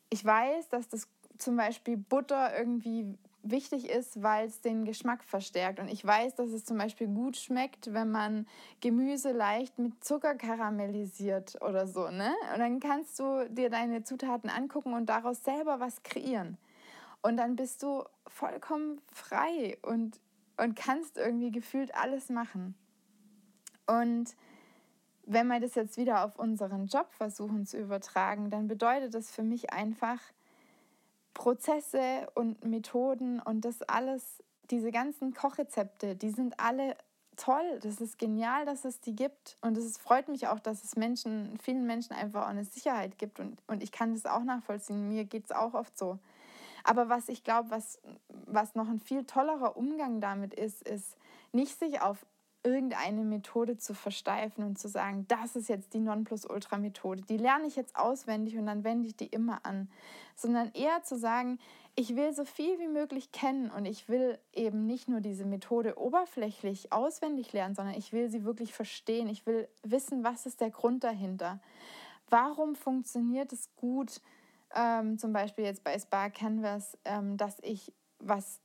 ich 0.10 0.24
weiß, 0.24 0.70
dass 0.70 0.90
das 0.90 1.08
zum 1.38 1.56
Beispiel 1.56 1.98
Butter 1.98 2.58
irgendwie 2.58 3.18
wichtig 3.44 3.90
ist, 3.90 4.22
weil 4.22 4.48
es 4.48 4.62
den 4.62 4.86
Geschmack 4.86 5.24
verstärkt. 5.24 5.80
Und 5.80 5.88
ich 5.88 6.06
weiß, 6.06 6.36
dass 6.36 6.52
es 6.52 6.66
zum 6.66 6.78
Beispiel 6.78 7.08
gut 7.08 7.38
schmeckt, 7.38 7.94
wenn 7.94 8.12
man 8.12 8.48
Gemüse 8.82 9.32
leicht 9.32 9.80
mit 9.80 10.04
Zucker 10.04 10.36
karamellisiert 10.36 11.62
oder 11.62 11.88
so. 11.88 12.10
Ne? 12.10 12.34
Und 12.54 12.60
dann 12.60 12.80
kannst 12.80 13.20
du 13.20 13.48
dir 13.50 13.70
deine 13.70 14.04
Zutaten 14.04 14.50
angucken 14.50 14.94
und 14.94 15.08
daraus 15.08 15.44
selber 15.44 15.80
was 15.80 16.04
kreieren. 16.04 16.58
Und 17.22 17.38
dann 17.38 17.56
bist 17.56 17.84
du 17.84 18.04
vollkommen 18.28 19.02
frei 19.12 19.78
und, 19.82 20.20
und 20.58 20.76
kannst 20.76 21.18
irgendwie 21.18 21.52
gefühlt 21.52 21.94
alles 21.96 22.30
machen. 22.30 22.76
Und 23.88 24.36
wenn 25.26 25.48
wir 25.48 25.60
das 25.60 25.76
jetzt 25.76 25.98
wieder 25.98 26.26
auf 26.26 26.38
unseren 26.40 26.88
Job 26.88 27.08
versuchen 27.12 27.66
zu 27.66 27.78
übertragen, 27.78 28.50
dann 28.50 28.68
bedeutet 28.68 29.14
das 29.14 29.32
für 29.32 29.44
mich 29.44 29.72
einfach 29.72 30.20
Prozesse 31.34 32.28
und 32.36 32.64
Methoden 32.64 33.40
und 33.40 33.66
das 33.66 33.82
alles, 33.84 34.44
diese 34.70 34.92
ganzen 34.92 35.34
Kochrezepte, 35.34 36.16
die 36.16 36.30
sind 36.30 36.60
alle 36.60 36.96
toll. 37.38 37.80
Das 37.82 38.00
ist 38.02 38.20
genial, 38.20 38.66
dass 38.66 38.86
es 38.86 39.00
die 39.00 39.16
gibt. 39.16 39.58
Und 39.62 39.78
es 39.78 39.98
freut 39.98 40.28
mich 40.28 40.48
auch, 40.48 40.60
dass 40.60 40.84
es 40.84 40.96
Menschen, 40.96 41.58
vielen 41.62 41.86
Menschen 41.86 42.14
einfach 42.14 42.44
auch 42.44 42.50
eine 42.50 42.66
Sicherheit 42.66 43.18
gibt. 43.18 43.40
Und, 43.40 43.58
und 43.68 43.84
ich 43.84 43.92
kann 43.92 44.14
das 44.14 44.26
auch 44.26 44.44
nachvollziehen. 44.44 45.10
Mir 45.10 45.26
geht 45.26 45.46
es 45.46 45.52
auch 45.52 45.74
oft 45.74 45.98
so. 45.98 46.20
Aber 46.84 47.10
was 47.10 47.30
ich 47.30 47.44
glaube, 47.44 47.70
was, 47.70 48.00
was 48.46 48.76
noch 48.76 48.88
ein 48.88 49.00
viel 49.00 49.24
tollerer 49.26 49.78
Umgang 49.78 50.20
damit 50.20 50.54
ist, 50.54 50.82
ist 50.82 51.16
nicht 51.52 51.78
sich 51.78 52.02
auf 52.02 52.26
irgendeine 52.64 53.24
Methode 53.24 53.78
zu 53.78 53.94
versteifen 53.94 54.64
und 54.64 54.78
zu 54.78 54.88
sagen, 54.88 55.26
das 55.28 55.56
ist 55.56 55.70
jetzt 55.70 55.94
die 55.94 56.00
Nonplusultra-Methode, 56.00 57.24
die 57.24 57.38
lerne 57.38 57.68
ich 57.68 57.76
jetzt 57.76 57.96
auswendig 57.96 58.58
und 58.58 58.68
dann 58.68 58.84
wende 58.84 59.08
ich 59.08 59.16
die 59.16 59.28
immer 59.28 59.66
an, 59.66 59.90
sondern 60.36 60.72
eher 60.74 61.04
zu 61.04 61.18
sagen, 61.18 61.60
ich 61.96 62.16
will 62.16 62.34
so 62.34 62.46
viel 62.46 62.80
wie 62.80 62.88
möglich 62.88 63.32
kennen 63.32 63.70
und 63.70 63.86
ich 63.86 64.08
will 64.08 64.40
eben 64.54 64.86
nicht 64.86 65.10
nur 65.10 65.20
diese 65.20 65.46
Methode 65.46 65.98
oberflächlich 65.98 66.94
auswendig 66.94 67.52
lernen, 67.52 67.76
sondern 67.76 67.96
ich 67.96 68.14
will 68.14 68.30
sie 68.30 68.46
wirklich 68.46 68.74
verstehen. 68.74 69.28
Ich 69.28 69.46
will 69.46 69.68
wissen, 69.84 70.24
was 70.24 70.46
ist 70.46 70.62
der 70.62 70.70
Grund 70.70 71.04
dahinter. 71.04 71.60
Warum 72.30 72.76
funktioniert 72.76 73.52
es 73.52 73.76
gut, 73.76 74.22
ähm, 74.74 75.18
zum 75.18 75.34
Beispiel 75.34 75.66
jetzt 75.66 75.84
bei 75.84 76.00
Spark 76.00 76.36
Canvas, 76.36 76.98
ähm, 77.04 77.36
dass 77.36 77.60
ich 77.62 77.92
was 78.20 78.61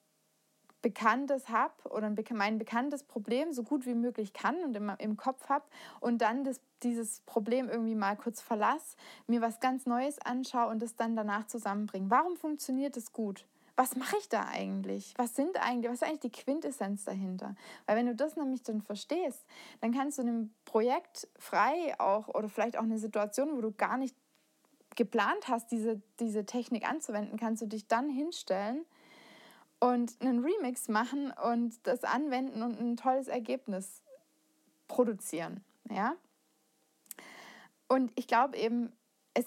Bekanntes 0.86 1.48
habe 1.48 1.74
oder 1.90 2.14
mein 2.32 2.58
bekanntes 2.58 3.02
Problem 3.02 3.52
so 3.52 3.64
gut 3.64 3.86
wie 3.86 3.94
möglich 3.94 4.32
kann 4.32 4.62
und 4.62 4.76
immer 4.76 5.00
im 5.00 5.16
Kopf 5.16 5.48
habe 5.48 5.64
und 5.98 6.18
dann 6.18 6.44
das, 6.44 6.60
dieses 6.84 7.22
Problem 7.22 7.68
irgendwie 7.68 7.96
mal 7.96 8.14
kurz 8.14 8.40
verlasse, 8.40 8.96
mir 9.26 9.40
was 9.40 9.58
ganz 9.58 9.86
Neues 9.86 10.20
anschaue 10.20 10.70
und 10.70 10.80
es 10.84 10.94
dann 10.94 11.16
danach 11.16 11.48
zusammenbringe. 11.48 12.08
Warum 12.08 12.36
funktioniert 12.36 12.96
es 12.96 13.12
gut? 13.12 13.46
Was 13.74 13.96
mache 13.96 14.14
ich 14.20 14.28
da 14.28 14.46
eigentlich? 14.46 15.12
Was 15.16 15.34
sind 15.34 15.60
eigentlich, 15.60 15.90
was 15.90 16.02
ist 16.02 16.04
eigentlich 16.04 16.20
die 16.20 16.30
Quintessenz 16.30 17.04
dahinter? 17.04 17.56
Weil 17.86 17.96
wenn 17.96 18.06
du 18.06 18.14
das 18.14 18.36
nämlich 18.36 18.62
dann 18.62 18.80
verstehst, 18.80 19.44
dann 19.80 19.92
kannst 19.92 20.18
du 20.18 20.22
in 20.22 20.28
einem 20.28 20.54
Projekt 20.66 21.26
frei 21.36 21.98
auch 21.98 22.28
oder 22.28 22.48
vielleicht 22.48 22.78
auch 22.78 22.84
eine 22.84 23.00
Situation, 23.00 23.56
wo 23.56 23.60
du 23.60 23.72
gar 23.72 23.96
nicht 23.96 24.14
geplant 24.94 25.48
hast, 25.48 25.72
diese, 25.72 26.00
diese 26.20 26.46
Technik 26.46 26.88
anzuwenden, 26.88 27.40
kannst 27.40 27.60
du 27.60 27.66
dich 27.66 27.88
dann 27.88 28.08
hinstellen 28.08 28.86
und 29.80 30.20
einen 30.20 30.44
Remix 30.44 30.88
machen 30.88 31.32
und 31.32 31.86
das 31.86 32.04
anwenden 32.04 32.62
und 32.62 32.80
ein 32.80 32.96
tolles 32.96 33.28
Ergebnis 33.28 34.02
produzieren. 34.88 35.64
Ja? 35.90 36.16
Und 37.88 38.12
ich 38.16 38.26
glaube 38.26 38.56
eben, 38.56 38.92
es, 39.34 39.46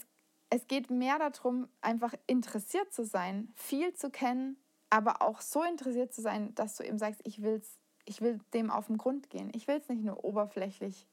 es 0.50 0.68
geht 0.68 0.90
mehr 0.90 1.18
darum, 1.18 1.68
einfach 1.82 2.14
interessiert 2.28 2.94
zu 2.94 3.06
sein, 3.06 3.52
viel 3.56 3.94
zu 3.94 4.10
kennen, 4.10 4.58
aber 4.90 5.22
auch 5.22 5.42
so 5.42 5.64
interessiert 5.64 6.14
zu 6.14 6.22
sein, 6.22 6.54
dass 6.56 6.78
du 6.78 6.84
eben 6.84 6.98
sagst, 6.98 7.22
ich, 7.24 7.42
will's, 7.42 7.78
ich 8.06 8.22
will 8.22 8.40
dem 8.54 8.72
auf 8.72 8.88
den 8.88 8.98
Grund 8.98 9.30
gehen. 9.30 9.52
Ich 9.54 9.68
will 9.68 9.76
es 9.76 9.90
nicht 9.90 10.04
nur 10.04 10.24
oberflächlich 10.24 11.08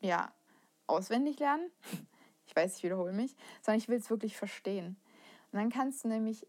ja, 0.00 0.32
auswendig 0.86 1.38
lernen, 1.38 1.70
ich 2.46 2.56
weiß, 2.56 2.76
ich 2.76 2.82
wiederhole 2.82 3.12
mich, 3.12 3.34
sondern 3.62 3.78
ich 3.78 3.88
will 3.88 3.98
es 3.98 4.10
wirklich 4.10 4.36
verstehen. 4.36 4.96
Und 5.52 5.58
dann 5.58 5.70
kannst 5.70 6.04
du 6.04 6.08
nämlich 6.08 6.46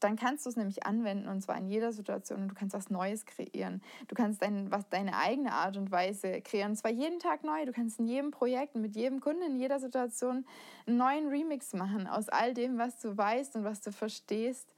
dann 0.00 0.16
kannst 0.16 0.44
du 0.44 0.50
es 0.50 0.56
nämlich 0.56 0.84
anwenden 0.84 1.28
und 1.28 1.40
zwar 1.40 1.56
in 1.56 1.68
jeder 1.68 1.92
Situation 1.92 2.42
und 2.42 2.48
du 2.48 2.54
kannst 2.54 2.74
was 2.74 2.90
Neues 2.90 3.24
kreieren. 3.24 3.82
Du 4.08 4.14
kannst 4.14 4.42
dein, 4.42 4.70
was, 4.70 4.88
deine 4.88 5.16
eigene 5.16 5.52
Art 5.52 5.76
und 5.76 5.90
Weise 5.90 6.40
kreieren 6.42 6.72
und 6.72 6.76
zwar 6.76 6.90
jeden 6.90 7.18
Tag 7.18 7.44
neu. 7.44 7.64
Du 7.64 7.72
kannst 7.72 7.98
in 7.98 8.06
jedem 8.06 8.30
Projekt, 8.30 8.74
mit 8.74 8.94
jedem 8.94 9.20
Kunden, 9.20 9.42
in 9.42 9.56
jeder 9.56 9.80
Situation 9.80 10.44
einen 10.86 10.96
neuen 10.98 11.28
Remix 11.28 11.72
machen 11.72 12.06
aus 12.06 12.28
all 12.28 12.52
dem, 12.52 12.78
was 12.78 13.00
du 13.00 13.16
weißt 13.16 13.56
und 13.56 13.64
was 13.64 13.80
du 13.80 13.90
verstehst. 13.90 14.68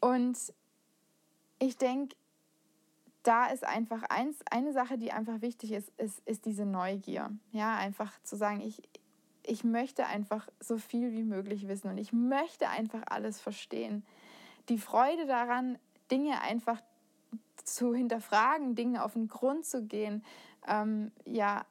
Und 0.00 0.38
ich 1.58 1.78
denke, 1.78 2.14
da 3.22 3.46
ist 3.46 3.64
einfach 3.64 4.04
eins, 4.04 4.36
eine 4.50 4.72
Sache, 4.72 4.98
die 4.98 5.10
einfach 5.10 5.40
wichtig 5.40 5.72
ist, 5.72 5.90
ist, 5.96 6.20
ist 6.26 6.44
diese 6.44 6.64
Neugier. 6.64 7.30
Ja, 7.50 7.76
einfach 7.76 8.12
zu 8.22 8.36
sagen, 8.36 8.60
ich, 8.60 8.82
ich 9.42 9.64
möchte 9.64 10.06
einfach 10.06 10.48
so 10.60 10.78
viel 10.78 11.12
wie 11.12 11.24
möglich 11.24 11.66
wissen 11.66 11.88
und 11.88 11.98
ich 11.98 12.12
möchte 12.12 12.68
einfach 12.68 13.02
alles 13.06 13.40
verstehen. 13.40 14.04
Die 14.68 14.78
Freude 14.78 15.26
daran, 15.26 15.78
Dinge 16.10 16.40
einfach 16.40 16.80
zu 17.64 17.94
hinterfragen, 17.94 18.74
Dinge 18.74 19.04
auf 19.04 19.14
den 19.14 19.28
Grund 19.28 19.64
zu 19.64 19.82
gehen, 19.82 20.24
ähm, 20.66 21.12
ja, 21.24 21.64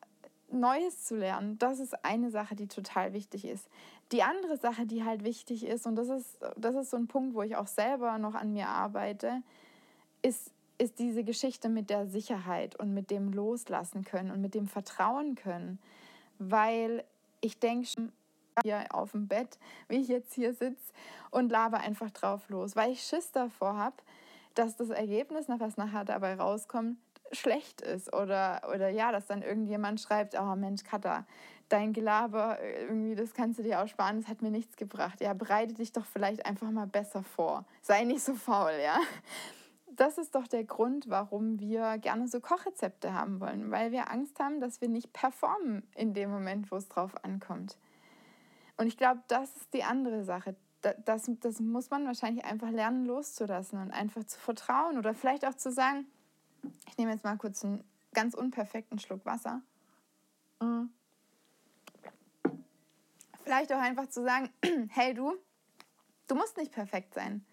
Neues 0.52 1.04
zu 1.04 1.16
lernen, 1.16 1.58
das 1.58 1.80
ist 1.80 2.06
eine 2.06 2.30
Sache, 2.30 2.56
die 2.56 2.68
total 2.68 3.14
wichtig 3.14 3.46
ist. 3.46 3.68
Die 4.12 4.24
andere 4.24 4.58
Sache, 4.58 4.86
die 4.86 5.04
halt 5.04 5.24
wichtig 5.24 5.66
ist, 5.66 5.86
und 5.86 5.96
das 5.96 6.10
ist, 6.10 6.38
das 6.56 6.76
ist 6.76 6.92
so 6.92 6.98
ein 6.98 7.08
Punkt, 7.08 7.34
wo 7.34 7.42
ich 7.42 7.56
auch 7.56 7.68
selber 7.68 8.18
noch 8.20 8.36
an 8.36 8.54
mir 8.54 8.68
arbeite, 8.68 9.42
ist, 10.22 10.52
ist 10.78 11.00
diese 11.00 11.24
Geschichte 11.24 11.68
mit 11.68 11.90
der 11.90 12.08
Sicherheit 12.08 12.76
und 12.76 12.94
mit 12.94 13.10
dem 13.10 13.34
Loslassen 13.34 14.04
können 14.04 14.32
und 14.32 14.42
mit 14.42 14.54
dem 14.54 14.68
Vertrauen 14.68 15.36
können. 15.36 15.80
Weil 16.38 17.04
ich 17.42 17.60
denke 17.60 17.88
schon 17.88 18.12
hier 18.64 18.86
auf 18.90 19.12
dem 19.12 19.28
Bett, 19.28 19.58
wie 19.88 19.98
ich 19.98 20.08
jetzt 20.08 20.34
hier 20.34 20.54
sitze 20.54 20.94
und 21.32 21.52
laber 21.52 21.80
einfach 21.80 22.12
drauf 22.12 22.50
los, 22.50 22.76
weil 22.76 22.92
ich 22.92 23.02
Schiss 23.02 23.32
davor 23.32 23.76
habe, 23.78 23.96
dass 24.54 24.76
das 24.76 24.90
Ergebnis, 24.90 25.46
was 25.48 25.78
nachher 25.78 26.06
dabei 26.06 26.36
rauskommt, 26.36 26.98
schlecht 27.32 27.82
ist 27.82 28.14
oder, 28.14 28.62
oder 28.74 28.90
ja, 28.90 29.12
dass 29.12 29.26
dann 29.26 29.42
irgendjemand 29.42 30.00
schreibt, 30.00 30.40
oh 30.40 30.56
Mensch, 30.56 30.84
Katha, 30.84 31.26
dein 31.70 31.92
Gelaber, 31.92 32.60
irgendwie, 32.62 33.16
das 33.16 33.34
kannst 33.34 33.60
du 33.60 33.64
dir 33.64 33.82
auch 33.82 33.88
sparen, 33.88 34.22
das 34.22 34.30
hat 34.30 34.42
mir 34.42 34.52
nichts 34.52 34.78
gebracht. 34.78 35.20
Ja, 35.20 35.34
bereite 35.34 35.74
dich 35.74 35.92
doch 35.92 36.06
vielleicht 36.06 36.46
einfach 36.46 36.70
mal 36.70 36.88
besser 36.88 37.24
vor. 37.24 37.66
Sei 37.82 38.04
nicht 38.04 38.24
so 38.24 38.36
faul, 38.36 38.74
ja 38.82 39.00
das 39.96 40.18
ist 40.18 40.36
doch 40.36 40.48
der 40.48 40.64
Grund, 40.64 41.10
warum 41.10 41.60
wir 41.60 41.98
gerne 41.98 42.28
so 42.28 42.40
Kochrezepte 42.40 43.14
haben 43.14 43.40
wollen, 43.40 43.72
weil 43.72 43.92
wir 43.92 44.12
Angst 44.12 44.40
haben, 44.40 44.60
dass 44.60 44.82
wir 44.82 44.90
nicht 44.90 45.14
performen 45.14 45.84
in 45.96 46.14
dem 46.14 46.30
Moment, 46.30 46.72
wo 46.72 46.76
es 46.76 46.88
drauf 46.88 47.12
ankommt. 47.24 47.78
Und 48.78 48.88
ich 48.88 48.98
glaube, 48.98 49.24
das 49.28 49.56
ist 49.56 49.74
die 49.74 49.84
andere 49.84 50.24
Sache. 50.24 50.56
Das, 50.82 51.30
das 51.40 51.60
muss 51.60 51.90
man 51.90 52.06
wahrscheinlich 52.06 52.46
einfach 52.46 52.70
lernen 52.70 53.06
loszulassen 53.06 53.80
und 53.80 53.92
einfach 53.92 54.24
zu 54.26 54.40
vertrauen 54.40 54.98
oder 54.98 55.16
vielleicht 55.16 55.46
auch 55.46 55.56
zu 55.56 55.72
sagen, 55.72 56.06
ich 56.88 56.98
nehme 56.98 57.12
jetzt 57.12 57.24
mal 57.24 57.38
kurz 57.38 57.64
einen 57.64 57.84
ganz 58.14 58.36
unperfekten 58.36 59.00
Schluck 59.00 59.26
Wasser. 59.26 59.62
Mhm. 60.62 60.92
Vielleicht 63.44 63.74
auch 63.74 63.80
einfach 63.80 64.10
zu 64.10 64.24
sagen, 64.24 64.50
hey 64.90 65.14
du, 65.14 65.34
du 66.28 66.36
musst 66.36 66.58
nicht 66.58 66.72
perfekt 66.72 67.16
sein 67.16 67.46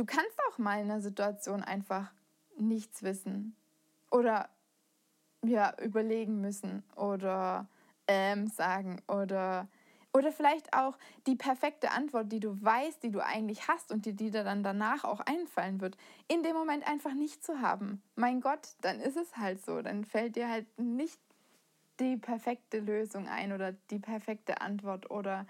du 0.00 0.04
kannst 0.04 0.38
auch 0.48 0.58
mal 0.58 0.80
in 0.80 0.90
einer 0.90 1.00
Situation 1.00 1.62
einfach 1.62 2.10
nichts 2.56 3.02
wissen 3.02 3.54
oder 4.10 4.48
ja, 5.44 5.74
überlegen 5.80 6.40
müssen 6.40 6.82
oder 6.96 7.68
ähm 8.06 8.46
sagen 8.48 9.02
oder 9.08 9.68
oder 10.12 10.32
vielleicht 10.32 10.74
auch 10.74 10.96
die 11.26 11.36
perfekte 11.36 11.92
Antwort, 11.92 12.32
die 12.32 12.40
du 12.40 12.60
weißt, 12.60 13.02
die 13.02 13.10
du 13.10 13.24
eigentlich 13.24 13.68
hast 13.68 13.92
und 13.92 14.06
die 14.06 14.14
dir 14.14 14.30
dann 14.32 14.62
danach 14.62 15.04
auch 15.04 15.20
einfallen 15.20 15.80
wird, 15.80 15.96
in 16.28 16.42
dem 16.42 16.54
Moment 16.54 16.86
einfach 16.86 17.14
nicht 17.14 17.44
zu 17.44 17.60
haben. 17.60 18.02
Mein 18.16 18.40
Gott, 18.40 18.74
dann 18.80 19.00
ist 19.00 19.16
es 19.16 19.36
halt 19.36 19.64
so. 19.64 19.82
Dann 19.82 20.04
fällt 20.04 20.36
dir 20.36 20.48
halt 20.48 20.66
nicht 20.78 21.20
die 22.00 22.16
perfekte 22.16 22.80
Lösung 22.80 23.28
ein 23.28 23.52
oder 23.52 23.72
die 23.72 23.98
perfekte 23.98 24.60
Antwort 24.60 25.10
oder 25.10 25.46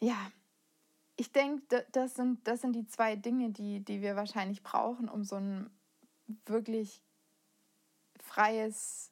ja, 0.00 0.30
ich 1.16 1.32
denke, 1.32 1.86
das 1.92 2.14
sind, 2.14 2.46
das 2.46 2.60
sind 2.60 2.74
die 2.74 2.86
zwei 2.86 3.16
Dinge, 3.16 3.50
die, 3.50 3.80
die 3.80 4.02
wir 4.02 4.14
wahrscheinlich 4.14 4.62
brauchen, 4.62 5.08
um 5.08 5.24
so 5.24 5.36
ein 5.36 5.70
wirklich 6.46 7.02
freies 8.20 9.10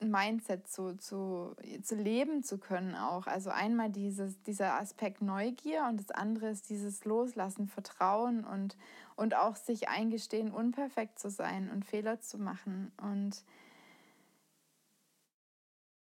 Mindset 0.00 0.66
zu, 0.66 0.96
zu, 0.96 1.54
zu 1.82 1.94
leben 1.94 2.42
zu 2.42 2.58
können 2.58 2.94
auch. 2.94 3.26
Also 3.26 3.50
einmal 3.50 3.90
dieses, 3.90 4.42
dieser 4.42 4.80
Aspekt 4.80 5.22
Neugier 5.22 5.86
und 5.88 6.00
das 6.00 6.10
andere 6.10 6.50
ist 6.50 6.70
dieses 6.70 7.04
Loslassen, 7.04 7.68
Vertrauen 7.68 8.44
und, 8.44 8.76
und 9.16 9.34
auch 9.34 9.56
sich 9.56 9.88
eingestehen, 9.88 10.50
unperfekt 10.50 11.18
zu 11.18 11.30
sein 11.30 11.70
und 11.70 11.84
Fehler 11.84 12.20
zu 12.20 12.38
machen. 12.38 12.92
Und 13.00 13.44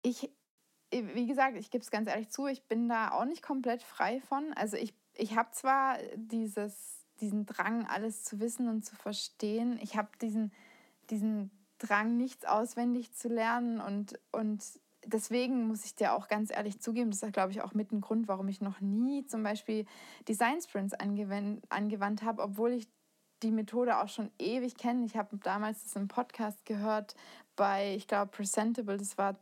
ich, 0.01 0.31
wie 0.91 1.27
gesagt, 1.27 1.57
ich 1.57 1.69
gebe 1.71 1.83
es 1.83 1.91
ganz 1.91 2.09
ehrlich 2.09 2.29
zu, 2.29 2.47
ich 2.47 2.63
bin 2.63 2.87
da 2.87 3.11
auch 3.11 3.25
nicht 3.25 3.43
komplett 3.43 3.83
frei 3.83 4.21
von. 4.21 4.53
Also 4.53 4.77
ich 4.77 4.93
ich 5.19 5.35
habe 5.35 5.51
zwar 5.51 5.97
dieses, 6.15 7.05
diesen 7.19 7.45
Drang, 7.45 7.85
alles 7.85 8.23
zu 8.23 8.39
wissen 8.39 8.69
und 8.69 8.85
zu 8.85 8.95
verstehen. 8.95 9.77
Ich 9.81 9.97
habe 9.97 10.09
diesen, 10.21 10.53
diesen 11.09 11.51
Drang, 11.79 12.17
nichts 12.17 12.45
auswendig 12.45 13.13
zu 13.13 13.27
lernen. 13.27 13.81
Und, 13.81 14.19
und 14.31 14.63
deswegen 15.05 15.67
muss 15.67 15.85
ich 15.85 15.95
dir 15.95 16.13
auch 16.13 16.27
ganz 16.27 16.51
ehrlich 16.51 16.79
zugeben, 16.79 17.11
das 17.11 17.23
ist, 17.23 17.33
glaube 17.33 17.51
ich, 17.51 17.61
auch 17.61 17.73
mit 17.73 17.91
ein 17.91 18.01
Grund, 18.01 18.27
warum 18.27 18.47
ich 18.47 18.61
noch 18.61 18.79
nie 18.81 19.25
zum 19.25 19.43
Beispiel 19.43 19.85
Design 20.27 20.61
Sprints 20.61 20.93
angewandt, 20.93 21.63
angewandt 21.69 22.23
habe, 22.23 22.43
obwohl 22.43 22.73
ich 22.73 22.87
die 23.41 23.51
Methode 23.51 23.99
auch 23.99 24.09
schon 24.09 24.31
ewig 24.37 24.77
kenne. 24.77 25.05
Ich 25.05 25.15
habe 25.15 25.37
damals 25.37 25.83
das 25.83 25.95
im 25.95 26.07
Podcast 26.07 26.65
gehört 26.65 27.15
bei, 27.55 27.95
ich 27.95 28.07
glaube, 28.07 28.31
Presentable, 28.31 28.97
das 28.97 29.17
war 29.17 29.37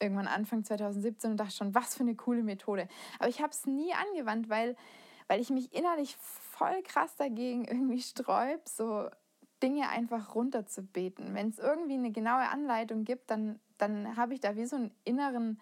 irgendwann 0.00 0.26
Anfang 0.26 0.64
2017 0.64 1.30
und 1.30 1.36
dachte 1.38 1.54
schon, 1.54 1.74
was 1.74 1.94
für 1.94 2.02
eine 2.02 2.14
coole 2.14 2.42
Methode. 2.42 2.88
Aber 3.18 3.28
ich 3.28 3.40
habe 3.40 3.50
es 3.50 3.66
nie 3.66 3.92
angewandt, 3.94 4.48
weil, 4.50 4.76
weil 5.28 5.40
ich 5.40 5.50
mich 5.50 5.72
innerlich 5.72 6.16
voll 6.16 6.82
krass 6.82 7.16
dagegen 7.16 7.64
irgendwie 7.64 8.02
sträub, 8.02 8.68
so 8.68 9.08
Dinge 9.62 9.88
einfach 9.88 10.34
runterzubeten. 10.34 11.34
Wenn 11.34 11.48
es 11.48 11.58
irgendwie 11.58 11.94
eine 11.94 12.10
genaue 12.10 12.48
Anleitung 12.48 13.04
gibt, 13.04 13.30
dann, 13.30 13.58
dann 13.78 14.16
habe 14.16 14.34
ich 14.34 14.40
da 14.40 14.56
wie 14.56 14.66
so 14.66 14.76
einen 14.76 14.90
inneren, 15.04 15.60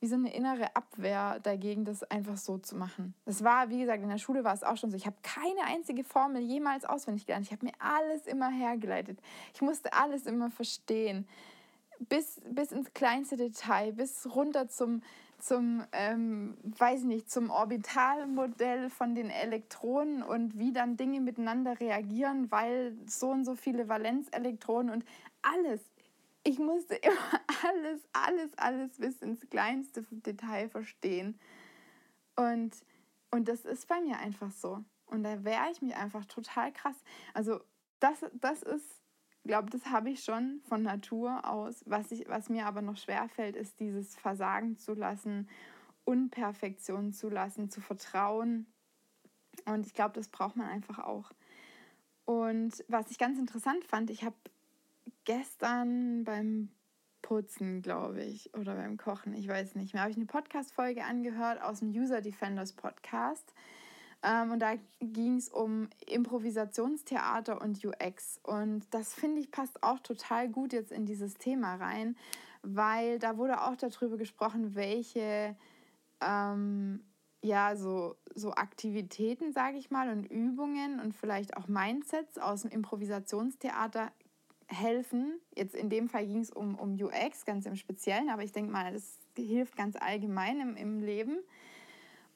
wie 0.00 0.06
so 0.06 0.16
eine 0.16 0.34
innere 0.34 0.74
Abwehr 0.74 1.38
dagegen, 1.40 1.84
das 1.84 2.02
einfach 2.04 2.36
so 2.36 2.58
zu 2.58 2.76
machen. 2.76 3.14
Das 3.26 3.44
war, 3.44 3.70
wie 3.70 3.80
gesagt, 3.80 4.02
in 4.02 4.08
der 4.08 4.18
Schule 4.18 4.44
war 4.44 4.54
es 4.54 4.64
auch 4.64 4.76
schon 4.76 4.90
so. 4.90 4.96
Ich 4.96 5.06
habe 5.06 5.16
keine 5.22 5.64
einzige 5.64 6.04
Formel 6.04 6.42
jemals 6.42 6.84
auswendig 6.84 7.26
gelernt. 7.26 7.46
Ich 7.46 7.52
habe 7.52 7.66
mir 7.66 7.72
alles 7.78 8.26
immer 8.26 8.50
hergeleitet. 8.50 9.18
Ich 9.54 9.62
musste 9.62 9.92
alles 9.92 10.26
immer 10.26 10.50
verstehen 10.50 11.26
bis, 12.08 12.40
bis 12.50 12.72
ins 12.72 12.92
kleinste 12.94 13.36
Detail, 13.36 13.92
bis 13.92 14.26
runter 14.34 14.68
zum, 14.68 15.02
zum 15.42 15.84
ähm, 15.92 16.56
weiß 16.62 17.04
nicht, 17.04 17.30
zum 17.30 17.50
Orbitalmodell 17.50 18.90
von 18.90 19.14
den 19.14 19.30
Elektronen 19.30 20.22
und 20.22 20.58
wie 20.58 20.72
dann 20.72 20.96
Dinge 20.96 21.20
miteinander 21.20 21.78
reagieren, 21.80 22.50
weil 22.50 22.96
so 23.06 23.30
und 23.30 23.44
so 23.44 23.54
viele 23.54 23.88
Valenzelektronen 23.88 24.92
und 24.92 25.04
alles. 25.42 25.80
Ich 26.44 26.58
musste 26.58 26.94
immer 27.02 27.40
alles, 27.64 28.00
alles, 28.12 28.58
alles 28.58 28.98
bis 28.98 29.22
ins 29.22 29.48
kleinste 29.48 30.04
Detail 30.10 30.68
verstehen. 30.68 31.38
Und, 32.36 32.72
und 33.30 33.48
das 33.48 33.64
ist 33.64 33.88
bei 33.88 34.00
mir 34.00 34.18
einfach 34.18 34.50
so. 34.50 34.84
Und 35.06 35.24
da 35.24 35.44
wehre 35.44 35.70
ich 35.72 35.82
mich 35.82 35.96
einfach 35.96 36.24
total 36.26 36.72
krass. 36.72 36.96
Also 37.34 37.60
das, 37.98 38.24
das 38.34 38.62
ist 38.62 38.99
glaube, 39.44 39.70
das 39.70 39.86
habe 39.86 40.10
ich 40.10 40.22
schon 40.22 40.60
von 40.68 40.82
Natur 40.82 41.48
aus. 41.48 41.82
Was, 41.86 42.10
ich, 42.12 42.28
was 42.28 42.48
mir 42.48 42.66
aber 42.66 42.82
noch 42.82 42.96
schwer 42.96 43.28
fällt, 43.28 43.56
ist 43.56 43.80
dieses 43.80 44.16
Versagen 44.16 44.76
zu 44.76 44.94
lassen, 44.94 45.48
Unperfektion 46.04 47.12
zu 47.12 47.28
lassen, 47.28 47.70
zu 47.70 47.80
vertrauen. 47.80 48.66
Und 49.66 49.86
ich 49.86 49.94
glaube, 49.94 50.14
das 50.14 50.28
braucht 50.28 50.56
man 50.56 50.68
einfach 50.68 50.98
auch. 50.98 51.32
Und 52.24 52.84
was 52.88 53.10
ich 53.10 53.18
ganz 53.18 53.38
interessant 53.38 53.84
fand, 53.84 54.10
ich 54.10 54.24
habe 54.24 54.36
gestern 55.24 56.24
beim 56.24 56.70
Putzen, 57.22 57.82
glaube 57.82 58.22
ich, 58.22 58.54
oder 58.54 58.74
beim 58.74 58.96
Kochen, 58.96 59.34
ich 59.34 59.48
weiß 59.48 59.74
nicht 59.74 59.92
mehr, 59.92 60.02
habe 60.02 60.10
ich 60.10 60.16
eine 60.16 60.26
Podcast-Folge 60.26 61.04
angehört 61.04 61.62
aus 61.62 61.80
dem 61.80 61.90
User 61.90 62.20
Defenders 62.20 62.72
Podcast. 62.72 63.52
Ähm, 64.22 64.52
und 64.52 64.60
da 64.60 64.74
ging 65.00 65.36
es 65.36 65.48
um 65.48 65.88
Improvisationstheater 66.06 67.60
und 67.60 67.84
UX. 67.84 68.38
Und 68.42 68.82
das 68.90 69.14
finde 69.14 69.40
ich 69.40 69.50
passt 69.50 69.82
auch 69.82 70.00
total 70.00 70.48
gut 70.48 70.72
jetzt 70.72 70.92
in 70.92 71.06
dieses 71.06 71.34
Thema 71.34 71.76
rein, 71.76 72.16
weil 72.62 73.18
da 73.18 73.38
wurde 73.38 73.62
auch 73.62 73.76
darüber 73.76 74.18
gesprochen, 74.18 74.74
welche 74.74 75.56
ähm, 76.20 77.02
ja, 77.42 77.74
so, 77.74 78.16
so 78.34 78.52
Aktivitäten, 78.52 79.52
sage 79.52 79.78
ich 79.78 79.90
mal, 79.90 80.10
und 80.10 80.24
Übungen 80.24 81.00
und 81.00 81.14
vielleicht 81.14 81.56
auch 81.56 81.68
Mindsets 81.68 82.36
aus 82.36 82.62
dem 82.62 82.70
Improvisationstheater 82.70 84.12
helfen. 84.66 85.40
Jetzt 85.56 85.74
in 85.74 85.88
dem 85.88 86.08
Fall 86.08 86.26
ging 86.26 86.40
es 86.40 86.50
um, 86.50 86.74
um 86.74 86.94
UX 87.00 87.46
ganz 87.46 87.64
im 87.64 87.76
Speziellen, 87.76 88.28
aber 88.28 88.44
ich 88.44 88.52
denke 88.52 88.70
mal, 88.70 88.92
das 88.92 89.18
hilft 89.36 89.76
ganz 89.76 89.96
allgemein 89.96 90.60
im, 90.60 90.76
im 90.76 91.00
Leben 91.00 91.38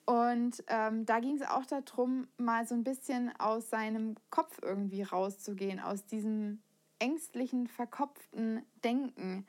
Und 0.06 0.62
ähm, 0.68 1.06
da 1.06 1.20
ging 1.20 1.36
es 1.36 1.42
auch 1.42 1.64
darum, 1.64 2.28
mal 2.36 2.66
so 2.66 2.74
ein 2.74 2.84
bisschen 2.84 3.32
aus 3.38 3.70
seinem 3.70 4.16
Kopf 4.30 4.58
irgendwie 4.62 5.02
rauszugehen, 5.02 5.80
aus 5.80 6.04
diesem 6.04 6.60
ängstlichen, 6.98 7.66
verkopften 7.68 8.62
Denken. 8.84 9.46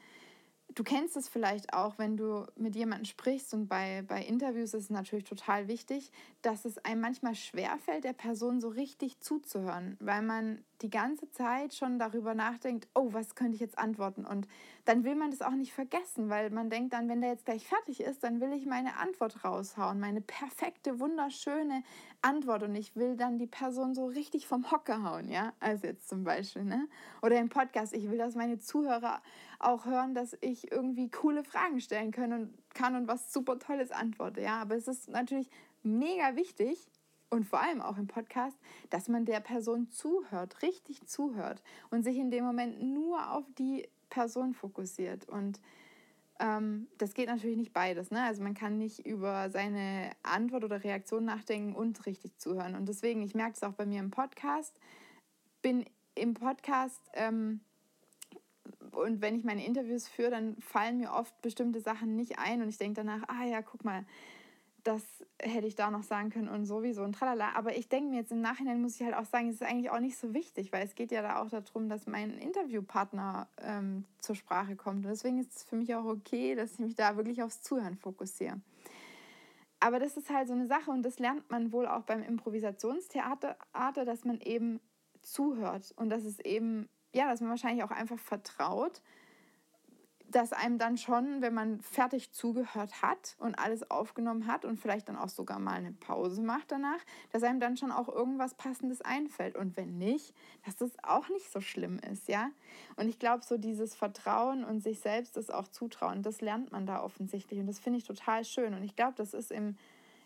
Du 0.74 0.84
kennst 0.84 1.16
es 1.16 1.30
vielleicht 1.30 1.74
auch, 1.74 1.98
wenn 1.98 2.18
du 2.18 2.48
mit 2.56 2.76
jemandem 2.76 3.06
sprichst 3.06 3.54
und 3.54 3.68
bei, 3.68 4.04
bei 4.08 4.24
Interviews 4.24 4.74
ist 4.74 4.86
es 4.86 4.90
natürlich 4.90 5.24
total 5.26 5.68
wichtig, 5.68 6.12
dass 6.42 6.66
es 6.66 6.78
einem 6.80 7.02
manchmal 7.02 7.36
schwerfällt, 7.36 8.04
der 8.04 8.14
Person 8.14 8.60
so 8.60 8.70
richtig 8.70 9.20
zuzuhören, 9.20 9.96
weil 10.00 10.22
man 10.22 10.64
die 10.82 10.90
ganze 10.90 11.30
Zeit 11.32 11.74
schon 11.74 12.00
darüber 12.00 12.34
nachdenkt, 12.34 12.88
oh, 12.94 13.14
was 13.14 13.36
könnte 13.36 13.56
ich 13.56 13.62
jetzt 13.62 13.78
antworten? 13.78 14.26
Und 14.26 14.48
dann 14.86 15.04
will 15.04 15.16
man 15.16 15.32
das 15.32 15.42
auch 15.42 15.52
nicht 15.52 15.74
vergessen, 15.74 16.30
weil 16.30 16.50
man 16.50 16.70
denkt 16.70 16.94
dann, 16.94 17.08
wenn 17.10 17.22
der 17.22 17.32
jetzt 17.32 17.46
gleich 17.46 17.68
fertig 17.68 18.02
ist, 18.02 18.24
dann 18.24 18.42
will 18.42 18.54
ich 18.54 18.66
meine 18.66 18.98
Antwort 18.98 19.44
raushauen, 19.44 20.00
meine 20.00 20.22
perfekte, 20.22 21.00
wunderschöne 21.00 21.84
Antwort 22.22 22.64
und 22.64 22.76
ich 22.76 22.96
will 22.96 23.16
dann 23.16 23.38
die 23.38 23.48
Person 23.48 23.96
so 23.96 24.06
richtig 24.06 24.48
vom 24.48 24.70
Hocker 24.72 25.04
hauen, 25.04 25.30
ja? 25.30 25.54
Also 25.60 25.88
jetzt 25.88 26.10
zum 26.10 26.24
Beispiel, 26.24 26.64
ne? 26.64 26.88
Oder 27.22 27.40
im 27.40 27.50
Podcast, 27.50 27.94
ich 27.94 28.10
will, 28.10 28.18
dass 28.18 28.36
meine 28.36 28.60
Zuhörer 28.60 29.22
auch 29.60 29.86
hören, 29.86 30.14
dass 30.14 30.38
ich 30.42 30.72
irgendwie 30.72 31.10
coole 31.10 31.44
Fragen 31.44 31.80
stellen 31.80 32.12
können 32.12 32.34
und 32.42 32.74
kann 32.74 32.96
und 32.96 33.08
was 33.08 33.32
super 33.32 33.58
Tolles 33.60 33.92
antworte, 33.92 34.42
ja? 34.42 34.62
Aber 34.62 34.76
es 34.76 34.88
ist 34.88 35.10
natürlich 35.10 35.50
mega 35.84 36.36
wichtig, 36.36 36.88
und 37.36 37.46
vor 37.46 37.62
allem 37.62 37.82
auch 37.82 37.98
im 37.98 38.08
Podcast, 38.08 38.58
dass 38.90 39.08
man 39.10 39.26
der 39.26 39.40
Person 39.40 39.90
zuhört, 39.92 40.62
richtig 40.62 41.06
zuhört 41.06 41.62
und 41.92 42.04
sich 42.04 42.18
in 42.18 42.32
dem 42.32 42.46
Moment 42.46 42.82
nur 42.82 43.32
auf 43.32 43.44
die 43.58 43.88
Person 44.10 44.54
fokussiert. 44.54 45.28
Und 45.28 45.60
ähm, 46.40 46.88
das 46.98 47.14
geht 47.14 47.28
natürlich 47.28 47.58
nicht 47.58 47.74
beides. 47.74 48.10
Ne? 48.10 48.24
Also 48.24 48.42
man 48.42 48.54
kann 48.54 48.78
nicht 48.78 49.06
über 49.06 49.50
seine 49.50 50.12
Antwort 50.24 50.64
oder 50.64 50.84
Reaktion 50.84 51.26
nachdenken 51.26 51.76
und 51.76 52.06
richtig 52.06 52.38
zuhören. 52.38 52.76
Und 52.76 52.88
deswegen, 52.88 53.22
ich 53.22 53.36
merke 53.36 53.54
es 53.56 53.64
auch 53.64 53.74
bei 53.74 53.86
mir 53.86 54.00
im 54.00 54.12
Podcast, 54.12 54.74
bin 55.62 55.86
im 56.16 56.34
Podcast 56.34 57.02
ähm, 57.14 57.60
und 58.92 59.22
wenn 59.22 59.36
ich 59.36 59.44
meine 59.44 59.66
Interviews 59.66 60.08
führe, 60.08 60.32
dann 60.32 60.56
fallen 60.62 60.98
mir 60.98 61.12
oft 61.12 61.42
bestimmte 61.42 61.82
Sachen 61.82 62.16
nicht 62.16 62.40
ein 62.40 62.62
und 62.62 62.70
ich 62.70 62.78
denke 62.78 62.96
danach, 62.96 63.24
ah 63.28 63.46
ja, 63.46 63.62
guck 63.62 63.84
mal, 63.84 64.06
das 64.86 65.02
hätte 65.42 65.66
ich 65.66 65.76
da 65.76 65.90
noch 65.90 66.04
sagen 66.04 66.30
können 66.30 66.48
und 66.48 66.66
sowieso 66.66 67.04
und 67.04 67.14
tralala. 67.14 67.54
Aber 67.56 67.76
ich 67.76 67.90
denke 67.90 68.12
mir 68.12 68.18
jetzt 68.18 68.32
im 68.32 68.40
Nachhinein, 68.40 68.82
muss 68.82 68.96
ich 68.96 69.04
halt 69.04 69.16
auch 69.16 69.26
sagen, 69.26 69.50
es 69.50 69.56
ist 69.56 69.64
eigentlich 69.64 69.90
auch 69.90 70.00
nicht 70.00 70.18
so 70.18 70.34
wichtig, 70.34 70.72
weil 70.72 70.86
es 70.86 70.94
geht 70.94 71.12
ja 71.12 71.24
da 71.24 71.42
auch 71.42 71.50
darum, 71.50 71.90
dass 71.90 72.06
mein 72.06 72.38
Interviewpartner 72.38 73.48
ähm, 73.58 74.06
zur 74.20 74.36
Sprache 74.36 74.76
kommt. 74.76 75.06
Und 75.06 75.12
deswegen 75.12 75.40
ist 75.40 75.56
es 75.56 75.64
für 75.64 75.76
mich 75.76 75.94
auch 75.96 76.06
okay, 76.06 76.54
dass 76.54 76.74
ich 76.74 76.80
mich 76.80 76.96
da 76.96 77.18
wirklich 77.18 77.42
aufs 77.42 77.64
Zuhören 77.64 77.98
fokussiere. 77.98 78.62
Aber 79.80 80.00
das 80.00 80.18
ist 80.18 80.30
halt 80.30 80.48
so 80.48 80.54
eine 80.54 80.68
Sache 80.68 80.92
und 80.92 81.04
das 81.04 81.18
lernt 81.20 81.50
man 81.50 81.72
wohl 81.72 81.88
auch 81.88 82.04
beim 82.04 82.22
Improvisationstheater, 82.22 83.58
dass 84.06 84.24
man 84.24 84.40
eben 84.40 84.80
zuhört 85.22 85.94
und 85.98 86.10
dass 86.10 86.26
es 86.26 86.40
eben, 86.40 86.88
ja, 87.12 87.28
dass 87.28 87.42
man 87.42 87.50
wahrscheinlich 87.50 87.84
auch 87.84 87.92
einfach 87.92 88.20
vertraut 88.20 89.02
dass 90.36 90.52
einem 90.52 90.78
dann 90.78 90.98
schon, 90.98 91.42
wenn 91.42 91.54
man 91.54 91.80
fertig 91.80 92.34
zugehört 92.34 93.02
hat 93.02 93.38
und 93.40 93.58
alles 93.58 93.90
aufgenommen 93.90 94.48
hat 94.48 94.66
und 94.66 94.78
vielleicht 94.78 95.08
dann 95.08 95.16
auch 95.16 95.30
sogar 95.30 95.60
mal 95.60 95.76
eine 95.76 95.94
Pause 95.94 96.42
macht 96.42 96.74
danach, 96.74 97.00
dass 97.32 97.44
einem 97.44 97.62
dann 97.62 97.78
schon 97.78 97.90
auch 97.90 98.10
irgendwas 98.10 98.54
Passendes 98.54 99.02
einfällt. 99.02 99.56
Und 99.56 99.78
wenn 99.78 99.98
nicht, 99.98 100.34
dass 100.66 100.76
das 100.76 100.92
auch 101.04 101.30
nicht 101.30 101.50
so 101.50 101.62
schlimm 101.62 102.00
ist, 102.12 102.28
ja. 102.28 102.50
Und 102.98 103.08
ich 103.08 103.18
glaube, 103.18 103.46
so 103.46 103.58
dieses 103.58 103.96
Vertrauen 103.96 104.66
und 104.66 104.82
sich 104.82 105.00
selbst 105.00 105.38
das 105.38 105.50
auch 105.50 105.70
zutrauen, 105.70 106.22
das 106.22 106.42
lernt 106.42 106.70
man 106.70 106.86
da 106.86 107.02
offensichtlich. 107.02 107.62
Und 107.62 107.68
das 107.68 107.80
finde 107.80 108.00
ich 108.00 108.04
total 108.04 108.44
schön. 108.44 108.74
Und 108.74 108.84
ich 108.84 108.98
glaube, 108.98 109.14
das 109.16 109.34
ist 109.34 109.52
im 109.52 109.78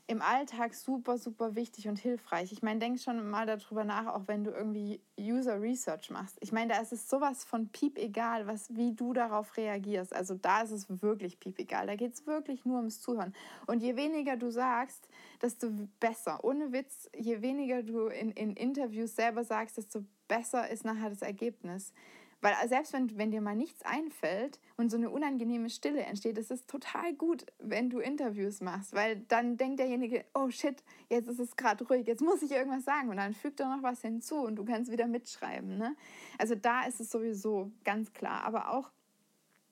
im 0.10 0.24
Alltag 0.24 0.74
super, 0.74 1.20
super 1.20 1.54
wichtig 1.54 1.88
und 1.88 2.00
hilfreich. 2.00 2.52
Ich 2.52 2.64
meine, 2.64 2.80
denk 2.80 3.00
schon 3.00 3.30
mal 3.30 3.46
darüber 3.46 3.84
nach, 3.84 4.08
auch 4.08 4.24
wenn 4.26 4.44
du 4.44 4.50
irgendwie 4.50 5.00
User 5.20 5.62
Research 5.62 6.10
machst. 6.10 6.36
Ich 6.40 6.52
meine, 6.52 6.74
da 6.74 6.82
ist 6.82 6.92
es 6.92 7.08
sowas 7.08 7.44
von 7.46 7.70
piep 7.70 7.96
egal, 8.00 8.48
was, 8.48 8.76
wie 8.76 8.96
du 8.96 9.14
darauf 9.14 9.56
reagierst. 9.56 10.16
Also 10.16 10.34
da 10.34 10.64
ist 10.64 10.72
es 10.72 11.04
wirklich 11.04 11.40
piep 11.40 11.60
egal. 11.60 11.86
Da 11.86 11.96
geht 11.96 12.16
es 12.16 12.26
wirklich 12.26 12.66
nur 12.66 12.78
ums 12.78 13.02
Zuhören. 13.02 13.36
Und 13.68 13.84
je 13.84 13.98
weniger 13.98 14.36
du 14.36 14.50
sagst, 14.50 15.08
desto 15.44 15.70
besser. 16.00 16.44
Ohne 16.44 16.72
Witz, 16.72 17.08
je 17.16 17.44
weniger 17.44 17.84
du 17.84 18.08
in, 18.08 18.32
in 18.32 18.56
Interviews 18.56 19.16
selber 19.16 19.44
sagst, 19.44 19.78
desto 19.78 20.04
besser 20.28 20.72
ist 20.72 20.86
nachher 20.86 21.12
das 21.12 21.22
Ergebnis. 21.22 21.94
Weil 22.42 22.56
selbst 22.70 22.94
wenn, 22.94 23.18
wenn 23.18 23.32
dir 23.32 23.42
mal 23.42 23.56
nichts 23.56 23.84
einfällt 23.84 24.60
und 24.78 24.90
so 24.90 24.96
eine 24.96 25.10
unangenehme 25.10 25.70
Stille 25.70 26.04
entsteht, 26.04 26.38
ist 26.38 26.52
es 26.52 26.66
total 26.68 27.14
gut, 27.14 27.46
wenn 27.60 27.90
du 27.90 28.00
Interviews 28.00 28.62
machst, 28.62 28.94
weil 28.94 29.18
dann 29.28 29.58
denkt 29.58 29.80
derjenige, 29.80 30.24
oh 30.34 30.50
shit, 30.50 30.82
jetzt 31.10 31.28
ist 31.28 31.40
es 31.40 31.58
gerade 31.58 31.86
ruhig, 31.86 32.08
jetzt 32.08 32.22
muss 32.22 32.42
ich 32.42 32.52
irgendwas 32.52 32.86
sagen 32.86 33.10
und 33.10 33.18
dann 33.18 33.34
fügt 33.34 33.60
er 33.60 33.76
noch 33.76 33.84
was 33.84 34.02
hinzu 34.02 34.38
und 34.38 34.56
du 34.56 34.64
kannst 34.64 34.90
wieder 34.90 35.08
mitschreiben. 35.08 35.78
Ne? 35.78 35.98
Also 36.38 36.56
da 36.56 36.84
ist 36.84 37.02
es 37.02 37.12
sowieso 37.12 37.72
ganz 37.84 38.14
klar. 38.14 38.46
Aber 38.46 38.72
auch, 38.72 38.90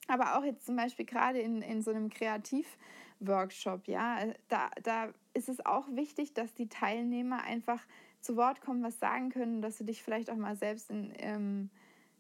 aber 0.10 0.38
auch 0.38 0.44
jetzt 0.44 0.66
zum 0.66 0.76
Beispiel 0.76 1.06
gerade 1.06 1.40
in, 1.40 1.62
in 1.62 1.82
so 1.82 1.92
einem 1.92 2.10
Kreativworkshop, 2.10 3.88
ja, 3.88 4.26
da, 4.50 4.72
da 4.84 5.14
ist 5.34 5.48
es 5.48 5.66
auch 5.66 5.88
wichtig, 5.92 6.34
dass 6.34 6.54
die 6.54 6.68
Teilnehmer 6.68 7.44
einfach 7.44 7.82
zu 8.20 8.36
Wort 8.36 8.60
kommen, 8.60 8.84
was 8.84 9.00
sagen 9.00 9.30
können, 9.30 9.62
dass 9.62 9.78
du 9.78 9.86
dich 9.86 10.04
vielleicht 10.04 10.30
auch 10.30 10.36
mal 10.36 10.58
selbst 10.58 10.90
in... 10.90 11.14
Ähm, 11.16 11.70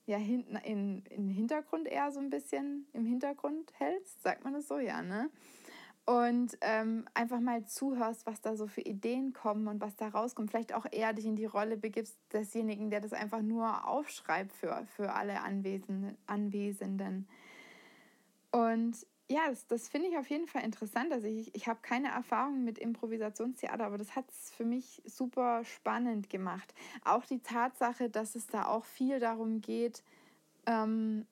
ja 0.07 0.17
hinten 0.17 0.55
in, 0.55 1.03
in 1.05 1.29
Hintergrund 1.29 1.87
eher 1.87 2.11
so 2.11 2.19
ein 2.19 2.29
bisschen 2.29 2.87
im 2.93 3.05
Hintergrund 3.05 3.71
hältst, 3.77 4.23
sagt 4.23 4.43
man 4.43 4.53
das 4.53 4.67
so, 4.67 4.79
ja, 4.79 5.01
ne? 5.01 5.29
Und 6.05 6.57
ähm, 6.61 7.05
einfach 7.13 7.41
mal 7.41 7.65
zuhörst, 7.65 8.25
was 8.25 8.39
da 8.39 8.55
so 8.55 8.67
für 8.67 8.79
Ideen 8.79 9.33
kommen 9.33 9.67
und 9.67 9.81
was 9.81 9.97
da 9.97 10.07
rauskommt. 10.07 10.49
Vielleicht 10.49 10.73
auch 10.73 10.85
eher 10.89 11.11
dich 11.11 11.25
in 11.25 11.35
die 11.35 11.43
Rolle 11.43 11.75
begibst 11.75 12.17
desjenigen, 12.31 12.89
der 12.89 13.01
das 13.01 13.11
einfach 13.11 13.41
nur 13.41 13.85
aufschreibt 13.85 14.53
für, 14.53 14.87
für 14.95 15.11
alle 15.11 15.41
Anwesenden. 15.41 16.17
Anwesenden. 16.25 17.27
Und 18.51 19.05
ja, 19.29 19.49
das, 19.49 19.67
das 19.67 19.89
finde 19.89 20.07
ich 20.07 20.17
auf 20.17 20.29
jeden 20.29 20.47
Fall 20.47 20.63
interessant. 20.63 21.11
Also 21.11 21.27
ich, 21.27 21.53
ich 21.53 21.67
habe 21.67 21.79
keine 21.81 22.09
Erfahrung 22.09 22.63
mit 22.63 22.77
Improvisationstheater, 22.77 23.85
aber 23.85 23.97
das 23.97 24.15
hat 24.15 24.25
es 24.29 24.51
für 24.51 24.63
mich 24.63 25.01
super 25.05 25.65
spannend 25.65 26.29
gemacht. 26.29 26.73
Auch 27.03 27.25
die 27.25 27.39
Tatsache, 27.39 28.09
dass 28.09 28.35
es 28.35 28.47
da 28.47 28.65
auch 28.65 28.85
viel 28.85 29.19
darum 29.19 29.61
geht, 29.61 30.01
ähm, 30.65 31.25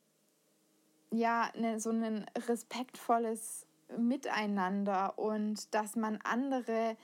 ja, 1.11 1.49
ne, 1.55 1.79
so 1.79 1.91
ein 1.91 2.25
respektvolles 2.47 3.65
Miteinander 3.97 5.17
und 5.17 5.73
dass 5.73 5.95
man 5.95 6.19
andere 6.23 6.97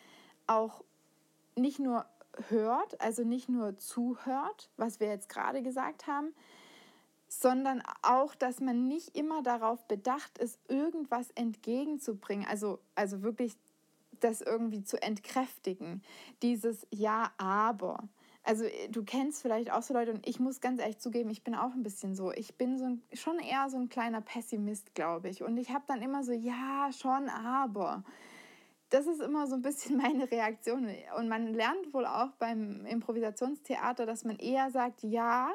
auch 0.47 0.83
nicht 1.55 1.79
nur 1.79 2.05
hört, 2.49 2.99
also 2.99 3.23
nicht 3.23 3.47
nur 3.47 3.77
zuhört, 3.77 4.69
was 4.75 4.99
wir 4.99 5.07
jetzt 5.07 5.29
gerade 5.29 5.61
gesagt 5.61 6.07
haben, 6.07 6.33
sondern 7.33 7.81
auch, 8.01 8.35
dass 8.35 8.59
man 8.59 8.89
nicht 8.89 9.15
immer 9.15 9.41
darauf 9.41 9.87
bedacht 9.87 10.37
ist, 10.37 10.59
irgendwas 10.67 11.31
entgegenzubringen, 11.31 12.45
also, 12.45 12.79
also 12.93 13.23
wirklich 13.23 13.55
das 14.19 14.41
irgendwie 14.41 14.83
zu 14.83 15.01
entkräftigen. 15.01 16.03
Dieses 16.41 16.85
Ja, 16.91 17.31
aber. 17.37 18.09
Also 18.43 18.65
du 18.89 19.03
kennst 19.03 19.41
vielleicht 19.41 19.71
auch 19.71 19.81
so 19.81 19.93
Leute 19.93 20.11
und 20.11 20.27
ich 20.27 20.41
muss 20.41 20.59
ganz 20.59 20.81
ehrlich 20.81 20.97
zugeben, 20.97 21.29
ich 21.29 21.43
bin 21.43 21.55
auch 21.55 21.71
ein 21.71 21.83
bisschen 21.83 22.15
so. 22.15 22.33
Ich 22.33 22.57
bin 22.57 22.77
so 22.77 22.85
ein, 22.85 23.01
schon 23.13 23.39
eher 23.39 23.69
so 23.69 23.77
ein 23.77 23.87
kleiner 23.87 24.19
Pessimist, 24.19 24.93
glaube 24.93 25.29
ich. 25.29 25.41
Und 25.41 25.55
ich 25.55 25.69
habe 25.69 25.85
dann 25.87 26.01
immer 26.01 26.25
so, 26.25 26.33
ja, 26.33 26.89
schon, 26.91 27.29
aber. 27.29 28.03
Das 28.89 29.07
ist 29.07 29.21
immer 29.21 29.47
so 29.47 29.55
ein 29.55 29.61
bisschen 29.61 29.95
meine 30.01 30.29
Reaktion. 30.29 30.85
Und 31.17 31.29
man 31.29 31.53
lernt 31.53 31.93
wohl 31.93 32.05
auch 32.05 32.31
beim 32.39 32.85
Improvisationstheater, 32.85 34.05
dass 34.05 34.25
man 34.25 34.37
eher 34.37 34.69
sagt, 34.69 35.01
ja, 35.03 35.53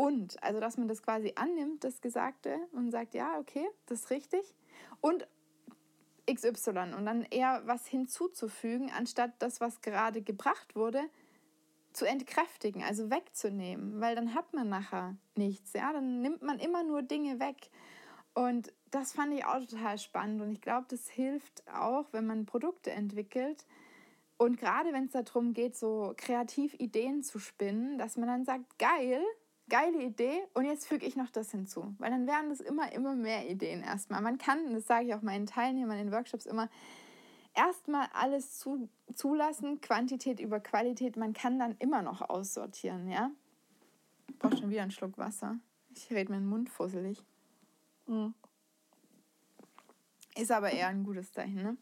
und, 0.00 0.42
also 0.42 0.60
dass 0.60 0.78
man 0.78 0.88
das 0.88 1.02
quasi 1.02 1.34
annimmt, 1.36 1.84
das 1.84 2.00
Gesagte, 2.00 2.56
und 2.72 2.90
sagt, 2.90 3.12
ja, 3.12 3.38
okay, 3.38 3.68
das 3.84 4.00
ist 4.00 4.10
richtig. 4.10 4.54
Und 5.02 5.28
XY 6.24 6.94
und 6.96 7.04
dann 7.04 7.24
eher 7.24 7.60
was 7.66 7.86
hinzuzufügen, 7.86 8.90
anstatt 8.96 9.32
das, 9.40 9.60
was 9.60 9.82
gerade 9.82 10.22
gebracht 10.22 10.74
wurde, 10.74 11.02
zu 11.92 12.06
entkräftigen, 12.06 12.82
also 12.82 13.10
wegzunehmen, 13.10 14.00
weil 14.00 14.14
dann 14.14 14.34
hat 14.34 14.54
man 14.54 14.70
nachher 14.70 15.18
nichts. 15.36 15.74
Ja, 15.74 15.92
dann 15.92 16.22
nimmt 16.22 16.40
man 16.40 16.58
immer 16.60 16.82
nur 16.82 17.02
Dinge 17.02 17.38
weg. 17.38 17.68
Und 18.32 18.72
das 18.90 19.12
fand 19.12 19.34
ich 19.34 19.44
auch 19.44 19.60
total 19.66 19.98
spannend 19.98 20.40
und 20.40 20.50
ich 20.50 20.62
glaube, 20.62 20.86
das 20.88 21.10
hilft 21.10 21.62
auch, 21.68 22.06
wenn 22.12 22.26
man 22.26 22.46
Produkte 22.46 22.90
entwickelt. 22.90 23.66
Und 24.38 24.58
gerade 24.58 24.94
wenn 24.94 25.04
es 25.04 25.12
darum 25.12 25.52
geht, 25.52 25.76
so 25.76 26.14
kreativ 26.16 26.72
Ideen 26.78 27.22
zu 27.22 27.38
spinnen, 27.38 27.98
dass 27.98 28.16
man 28.16 28.28
dann 28.28 28.46
sagt, 28.46 28.78
geil, 28.78 29.22
geile 29.70 30.02
Idee 30.02 30.42
und 30.52 30.66
jetzt 30.66 30.86
füge 30.86 31.06
ich 31.06 31.16
noch 31.16 31.30
das 31.30 31.50
hinzu, 31.50 31.94
weil 31.98 32.10
dann 32.10 32.26
werden 32.26 32.50
das 32.50 32.60
immer, 32.60 32.92
immer 32.92 33.14
mehr 33.14 33.48
Ideen 33.48 33.82
erstmal. 33.82 34.20
Man 34.20 34.36
kann, 34.36 34.74
das 34.74 34.86
sage 34.86 35.06
ich 35.06 35.14
auch 35.14 35.22
meinen 35.22 35.46
Teilnehmern 35.46 35.98
in 35.98 36.12
Workshops 36.12 36.44
immer, 36.44 36.68
erstmal 37.54 38.08
alles 38.12 38.58
zu, 38.58 38.90
zulassen, 39.14 39.80
Quantität 39.80 40.40
über 40.40 40.60
Qualität, 40.60 41.16
man 41.16 41.32
kann 41.32 41.58
dann 41.58 41.76
immer 41.78 42.02
noch 42.02 42.20
aussortieren, 42.20 43.08
ja. 43.08 43.30
Ich 44.28 44.38
brauche 44.38 44.58
schon 44.58 44.70
wieder 44.70 44.82
einen 44.82 44.90
Schluck 44.90 45.16
Wasser. 45.16 45.58
Ich 45.94 46.10
rede 46.10 46.30
mir 46.30 46.38
den 46.38 46.48
Mund 46.48 46.68
fusselig. 46.68 47.22
Mhm. 48.06 48.34
Ist 50.36 50.52
aber 50.52 50.70
eher 50.70 50.88
ein 50.88 51.02
gutes 51.04 51.32
Zeichen, 51.32 51.62
ne? 51.62 51.76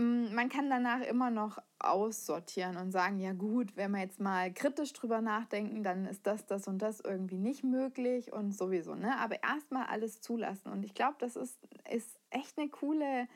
Mm, 0.00 0.34
man 0.34 0.48
kann 0.48 0.70
danach 0.70 1.02
immer 1.02 1.30
noch 1.30 1.58
aussortieren 1.78 2.76
und 2.76 2.90
sagen, 2.90 3.18
ja 3.18 3.32
gut, 3.32 3.76
wenn 3.76 3.90
wir 3.90 4.00
jetzt 4.00 4.20
mal 4.20 4.52
kritisch 4.52 4.92
drüber 4.94 5.20
nachdenken, 5.20 5.82
dann 5.82 6.06
ist 6.06 6.26
das, 6.26 6.46
das 6.46 6.66
und 6.68 6.78
das 6.78 7.00
irgendwie 7.00 7.36
nicht 7.36 7.64
möglich 7.64 8.32
und 8.32 8.52
sowieso. 8.52 8.94
Ne? 8.94 9.18
Aber 9.18 9.42
erstmal 9.42 9.86
alles 9.86 10.20
zulassen. 10.20 10.70
Und 10.72 10.84
ich 10.84 10.94
glaube, 10.94 11.16
das 11.18 11.36
ist, 11.36 11.58
ist 11.90 12.18
echt 12.30 12.58
eine 12.58 12.68
coole 12.68 13.28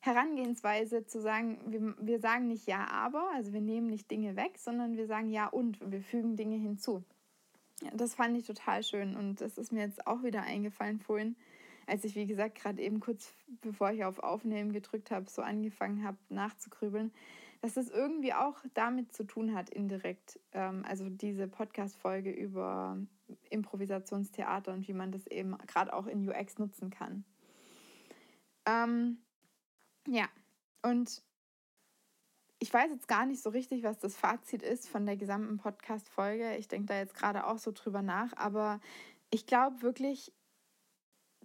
Herangehensweise 0.00 1.04
zu 1.04 1.20
sagen, 1.20 1.58
wir, 1.66 1.94
wir 2.00 2.20
sagen 2.20 2.46
nicht 2.46 2.66
ja, 2.66 2.86
aber, 2.88 3.28
also 3.34 3.52
wir 3.52 3.60
nehmen 3.60 3.88
nicht 3.88 4.10
Dinge 4.10 4.36
weg, 4.36 4.56
sondern 4.56 4.96
wir 4.96 5.06
sagen 5.06 5.30
ja 5.30 5.48
und 5.48 5.82
und 5.82 5.92
wir 5.92 6.00
fügen 6.00 6.36
Dinge 6.36 6.56
hinzu. 6.56 7.04
Das 7.92 8.14
fand 8.14 8.36
ich 8.38 8.46
total 8.46 8.82
schön 8.82 9.16
und 9.16 9.42
das 9.42 9.58
ist 9.58 9.72
mir 9.72 9.80
jetzt 9.80 10.06
auch 10.06 10.22
wieder 10.22 10.42
eingefallen 10.42 11.00
vorhin 11.00 11.36
als 11.90 12.04
ich, 12.04 12.14
wie 12.14 12.26
gesagt, 12.26 12.54
gerade 12.54 12.80
eben 12.80 13.00
kurz 13.00 13.34
bevor 13.60 13.90
ich 13.90 14.04
auf 14.04 14.20
Aufnehmen 14.20 14.72
gedrückt 14.72 15.10
habe, 15.10 15.28
so 15.28 15.42
angefangen 15.42 16.04
habe 16.04 16.18
nachzugrübeln, 16.28 17.12
dass 17.60 17.74
das 17.74 17.90
irgendwie 17.90 18.32
auch 18.32 18.58
damit 18.74 19.12
zu 19.12 19.24
tun 19.24 19.54
hat, 19.54 19.70
indirekt. 19.70 20.38
Ähm, 20.52 20.84
also 20.88 21.10
diese 21.10 21.48
Podcast-Folge 21.48 22.30
über 22.30 22.96
Improvisationstheater 23.50 24.72
und 24.72 24.88
wie 24.88 24.92
man 24.92 25.12
das 25.12 25.26
eben 25.26 25.58
gerade 25.66 25.92
auch 25.92 26.06
in 26.06 26.28
UX 26.28 26.58
nutzen 26.58 26.90
kann. 26.90 27.24
Ähm, 28.66 29.18
ja, 30.06 30.28
und 30.82 31.22
ich 32.60 32.72
weiß 32.72 32.90
jetzt 32.90 33.08
gar 33.08 33.26
nicht 33.26 33.42
so 33.42 33.50
richtig, 33.50 33.82
was 33.82 33.98
das 33.98 34.16
Fazit 34.16 34.62
ist 34.62 34.88
von 34.88 35.06
der 35.06 35.16
gesamten 35.16 35.56
Podcast-Folge. 35.56 36.56
Ich 36.56 36.68
denke 36.68 36.86
da 36.86 36.98
jetzt 36.98 37.14
gerade 37.14 37.46
auch 37.46 37.58
so 37.58 37.72
drüber 37.72 38.02
nach, 38.02 38.32
aber 38.36 38.80
ich 39.30 39.46
glaube 39.46 39.82
wirklich, 39.82 40.32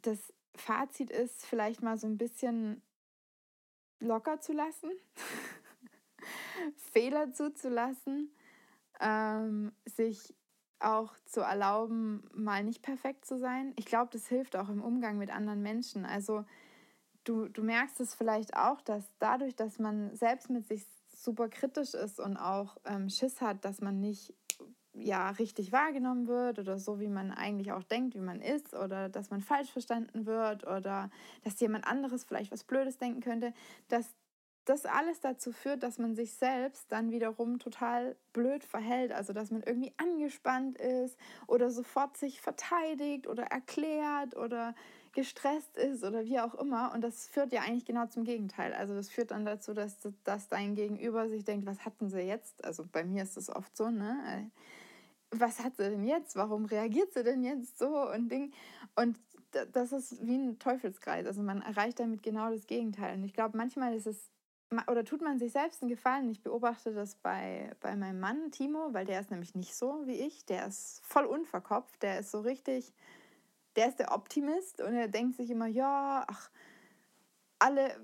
das 0.01 0.34
Fazit 0.56 1.10
ist, 1.10 1.46
vielleicht 1.46 1.82
mal 1.82 1.98
so 1.98 2.08
ein 2.08 2.18
bisschen 2.18 2.82
locker 4.00 4.39
zu 4.39 4.54
lassen, 4.54 4.91
Fehler 6.91 7.32
zuzulassen, 7.32 8.32
ähm, 9.00 9.72
sich 9.86 10.34
auch 10.80 11.13
zu 11.26 11.41
erlauben, 11.41 12.30
mal 12.34 12.63
nicht 12.63 12.82
perfekt 12.82 13.26
zu 13.26 13.39
sein. 13.39 13.74
Ich 13.78 13.86
glaube, 13.86 14.10
das 14.12 14.28
hilft 14.28 14.56
auch 14.56 14.70
im 14.70 14.84
Umgang 14.84 15.18
mit 15.18 15.32
anderen 15.32 15.62
Menschen. 15.62 16.06
Also 16.06 16.46
du, 17.24 17.48
du 17.48 17.63
merkst 17.63 18.00
es 18.02 18.13
vielleicht 18.13 18.56
auch, 18.56 18.82
dass 18.82 19.04
dadurch, 19.20 19.56
dass 19.56 19.80
man 19.80 20.15
selbst 20.15 20.50
mit 20.50 20.68
sich 20.68 20.86
super 21.08 21.50
kritisch 21.50 21.94
ist 21.94 22.20
und 22.20 22.38
auch 22.38 22.78
ähm, 22.86 23.10
Schiss 23.10 23.41
hat, 23.41 23.63
dass 23.65 23.82
man 23.82 24.00
nicht 24.00 24.34
ja 24.97 25.29
richtig 25.31 25.71
wahrgenommen 25.71 26.27
wird 26.27 26.60
oder 26.60 26.77
so, 26.79 26.99
wie 26.99 27.08
man 27.08 27.31
eigentlich 27.31 27.71
auch 27.71 27.84
denkt, 27.84 28.15
wie 28.15 28.19
man 28.21 28.41
ist 28.41 28.73
oder 28.73 29.10
dass 29.10 29.29
man 29.29 29.41
falsch 29.41 29.71
verstanden 29.71 30.25
wird 30.25 30.65
oder 30.65 31.10
dass 31.43 31.60
jemand 31.60 31.86
anderes 31.86 32.23
vielleicht 32.23 32.51
was 32.51 32.63
Blödes 32.63 32.97
denken 32.97 33.21
könnte, 33.21 33.53
dass 33.89 34.15
das 34.65 34.86
alles 34.86 35.19
dazu 35.19 35.51
führt, 35.51 35.84
dass 35.84 35.99
man 35.99 36.15
sich 36.15 36.34
selbst 36.34 36.91
dann 36.91 37.12
wiederum 37.12 37.60
total 37.60 38.15
blöd 38.34 38.63
verhält, 38.63 39.12
also 39.12 39.31
dass 39.31 39.51
man 39.51 39.62
irgendwie 39.62 39.93
angespannt 39.97 40.77
ist 40.77 41.17
oder 41.47 41.69
sofort 41.69 42.17
sich 42.17 42.41
verteidigt 42.41 43.27
oder 43.27 43.43
erklärt 43.43 44.36
oder 44.36 44.73
gestresst 45.13 45.77
ist 45.77 46.03
oder 46.03 46.25
wie 46.25 46.39
auch 46.39 46.55
immer. 46.55 46.91
Und 46.93 47.01
das 47.01 47.27
führt 47.27 47.53
ja 47.53 47.62
eigentlich 47.62 47.86
genau 47.86 48.08
zum 48.08 48.23
Gegenteil. 48.23 48.73
Also 48.73 48.95
das 48.95 49.10
führt 49.10 49.31
dann 49.31 49.45
dazu, 49.45 49.73
dass, 49.73 49.97
dass 50.23 50.49
dein 50.49 50.75
Gegenüber 50.75 51.29
sich 51.29 51.45
denkt, 51.45 51.65
was 51.65 51.86
hatten 51.86 52.10
sie 52.10 52.21
jetzt? 52.21 52.65
Also 52.65 52.86
bei 52.91 53.03
mir 53.03 53.23
ist 53.23 53.38
das 53.38 53.49
oft 53.49 53.77
so, 53.77 53.89
ne? 53.89 54.51
Was 55.31 55.63
hat 55.63 55.77
sie 55.77 55.89
denn 55.89 56.05
jetzt? 56.05 56.35
Warum 56.35 56.65
reagiert 56.65 57.13
sie 57.13 57.23
denn 57.23 57.43
jetzt 57.43 57.77
so 57.77 58.09
und 58.11 58.29
Ding? 58.29 58.53
Und 58.95 59.19
das 59.71 59.91
ist 59.91 60.25
wie 60.25 60.35
ein 60.35 60.59
Teufelskreis. 60.59 61.25
Also 61.25 61.41
man 61.41 61.61
erreicht 61.61 61.99
damit 61.99 62.23
genau 62.23 62.51
das 62.51 62.67
Gegenteil. 62.67 63.15
Und 63.15 63.23
ich 63.23 63.33
glaube, 63.33 63.57
manchmal 63.57 63.95
ist 63.95 64.07
es, 64.07 64.29
oder 64.88 65.05
tut 65.05 65.21
man 65.21 65.39
sich 65.39 65.51
selbst 65.51 65.81
einen 65.81 65.89
Gefallen. 65.89 66.29
Ich 66.29 66.41
beobachte 66.41 66.93
das 66.93 67.15
bei, 67.15 67.71
bei 67.79 67.95
meinem 67.95 68.19
Mann, 68.19 68.51
Timo, 68.51 68.93
weil 68.93 69.05
der 69.05 69.21
ist 69.21 69.31
nämlich 69.31 69.55
nicht 69.55 69.75
so 69.75 70.03
wie 70.05 70.19
ich. 70.19 70.45
Der 70.45 70.67
ist 70.67 71.01
voll 71.05 71.25
unverkopft. 71.25 72.03
Der 72.03 72.19
ist 72.19 72.31
so 72.31 72.41
richtig, 72.41 72.93
der 73.75 73.88
ist 73.89 73.99
der 73.99 74.13
Optimist 74.13 74.81
und 74.81 74.93
er 74.93 75.07
denkt 75.07 75.38
sich 75.38 75.49
immer, 75.49 75.67
ja, 75.67 76.25
ach, 76.27 76.49
alle, 77.59 77.95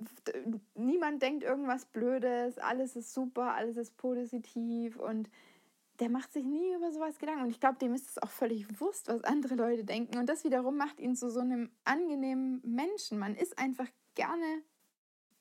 niemand 0.76 1.22
denkt 1.22 1.44
irgendwas 1.44 1.86
Blödes, 1.86 2.58
alles 2.58 2.96
ist 2.96 3.14
super, 3.14 3.54
alles 3.54 3.78
ist 3.78 3.98
positiv 3.98 4.98
und 4.98 5.30
der 6.02 6.10
macht 6.10 6.34
sich 6.34 6.44
nie 6.44 6.74
über 6.74 6.92
sowas 6.92 7.20
Gedanken. 7.20 7.44
Und 7.44 7.52
ich 7.52 7.60
glaube, 7.60 7.78
dem 7.78 7.94
ist 7.94 8.10
es 8.10 8.18
auch 8.18 8.32
völlig 8.32 8.68
bewusst, 8.68 9.08
was 9.08 9.24
andere 9.24 9.54
Leute 9.54 9.86
denken. 9.86 10.18
Und 10.18 10.28
das 10.28 10.44
wiederum 10.44 10.76
macht 10.76 11.00
ihn 11.00 11.16
zu 11.16 11.30
so 11.30 11.42
einem 11.42 11.70
angenehmen 11.84 12.60
Menschen. 12.66 13.20
Man 13.20 13.36
ist 13.36 13.60
einfach 13.60 13.88
gerne 14.16 14.64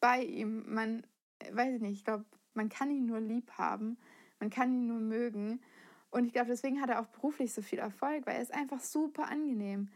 bei 0.00 0.22
ihm. 0.22 0.70
Man, 0.70 1.06
weiß 1.50 1.76
ich 1.76 1.80
nicht, 1.80 1.94
ich 1.94 2.04
glaube, 2.04 2.26
man 2.52 2.68
kann 2.68 2.90
ihn 2.90 3.06
nur 3.06 3.20
lieb 3.20 3.52
haben. 3.52 3.96
Man 4.38 4.50
kann 4.50 4.70
ihn 4.70 4.86
nur 4.86 5.00
mögen. 5.00 5.62
Und 6.10 6.26
ich 6.26 6.34
glaube, 6.34 6.48
deswegen 6.48 6.82
hat 6.82 6.90
er 6.90 7.00
auch 7.00 7.06
beruflich 7.06 7.54
so 7.54 7.62
viel 7.62 7.78
Erfolg, 7.78 8.26
weil 8.26 8.36
er 8.36 8.42
ist 8.42 8.52
einfach 8.52 8.80
super 8.80 9.28
angenehm. 9.28 9.88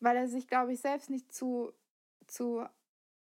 Weil 0.00 0.16
er 0.16 0.28
sich, 0.28 0.48
glaube 0.48 0.72
ich, 0.72 0.80
selbst 0.80 1.10
nicht 1.10 1.30
zu, 1.30 1.74
zu 2.26 2.64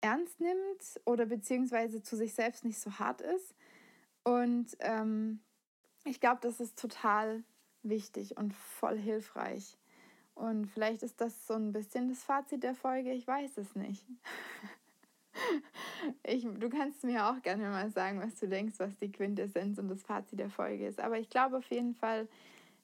ernst 0.01 0.39
nimmt 0.39 1.01
oder 1.05 1.27
beziehungsweise 1.27 2.05
zu 2.05 2.15
sich 2.15 2.35
selbst 2.35 2.65
nicht 2.65 2.79
so 2.79 3.01
hart 3.01 3.21
ist. 3.21 3.57
Und 4.23 4.77
ähm, 4.79 5.41
ich 6.09 6.21
glaube, 6.21 6.39
das 6.43 6.61
ist 6.61 6.79
total 6.79 7.43
wichtig 7.83 8.37
und 8.37 8.55
voll 8.55 8.99
hilfreich. 8.99 9.79
Und 10.35 10.67
vielleicht 10.67 11.03
ist 11.03 11.21
das 11.21 11.47
so 11.47 11.55
ein 11.55 11.73
bisschen 11.73 12.09
das 12.09 12.23
Fazit 12.23 12.63
der 12.63 12.75
Folge, 12.75 13.13
ich 13.13 13.27
weiß 13.27 13.59
es 13.59 13.75
nicht. 13.75 14.05
Ich, 16.25 16.43
du 16.43 16.69
kannst 16.69 17.05
mir 17.05 17.27
auch 17.27 17.43
gerne 17.43 17.69
mal 17.69 17.91
sagen, 17.91 18.21
was 18.21 18.35
du 18.37 18.49
denkst, 18.49 18.75
was 18.79 18.97
die 18.99 19.13
Quintessenz 19.13 19.79
und 19.79 19.89
das 19.89 20.03
Fazit 20.03 20.41
der 20.41 20.51
Folge 20.51 20.87
ist. 20.87 20.99
Aber 20.99 21.19
ich 21.19 21.29
glaube 21.29 21.59
auf 21.59 21.71
jeden 21.71 21.95
Fall, 21.95 22.29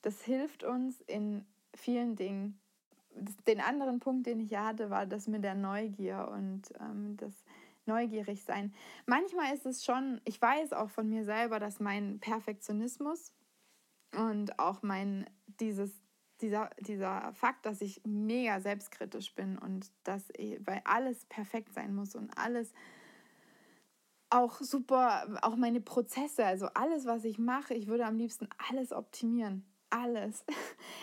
das 0.03 0.23
hilft 0.23 0.63
uns 0.63 1.01
in 1.03 1.45
vielen 1.75 2.15
Dingen. 2.15 2.61
Den 3.47 3.61
anderen 3.61 3.99
Punkt, 3.99 4.27
den 4.27 4.41
ich 4.41 4.55
hatte, 4.55 4.91
war 4.91 5.07
das 5.07 5.27
mit 5.27 5.43
der 5.43 5.55
Neugier 5.55 6.29
und 6.33 6.63
ähm, 6.81 7.17
das 7.17 7.33
neugierig 7.87 8.45
sein. 8.45 8.75
Manchmal 9.07 9.55
ist 9.55 9.67
es 9.67 9.85
schon, 9.85 10.21
ich 10.25 10.41
weiß 10.41 10.73
auch 10.73 10.91
von 10.91 11.09
mir 11.09 11.25
selber, 11.25 11.59
dass 11.59 11.81
mein 11.81 12.21
Perfektionismus 12.21 13.33
und 14.17 14.59
auch 14.59 14.83
mein 14.83 15.29
dieses 15.61 15.91
dieser, 16.41 16.71
dieser 16.81 17.33
Fakt, 17.33 17.65
dass 17.65 17.81
ich 17.81 18.03
mega 18.05 18.61
selbstkritisch 18.61 19.35
bin 19.35 19.57
und 19.57 19.91
dass 20.03 20.29
weil 20.65 20.83
alles 20.85 21.25
perfekt 21.27 21.73
sein 21.73 21.95
muss 21.95 22.15
und 22.15 22.37
alles 22.37 22.73
auch 24.31 24.61
super, 24.61 25.39
auch 25.43 25.57
meine 25.57 25.81
Prozesse, 25.81 26.45
also 26.45 26.67
alles, 26.75 27.07
was 27.07 27.25
ich 27.25 27.39
mache, 27.39 27.75
ich 27.75 27.87
würde 27.87 28.05
am 28.05 28.17
liebsten 28.17 28.49
alles 28.69 28.93
optimieren. 28.93 29.65
Alles. 29.91 30.45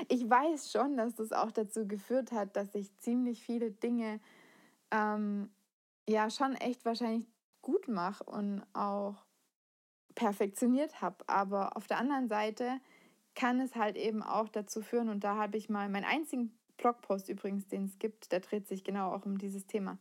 Ich 0.08 0.28
weiß 0.28 0.72
schon, 0.72 0.98
dass 0.98 1.16
das 1.16 1.32
auch 1.32 1.52
dazu 1.52 1.88
geführt 1.88 2.32
hat, 2.32 2.56
dass 2.56 2.74
ich 2.74 2.96
ziemlich 2.98 3.44
viele 3.44 3.72
Dinge 3.72 4.20
ähm, 4.90 5.50
ja 6.08 6.30
schon 6.30 6.56
echt 6.56 6.86
wahrscheinlich 6.86 7.28
gut 7.62 7.88
mache 7.88 8.24
und 8.24 8.64
auch 8.74 9.26
perfektioniert 10.16 11.02
habe. 11.02 11.18
Aber 11.28 11.78
auf 11.78 11.88
der 11.88 11.98
anderen 11.98 12.28
Seite 12.28 12.80
kann 13.36 13.60
es 13.60 13.76
halt 13.76 13.96
eben 13.96 14.24
auch 14.24 14.50
dazu 14.50 14.82
führen, 14.82 15.10
und 15.10 15.24
da 15.24 15.36
habe 15.36 15.58
ich 15.58 15.70
mal 15.70 15.90
meinen 15.90 16.06
einzigen 16.06 16.52
Blogpost 16.78 17.30
übrigens, 17.30 17.68
den 17.68 17.86
es 17.86 18.00
gibt, 18.00 18.32
der 18.32 18.40
dreht 18.40 18.68
sich 18.68 18.84
genau 18.84 19.12
auch 19.14 19.26
um 19.26 19.38
dieses 19.38 19.68
Thema. 19.68 19.98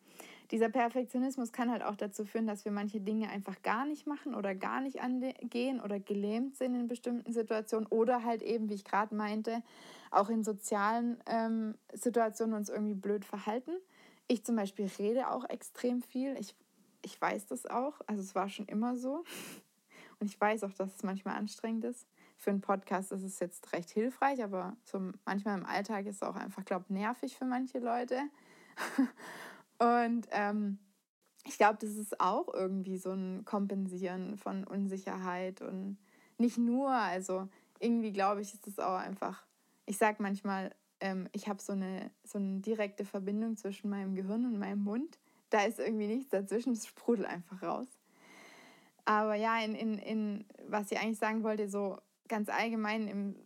Dieser 0.51 0.69
Perfektionismus 0.69 1.53
kann 1.53 1.71
halt 1.71 1.85
auch 1.85 1.95
dazu 1.95 2.25
führen, 2.25 2.47
dass 2.47 2.65
wir 2.65 2.73
manche 2.73 3.01
Dinge 3.01 3.29
einfach 3.29 3.63
gar 3.63 3.85
nicht 3.85 4.07
machen 4.07 4.35
oder 4.35 4.55
gar 4.55 4.81
nicht 4.81 5.01
angehen 5.01 5.81
oder 5.81 6.01
gelähmt 6.01 6.57
sind 6.57 6.75
in 6.75 6.89
bestimmten 6.89 7.33
Situationen 7.33 7.87
oder 7.87 8.25
halt 8.25 8.43
eben, 8.43 8.69
wie 8.69 8.75
ich 8.75 8.85
gerade 8.85 9.15
meinte, 9.15 9.63
auch 10.11 10.29
in 10.29 10.43
sozialen 10.43 11.23
ähm, 11.27 11.77
Situationen 11.93 12.57
uns 12.57 12.69
irgendwie 12.69 12.95
blöd 12.95 13.25
verhalten. 13.25 13.73
Ich 14.31 14.45
zum 14.45 14.55
Beispiel 14.55 14.89
rede 15.01 15.29
auch 15.29 15.45
extrem 15.51 16.03
viel. 16.03 16.37
Ich, 16.39 16.55
ich 17.05 17.21
weiß 17.21 17.47
das 17.47 17.67
auch. 17.67 18.01
Also 18.07 18.23
es 18.23 18.37
war 18.37 18.49
schon 18.49 18.67
immer 18.67 18.97
so. 18.97 19.25
Und 20.21 20.29
ich 20.29 20.41
weiß 20.41 20.63
auch, 20.63 20.73
dass 20.73 20.95
es 20.95 21.03
manchmal 21.03 21.37
anstrengend 21.37 21.85
ist. 21.85 22.07
Für 22.37 22.51
einen 22.51 22.61
Podcast 22.61 23.11
ist 23.11 23.25
es 23.25 23.41
jetzt 23.41 23.73
recht 23.73 23.91
hilfreich, 23.91 24.41
aber 24.45 24.77
so 24.85 25.11
manchmal 25.25 25.59
im 25.59 25.67
Alltag 25.67 26.07
ist 26.07 26.17
es 26.17 26.23
auch 26.23 26.37
einfach, 26.37 26.65
glaube 26.65 26.85
ich, 26.89 26.91
nervig 26.91 27.37
für 27.37 27.45
manche 27.45 27.81
Leute. 27.81 28.21
Und 29.81 30.29
ähm, 30.31 30.79
ich 31.45 31.59
glaube, 31.59 31.79
das 31.81 31.97
ist 31.97 32.21
auch 32.21 32.55
irgendwie 32.55 32.99
so 32.99 33.11
ein 33.11 33.45
Kompensieren 33.45 34.37
von 34.37 34.63
Unsicherheit 34.63 35.61
und 35.61 35.99
nicht 36.39 36.57
nur, 36.57 36.91
also 36.91 37.49
irgendwie 37.81 38.13
glaube 38.13 38.43
ich, 38.43 38.55
ist 38.55 38.69
es 38.69 38.79
auch 38.79 38.97
einfach, 38.97 39.45
ich 39.87 39.97
sage 39.97 40.23
manchmal, 40.23 40.73
ähm, 41.01 41.29
ich 41.33 41.49
habe 41.49 41.61
so 41.61 41.73
eine, 41.73 42.11
so 42.25 42.39
eine 42.39 42.61
direkte 42.61 43.05
Verbindung 43.05 43.57
zwischen 43.57 43.91
meinem 43.91 44.15
Gehirn 44.15 44.45
und 44.45 44.59
meinem 44.59 44.83
Mund. 44.83 45.19
Da 45.51 45.65
ist 45.65 45.79
irgendwie 45.79 46.07
nichts 46.07 46.31
dazwischen, 46.31 46.73
es 46.73 46.87
sprudelt 46.87 47.29
einfach 47.29 47.63
raus. 47.63 47.89
Aber 49.05 49.35
ja, 49.35 49.59
in, 49.61 49.75
in, 49.75 49.99
in, 49.99 50.45
was 50.69 50.93
ich 50.93 50.99
eigentlich 50.99 51.19
sagen 51.19 51.43
wollte, 51.43 51.69
so 51.69 51.99
ganz 52.29 52.49
allgemein 52.49 53.09
im 53.09 53.37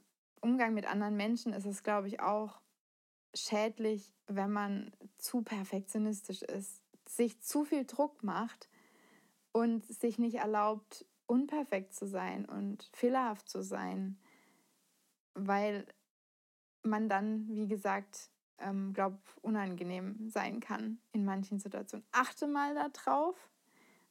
Umgang 0.41 0.75
mit 0.75 0.87
anderen 0.87 1.17
Menschen 1.17 1.55
ist 1.55 1.65
es, 1.65 1.83
glaube 1.83 2.09
ich, 2.09 2.21
auch 2.21 2.61
schädlich, 3.35 4.13
wenn 4.27 4.53
man 4.53 4.93
zu 5.17 5.43
perfektionistisch 5.43 6.43
ist, 6.43 6.83
sich 7.09 7.41
zu 7.41 7.65
viel 7.65 7.85
Druck 7.85 8.23
macht 8.23 8.69
und 9.53 9.85
sich 9.87 10.19
nicht 10.19 10.37
erlaubt, 10.37 11.07
unperfekt 11.27 11.95
zu 11.95 12.07
sein 12.07 12.45
und 12.45 12.89
fehlerhaft 12.93 13.49
zu 13.49 13.63
sein, 13.63 14.19
weil 15.35 15.87
man 16.85 17.09
dann, 17.09 17.49
wie 17.49 17.69
gesagt, 17.69 18.31
ähm, 18.59 18.93
glaube 18.93 19.19
unangenehm 19.43 20.29
sein 20.29 20.61
kann 20.61 20.99
in 21.13 21.25
manchen 21.25 21.59
Situationen. 21.59 22.07
Achte 22.13 22.47
mal 22.47 22.75
darauf, 22.75 23.37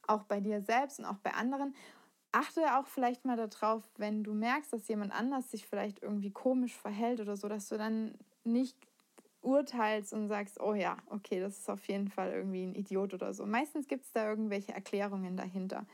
auch 0.08 0.24
bei 0.24 0.40
dir 0.40 0.62
selbst 0.62 1.00
und 1.00 1.06
auch 1.06 1.18
bei 1.18 1.34
anderen. 1.34 1.76
Achte 2.32 2.78
auch 2.78 2.88
vielleicht 2.88 3.26
mal 3.26 3.38
darauf, 3.38 3.84
wenn 3.98 4.24
du 4.24 4.34
merkst, 4.34 4.74
dass 4.74 4.88
jemand 4.88 5.14
anders 5.14 5.52
sich 5.52 5.68
vielleicht 5.68 6.02
irgendwie 6.02 6.32
komisch 6.32 6.76
verhält 6.76 7.20
oder 7.20 7.38
so, 7.38 7.48
dass 7.48 7.70
du 7.70 7.78
dann 7.78 8.16
nicht 8.44 8.78
urteilst 9.42 10.14
und 10.14 10.28
sagst, 10.28 10.60
oh 10.60 10.74
ja, 10.74 10.98
okay, 11.08 11.40
das 11.40 11.60
ist 11.60 11.70
auf 11.70 11.86
jeden 11.88 12.08
Fall 12.08 12.32
irgendwie 12.32 12.66
ein 12.66 12.76
Idiot 12.76 13.14
oder 13.14 13.34
so. 13.34 13.46
Meistens 13.46 13.88
gibt 13.88 14.06
es 14.06 14.12
da 14.12 14.28
irgendwelche 14.28 14.74
Erklärungen 14.74 15.38
dahinter. 15.38 15.86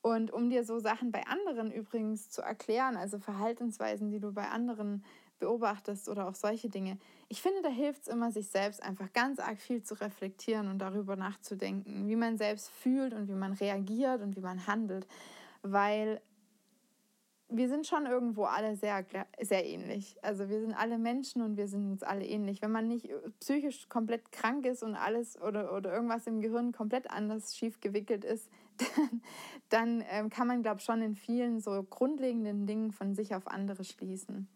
Und 0.00 0.32
um 0.32 0.50
dir 0.50 0.64
so 0.64 0.78
Sachen 0.78 1.12
bei 1.12 1.26
anderen 1.26 1.70
übrigens 1.70 2.30
zu 2.30 2.42
erklären, 2.42 2.96
also 2.96 3.18
Verhaltensweisen, 3.18 4.10
die 4.10 4.18
du 4.18 4.32
bei 4.32 4.48
anderen 4.48 5.04
beobachtest 5.42 6.08
oder 6.08 6.28
auch 6.28 6.36
solche 6.36 6.68
Dinge, 6.68 6.98
ich 7.28 7.42
finde, 7.42 7.62
da 7.62 7.68
hilft 7.68 8.02
es 8.02 8.08
immer, 8.08 8.30
sich 8.30 8.48
selbst 8.48 8.80
einfach 8.80 9.12
ganz 9.12 9.40
arg 9.40 9.60
viel 9.60 9.82
zu 9.82 9.94
reflektieren 10.00 10.68
und 10.68 10.78
darüber 10.78 11.16
nachzudenken, 11.16 12.08
wie 12.08 12.14
man 12.14 12.38
selbst 12.38 12.70
fühlt 12.70 13.12
und 13.12 13.28
wie 13.28 13.34
man 13.34 13.52
reagiert 13.52 14.22
und 14.22 14.36
wie 14.36 14.40
man 14.40 14.68
handelt. 14.68 15.08
Weil 15.62 16.20
wir 17.48 17.68
sind 17.68 17.88
schon 17.88 18.06
irgendwo 18.06 18.44
alle 18.44 18.76
sehr, 18.76 19.04
sehr 19.40 19.66
ähnlich. 19.66 20.16
Also 20.22 20.48
wir 20.48 20.60
sind 20.60 20.74
alle 20.74 20.96
Menschen 20.96 21.42
und 21.42 21.56
wir 21.56 21.66
sind 21.66 21.90
uns 21.90 22.02
alle 22.04 22.24
ähnlich. 22.24 22.62
Wenn 22.62 22.70
man 22.70 22.86
nicht 22.86 23.10
psychisch 23.40 23.88
komplett 23.88 24.30
krank 24.30 24.64
ist 24.64 24.84
und 24.84 24.94
alles 24.94 25.40
oder, 25.42 25.74
oder 25.74 25.92
irgendwas 25.92 26.26
im 26.28 26.40
Gehirn 26.40 26.70
komplett 26.70 27.10
anders 27.10 27.56
schief 27.56 27.80
gewickelt 27.80 28.24
ist, 28.24 28.48
dann, 28.78 29.20
dann 29.68 30.04
ähm, 30.08 30.30
kann 30.30 30.46
man, 30.46 30.62
glaube 30.62 30.78
ich, 30.78 30.84
schon 30.84 31.02
in 31.02 31.16
vielen 31.16 31.60
so 31.60 31.82
grundlegenden 31.82 32.66
Dingen 32.66 32.92
von 32.92 33.14
sich 33.14 33.34
auf 33.34 33.48
andere 33.48 33.82
schließen. 33.84 34.48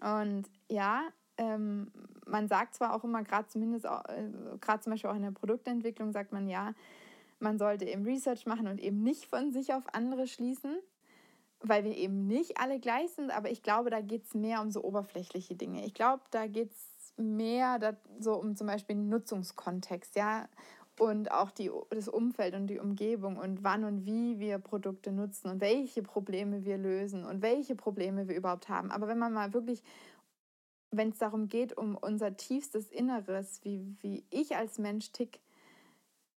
Und 0.00 0.44
ja, 0.68 1.02
ähm, 1.38 1.92
man 2.26 2.48
sagt 2.48 2.74
zwar 2.74 2.94
auch 2.94 3.04
immer, 3.04 3.22
gerade 3.22 3.48
zumindest, 3.48 3.84
äh, 3.84 4.30
gerade 4.60 4.80
zum 4.80 4.92
Beispiel 4.92 5.10
auch 5.10 5.16
in 5.16 5.22
der 5.22 5.30
Produktentwicklung, 5.30 6.12
sagt 6.12 6.32
man 6.32 6.48
ja, 6.48 6.74
man 7.38 7.58
sollte 7.58 7.84
eben 7.84 8.04
Research 8.04 8.46
machen 8.46 8.66
und 8.66 8.80
eben 8.80 9.02
nicht 9.02 9.26
von 9.26 9.52
sich 9.52 9.74
auf 9.74 9.84
andere 9.92 10.26
schließen 10.26 10.78
weil 11.60 11.84
wir 11.84 11.96
eben 11.96 12.26
nicht 12.26 12.58
alle 12.58 12.78
gleich 12.78 13.10
sind, 13.12 13.30
aber 13.30 13.50
ich 13.50 13.62
glaube, 13.62 13.90
da 13.90 14.00
geht 14.00 14.24
es 14.24 14.34
mehr 14.34 14.60
um 14.60 14.70
so 14.70 14.82
oberflächliche 14.82 15.54
Dinge. 15.54 15.84
Ich 15.84 15.94
glaube, 15.94 16.22
da 16.30 16.46
geht 16.46 16.72
es 16.72 17.14
mehr 17.16 17.96
so 18.18 18.34
um 18.34 18.56
zum 18.56 18.66
Beispiel 18.66 18.96
den 18.96 19.08
Nutzungskontext, 19.08 20.16
ja, 20.16 20.48
und 21.00 21.30
auch 21.30 21.50
die, 21.50 21.70
das 21.90 22.08
Umfeld 22.08 22.54
und 22.54 22.66
die 22.68 22.78
Umgebung 22.78 23.36
und 23.36 23.62
wann 23.62 23.84
und 23.84 24.06
wie 24.06 24.38
wir 24.38 24.58
Produkte 24.58 25.12
nutzen 25.12 25.48
und 25.48 25.60
welche 25.60 26.02
Probleme 26.02 26.64
wir 26.64 26.78
lösen 26.78 27.24
und 27.24 27.42
welche 27.42 27.74
Probleme 27.74 28.28
wir 28.28 28.36
überhaupt 28.36 28.68
haben. 28.68 28.90
Aber 28.90 29.08
wenn 29.08 29.18
man 29.18 29.32
mal 29.32 29.52
wirklich, 29.52 29.82
wenn 30.90 31.10
es 31.10 31.18
darum 31.18 31.48
geht, 31.48 31.76
um 31.76 31.96
unser 31.96 32.36
tiefstes 32.36 32.88
Inneres, 32.88 33.60
wie, 33.62 33.96
wie 34.00 34.24
ich 34.30 34.56
als 34.56 34.78
Mensch 34.78 35.12
tick, 35.12 35.40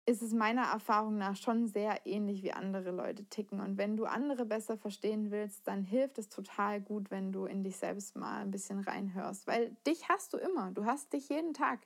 ist 0.08 0.22
es 0.22 0.32
meiner 0.32 0.62
Erfahrung 0.62 1.18
nach 1.18 1.36
schon 1.36 1.68
sehr 1.68 2.06
ähnlich, 2.06 2.42
wie 2.42 2.52
andere 2.52 2.92
Leute 2.92 3.26
ticken. 3.26 3.60
Und 3.60 3.76
wenn 3.76 3.94
du 3.94 4.06
andere 4.06 4.46
besser 4.46 4.78
verstehen 4.78 5.30
willst, 5.30 5.68
dann 5.68 5.82
hilft 5.82 6.16
es 6.16 6.30
total 6.30 6.80
gut, 6.80 7.10
wenn 7.10 7.30
du 7.30 7.44
in 7.44 7.62
dich 7.62 7.76
selbst 7.76 8.16
mal 8.16 8.40
ein 8.40 8.50
bisschen 8.50 8.80
reinhörst. 8.80 9.46
Weil 9.46 9.76
dich 9.86 10.08
hast 10.08 10.32
du 10.32 10.38
immer. 10.38 10.70
Du 10.70 10.86
hast 10.86 11.12
dich 11.12 11.28
jeden 11.28 11.52
Tag. 11.52 11.80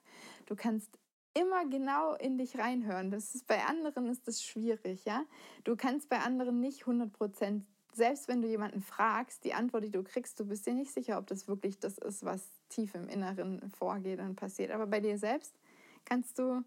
Du 0.46 0.54
kannst 0.54 1.01
immer 1.35 1.66
genau 1.66 2.14
in 2.14 2.39
dich 2.39 2.59
reinhören. 2.59 3.11
Das 3.11 3.35
ist, 3.35 3.47
bei 3.47 3.64
anderen 3.64 4.07
ist 4.07 4.26
das 4.28 4.43
schwierig, 4.43 5.05
ja. 5.05 5.24
Du 5.64 5.76
kannst 5.76 6.09
bei 6.09 6.18
anderen 6.18 6.61
nicht 6.61 6.83
100 6.83 7.12
Prozent, 7.12 7.64
selbst 7.95 8.28
wenn 8.28 8.43
du 8.43 8.49
jemanden 8.49 8.83
fragst, 8.83 9.45
die 9.45 9.55
Antwort, 9.55 9.85
die 9.85 9.91
du 9.91 10.03
kriegst, 10.03 10.39
du 10.41 10.47
bist 10.47 10.66
dir 10.66 10.74
nicht 10.74 10.93
sicher, 10.93 11.18
ob 11.18 11.26
das 11.26 11.49
wirklich 11.49 11.78
das 11.78 11.99
ist, 11.99 12.24
was 12.24 12.49
tief 12.68 12.95
im 12.95 13.09
Inneren 13.09 13.70
vorgeht 13.70 14.20
und 14.20 14.37
passiert. 14.37 14.70
Aber 14.70 14.87
bei 14.87 15.01
dir 15.01 15.18
selbst 15.18 15.55
kannst 16.05 16.39
du 16.39 16.64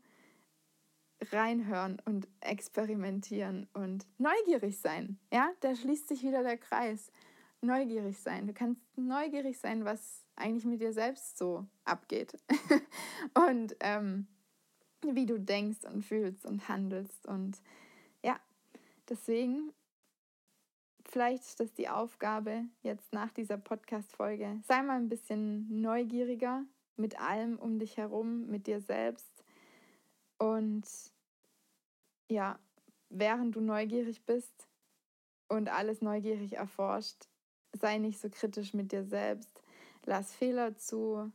reinhören 1.31 2.01
und 2.05 2.27
experimentieren 2.41 3.67
und 3.73 4.05
neugierig 4.17 4.79
sein. 4.79 5.17
Ja, 5.31 5.49
da 5.61 5.75
schließt 5.75 6.07
sich 6.07 6.23
wieder 6.23 6.43
der 6.43 6.57
Kreis. 6.57 7.11
Neugierig 7.61 8.19
sein. 8.19 8.47
Du 8.47 8.53
kannst 8.53 8.81
neugierig 8.95 9.57
sein, 9.57 9.85
was 9.85 10.23
eigentlich 10.35 10.65
mit 10.65 10.81
dir 10.81 10.93
selbst 10.93 11.37
so 11.37 11.65
abgeht. 11.85 12.37
und 13.33 13.75
ähm, 13.79 14.27
wie 15.13 15.25
du 15.25 15.39
denkst 15.39 15.85
und 15.85 16.03
fühlst 16.03 16.45
und 16.45 16.67
handelst. 16.67 17.27
Und 17.27 17.61
ja, 18.23 18.39
deswegen, 19.09 19.71
vielleicht 21.07 21.43
ist 21.43 21.59
das 21.59 21.73
die 21.73 21.89
Aufgabe 21.89 22.63
jetzt 22.81 23.13
nach 23.13 23.31
dieser 23.31 23.57
Podcast-Folge. 23.57 24.59
Sei 24.67 24.81
mal 24.81 24.97
ein 24.97 25.09
bisschen 25.09 25.81
neugieriger 25.81 26.63
mit 26.97 27.19
allem 27.19 27.59
um 27.59 27.77
dich 27.77 27.97
herum, 27.97 28.47
mit 28.47 28.67
dir 28.67 28.81
selbst. 28.81 29.43
Und 30.37 30.85
ja, 32.29 32.57
während 33.09 33.55
du 33.55 33.61
neugierig 33.61 34.25
bist 34.25 34.67
und 35.47 35.69
alles 35.69 36.01
neugierig 36.01 36.53
erforscht, 36.53 37.27
sei 37.73 37.97
nicht 37.97 38.19
so 38.19 38.29
kritisch 38.29 38.73
mit 38.73 38.91
dir 38.91 39.03
selbst. 39.03 39.61
Lass 40.05 40.33
Fehler 40.33 40.75
zu, 40.77 41.31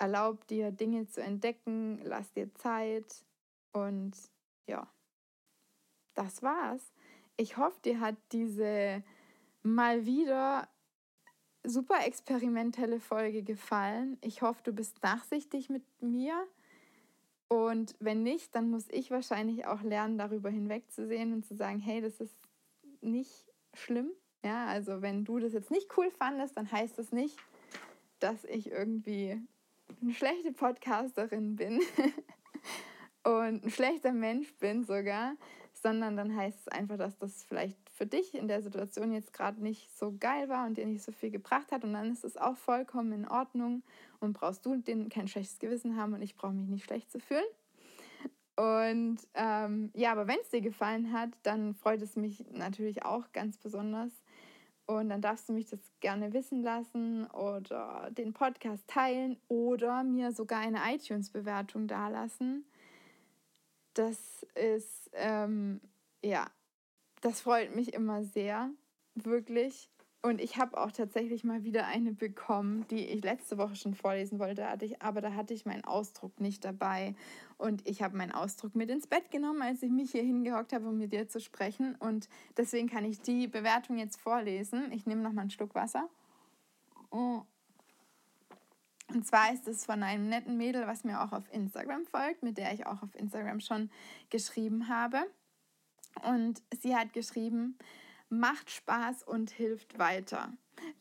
erlaub 0.00 0.46
dir 0.48 0.72
Dinge 0.72 1.06
zu 1.06 1.22
entdecken, 1.22 2.00
lass 2.02 2.32
dir 2.32 2.52
Zeit 2.54 3.24
und 3.72 4.12
ja, 4.66 4.88
das 6.14 6.42
war's. 6.42 6.92
Ich 7.36 7.56
hoffe, 7.56 7.78
dir 7.84 8.00
hat 8.00 8.16
diese 8.32 9.04
mal 9.62 10.06
wieder 10.06 10.68
super 11.62 12.06
experimentelle 12.06 12.98
Folge 12.98 13.42
gefallen. 13.42 14.18
Ich 14.22 14.42
hoffe, 14.42 14.62
du 14.64 14.72
bist 14.72 15.02
nachsichtig 15.02 15.68
mit 15.68 15.84
mir 16.00 16.46
und 17.48 17.96
wenn 17.98 18.22
nicht, 18.22 18.54
dann 18.54 18.70
muss 18.70 18.86
ich 18.90 19.10
wahrscheinlich 19.10 19.66
auch 19.66 19.82
lernen, 19.82 20.18
darüber 20.18 20.50
hinwegzusehen 20.50 21.32
und 21.32 21.44
zu 21.44 21.56
sagen, 21.56 21.80
hey, 21.80 22.00
das 22.00 22.20
ist 22.20 22.34
nicht 23.00 23.46
schlimm. 23.74 24.10
Ja, 24.44 24.66
also 24.66 25.02
wenn 25.02 25.24
du 25.24 25.38
das 25.38 25.52
jetzt 25.52 25.70
nicht 25.70 25.88
cool 25.98 26.10
fandest, 26.10 26.56
dann 26.56 26.70
heißt 26.70 26.98
das 26.98 27.12
nicht, 27.12 27.36
dass 28.20 28.44
ich 28.44 28.70
irgendwie 28.70 29.42
eine 30.00 30.12
schlechte 30.12 30.52
Podcasterin 30.52 31.56
bin 31.56 31.80
und 33.24 33.64
ein 33.64 33.70
schlechter 33.70 34.12
Mensch 34.12 34.52
bin 34.58 34.84
sogar, 34.84 35.34
sondern 35.72 36.16
dann 36.16 36.36
heißt 36.36 36.58
es 36.60 36.68
einfach, 36.68 36.98
dass 36.98 37.16
das 37.18 37.44
vielleicht 37.44 37.78
für 37.90 38.06
dich 38.06 38.34
in 38.34 38.48
der 38.48 38.62
Situation 38.62 39.12
jetzt 39.12 39.32
gerade 39.32 39.62
nicht 39.62 39.96
so 39.96 40.14
geil 40.18 40.48
war 40.48 40.66
und 40.66 40.76
dir 40.76 40.86
nicht 40.86 41.02
so 41.02 41.12
viel 41.12 41.30
gebracht 41.30 41.72
hat 41.72 41.84
und 41.84 41.92
dann 41.92 42.12
ist 42.12 42.24
es 42.24 42.36
auch 42.36 42.56
vollkommen 42.56 43.12
in 43.12 43.28
Ordnung 43.28 43.82
und 44.20 44.34
brauchst 44.34 44.64
du 44.66 44.76
den 44.76 45.08
kein 45.08 45.28
schlechtes 45.28 45.58
Gewissen 45.58 45.96
haben 45.96 46.14
und 46.14 46.22
ich 46.22 46.34
brauche 46.34 46.52
mich 46.52 46.68
nicht 46.68 46.84
schlecht 46.84 47.10
zu 47.10 47.18
fühlen. 47.18 47.44
Und 48.56 49.18
ähm, 49.34 49.90
ja, 49.94 50.12
aber 50.12 50.28
wenn 50.28 50.38
es 50.42 50.50
dir 50.50 50.60
gefallen 50.60 51.12
hat, 51.12 51.30
dann 51.42 51.74
freut 51.74 52.02
es 52.02 52.16
mich 52.16 52.44
natürlich 52.52 53.04
auch 53.04 53.32
ganz 53.32 53.56
besonders. 53.56 54.12
Und 54.90 55.08
dann 55.08 55.22
darfst 55.22 55.48
du 55.48 55.52
mich 55.52 55.66
das 55.66 55.78
gerne 56.00 56.32
wissen 56.32 56.64
lassen 56.64 57.24
oder 57.26 58.10
den 58.10 58.32
Podcast 58.32 58.82
teilen 58.88 59.36
oder 59.46 60.02
mir 60.02 60.32
sogar 60.32 60.58
eine 60.58 60.80
iTunes-Bewertung 60.92 61.86
dalassen. 61.86 62.64
Das 63.94 64.44
ist, 64.56 65.08
ähm, 65.12 65.80
ja, 66.24 66.50
das 67.20 67.40
freut 67.40 67.72
mich 67.76 67.94
immer 67.94 68.24
sehr, 68.24 68.68
wirklich. 69.14 69.88
Und 70.22 70.38
ich 70.38 70.58
habe 70.58 70.76
auch 70.76 70.92
tatsächlich 70.92 71.44
mal 71.44 71.64
wieder 71.64 71.86
eine 71.86 72.12
bekommen, 72.12 72.86
die 72.90 73.06
ich 73.06 73.24
letzte 73.24 73.56
Woche 73.56 73.74
schon 73.74 73.94
vorlesen 73.94 74.38
wollte, 74.38 74.68
hatte 74.68 74.84
ich, 74.84 75.00
aber 75.00 75.22
da 75.22 75.32
hatte 75.32 75.54
ich 75.54 75.64
meinen 75.64 75.84
Ausdruck 75.84 76.38
nicht 76.40 76.62
dabei. 76.62 77.14
Und 77.56 77.88
ich 77.88 78.02
habe 78.02 78.18
meinen 78.18 78.32
Ausdruck 78.32 78.74
mit 78.74 78.90
ins 78.90 79.06
Bett 79.06 79.30
genommen, 79.30 79.62
als 79.62 79.82
ich 79.82 79.90
mich 79.90 80.10
hier 80.10 80.22
hingehockt 80.22 80.74
habe, 80.74 80.88
um 80.88 80.98
mit 80.98 81.14
dir 81.14 81.26
zu 81.28 81.40
sprechen. 81.40 81.94
Und 81.94 82.28
deswegen 82.58 82.86
kann 82.86 83.06
ich 83.06 83.22
die 83.22 83.48
Bewertung 83.48 83.96
jetzt 83.96 84.20
vorlesen. 84.20 84.92
Ich 84.92 85.06
nehme 85.06 85.22
noch 85.22 85.32
mal 85.32 85.40
einen 85.40 85.50
Schluck 85.50 85.74
Wasser. 85.74 86.06
Und 87.08 87.46
zwar 89.24 89.54
ist 89.54 89.66
es 89.66 89.86
von 89.86 90.02
einem 90.02 90.28
netten 90.28 90.58
Mädel, 90.58 90.86
was 90.86 91.02
mir 91.02 91.22
auch 91.22 91.32
auf 91.32 91.50
Instagram 91.50 92.04
folgt, 92.04 92.42
mit 92.42 92.58
der 92.58 92.74
ich 92.74 92.86
auch 92.86 93.02
auf 93.02 93.14
Instagram 93.14 93.60
schon 93.60 93.90
geschrieben 94.28 94.88
habe. 94.88 95.22
Und 96.28 96.62
sie 96.82 96.94
hat 96.94 97.14
geschrieben, 97.14 97.78
macht 98.30 98.70
Spaß 98.70 99.24
und 99.24 99.50
hilft 99.50 99.98
weiter. 99.98 100.52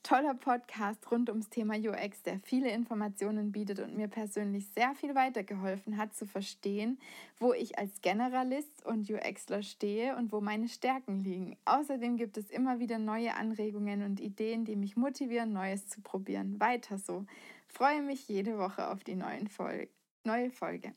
Toller 0.03 0.33
Podcast 0.33 1.09
rund 1.11 1.29
ums 1.29 1.49
Thema 1.49 1.75
UX, 1.75 2.21
der 2.23 2.39
viele 2.39 2.71
Informationen 2.71 3.51
bietet 3.51 3.79
und 3.79 3.95
mir 3.95 4.07
persönlich 4.07 4.67
sehr 4.75 4.93
viel 4.95 5.15
weitergeholfen 5.15 5.97
hat 5.97 6.15
zu 6.15 6.25
verstehen, 6.25 6.99
wo 7.39 7.53
ich 7.53 7.77
als 7.77 8.01
Generalist 8.01 8.85
und 8.85 9.09
UXler 9.09 9.61
stehe 9.61 10.17
und 10.17 10.31
wo 10.31 10.41
meine 10.41 10.67
Stärken 10.67 11.19
liegen. 11.19 11.55
Außerdem 11.65 12.17
gibt 12.17 12.37
es 12.37 12.49
immer 12.49 12.79
wieder 12.79 12.97
neue 12.97 13.35
Anregungen 13.35 14.03
und 14.03 14.19
Ideen, 14.19 14.65
die 14.65 14.75
mich 14.75 14.97
motivieren, 14.97 15.53
Neues 15.53 15.87
zu 15.87 16.01
probieren. 16.01 16.59
Weiter 16.59 16.97
so. 16.97 17.25
Freue 17.67 18.01
mich 18.01 18.27
jede 18.27 18.57
Woche 18.57 18.89
auf 18.89 19.03
die 19.03 19.15
neuen 19.15 19.47
Fol 19.47 19.87
neue 20.25 20.51
Folge. 20.51 20.93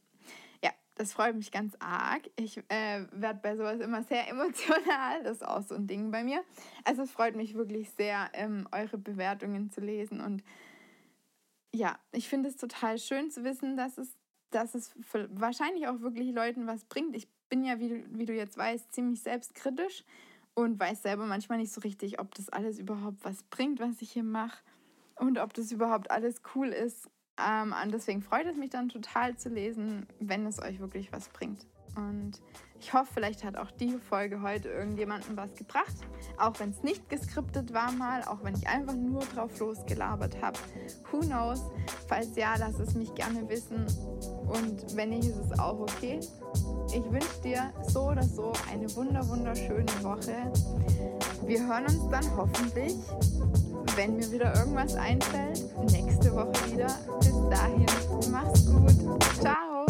Das 0.95 1.14
freut 1.14 1.34
mich 1.34 1.51
ganz 1.51 1.74
arg. 1.78 2.28
Ich 2.36 2.59
äh, 2.68 3.07
werde 3.12 3.40
bei 3.43 3.57
sowas 3.57 3.80
immer 3.80 4.03
sehr 4.03 4.28
emotional. 4.30 5.22
Das 5.22 5.38
ist 5.38 5.47
auch 5.47 5.62
so 5.62 5.74
ein 5.74 5.86
Ding 5.86 6.11
bei 6.11 6.22
mir. 6.22 6.43
Also 6.84 7.03
es 7.03 7.11
freut 7.11 7.34
mich 7.34 7.55
wirklich 7.55 7.90
sehr, 7.90 8.30
ähm, 8.34 8.68
eure 8.72 8.99
Bewertungen 8.99 9.70
zu 9.70 9.80
lesen. 9.80 10.20
Und 10.20 10.43
ja, 11.74 11.99
ich 12.12 12.28
finde 12.28 12.51
es 12.51 12.57
total 12.57 12.99
schön 12.99 13.30
zu 13.30 13.45
wissen, 13.45 13.76
dass 13.76 13.97
es, 13.97 14.14
dass 14.51 14.74
es 14.74 14.95
wahrscheinlich 15.30 15.88
auch 15.88 16.01
wirklich 16.01 16.34
Leuten 16.34 16.66
was 16.66 16.84
bringt. 16.84 17.16
Ich 17.16 17.28
bin 17.49 17.64
ja, 17.64 17.78
wie 17.78 17.88
du, 17.88 18.05
wie 18.11 18.26
du 18.26 18.34
jetzt 18.34 18.59
weißt, 18.59 18.93
ziemlich 18.93 19.22
selbstkritisch 19.22 20.05
und 20.55 20.78
weiß 20.78 21.03
selber 21.03 21.24
manchmal 21.24 21.59
nicht 21.59 21.72
so 21.72 21.80
richtig, 21.80 22.20
ob 22.20 22.34
das 22.34 22.51
alles 22.51 22.78
überhaupt 22.78 23.24
was 23.24 23.43
bringt, 23.45 23.80
was 23.80 24.03
ich 24.03 24.12
hier 24.12 24.24
mache 24.24 24.62
und 25.16 25.38
ob 25.38 25.55
das 25.55 25.72
überhaupt 25.72 26.11
alles 26.11 26.43
cool 26.55 26.68
ist. 26.68 27.09
Ähm, 27.39 27.74
und 27.83 27.93
deswegen 27.93 28.22
freut 28.22 28.47
es 28.47 28.57
mich 28.57 28.70
dann 28.70 28.89
total 28.89 29.37
zu 29.37 29.49
lesen, 29.49 30.07
wenn 30.20 30.47
es 30.47 30.61
euch 30.61 30.80
wirklich 30.80 31.12
was 31.12 31.28
bringt. 31.28 31.66
Und 31.97 32.41
ich 32.80 32.93
hoffe, 32.93 33.12
vielleicht 33.14 33.45
hat 33.45 33.57
auch 33.57 33.70
die 33.70 33.99
Folge 33.99 34.43
heute 34.43 34.68
irgendjemandem 34.68 35.37
was 35.37 35.55
gebracht. 35.55 35.95
Auch 36.39 36.59
wenn 36.59 36.70
es 36.70 36.83
nicht 36.83 37.09
geskriptet 37.09 37.72
war 37.72 37.93
mal, 37.93 38.24
auch 38.24 38.43
wenn 38.43 38.55
ich 38.55 38.66
einfach 38.66 38.95
nur 38.95 39.20
drauf 39.20 39.59
losgelabert 39.59 40.41
habe. 40.43 40.59
Who 41.11 41.20
knows? 41.20 41.62
Falls 42.09 42.35
ja, 42.35 42.55
lass 42.59 42.78
es 42.78 42.95
mich 42.95 43.14
gerne 43.14 43.49
wissen. 43.49 43.87
Und 44.47 44.97
wenn 44.97 45.11
nicht, 45.11 45.28
ist 45.28 45.39
es 45.39 45.59
auch 45.59 45.78
okay. 45.80 46.18
Ich 46.89 47.11
wünsche 47.11 47.41
dir 47.45 47.72
so 47.89 48.09
oder 48.09 48.22
so 48.22 48.53
eine 48.70 48.95
wunder 48.97 49.26
wunderschöne 49.28 50.03
Woche. 50.03 50.53
Wir 51.47 51.66
hören 51.66 51.85
uns 51.85 52.09
dann 52.11 52.37
hoffentlich, 52.37 52.95
wenn 53.97 54.16
mir 54.16 54.30
wieder 54.30 54.55
irgendwas 54.55 54.95
einfällt, 54.95 55.62
nächste 55.90 56.32
Woche 56.34 56.53
wieder. 56.70 56.99
Bis 57.20 57.34
dahin, 57.51 57.86
mach's 58.30 58.66
gut. 58.66 58.95
Ciao. 59.40 59.86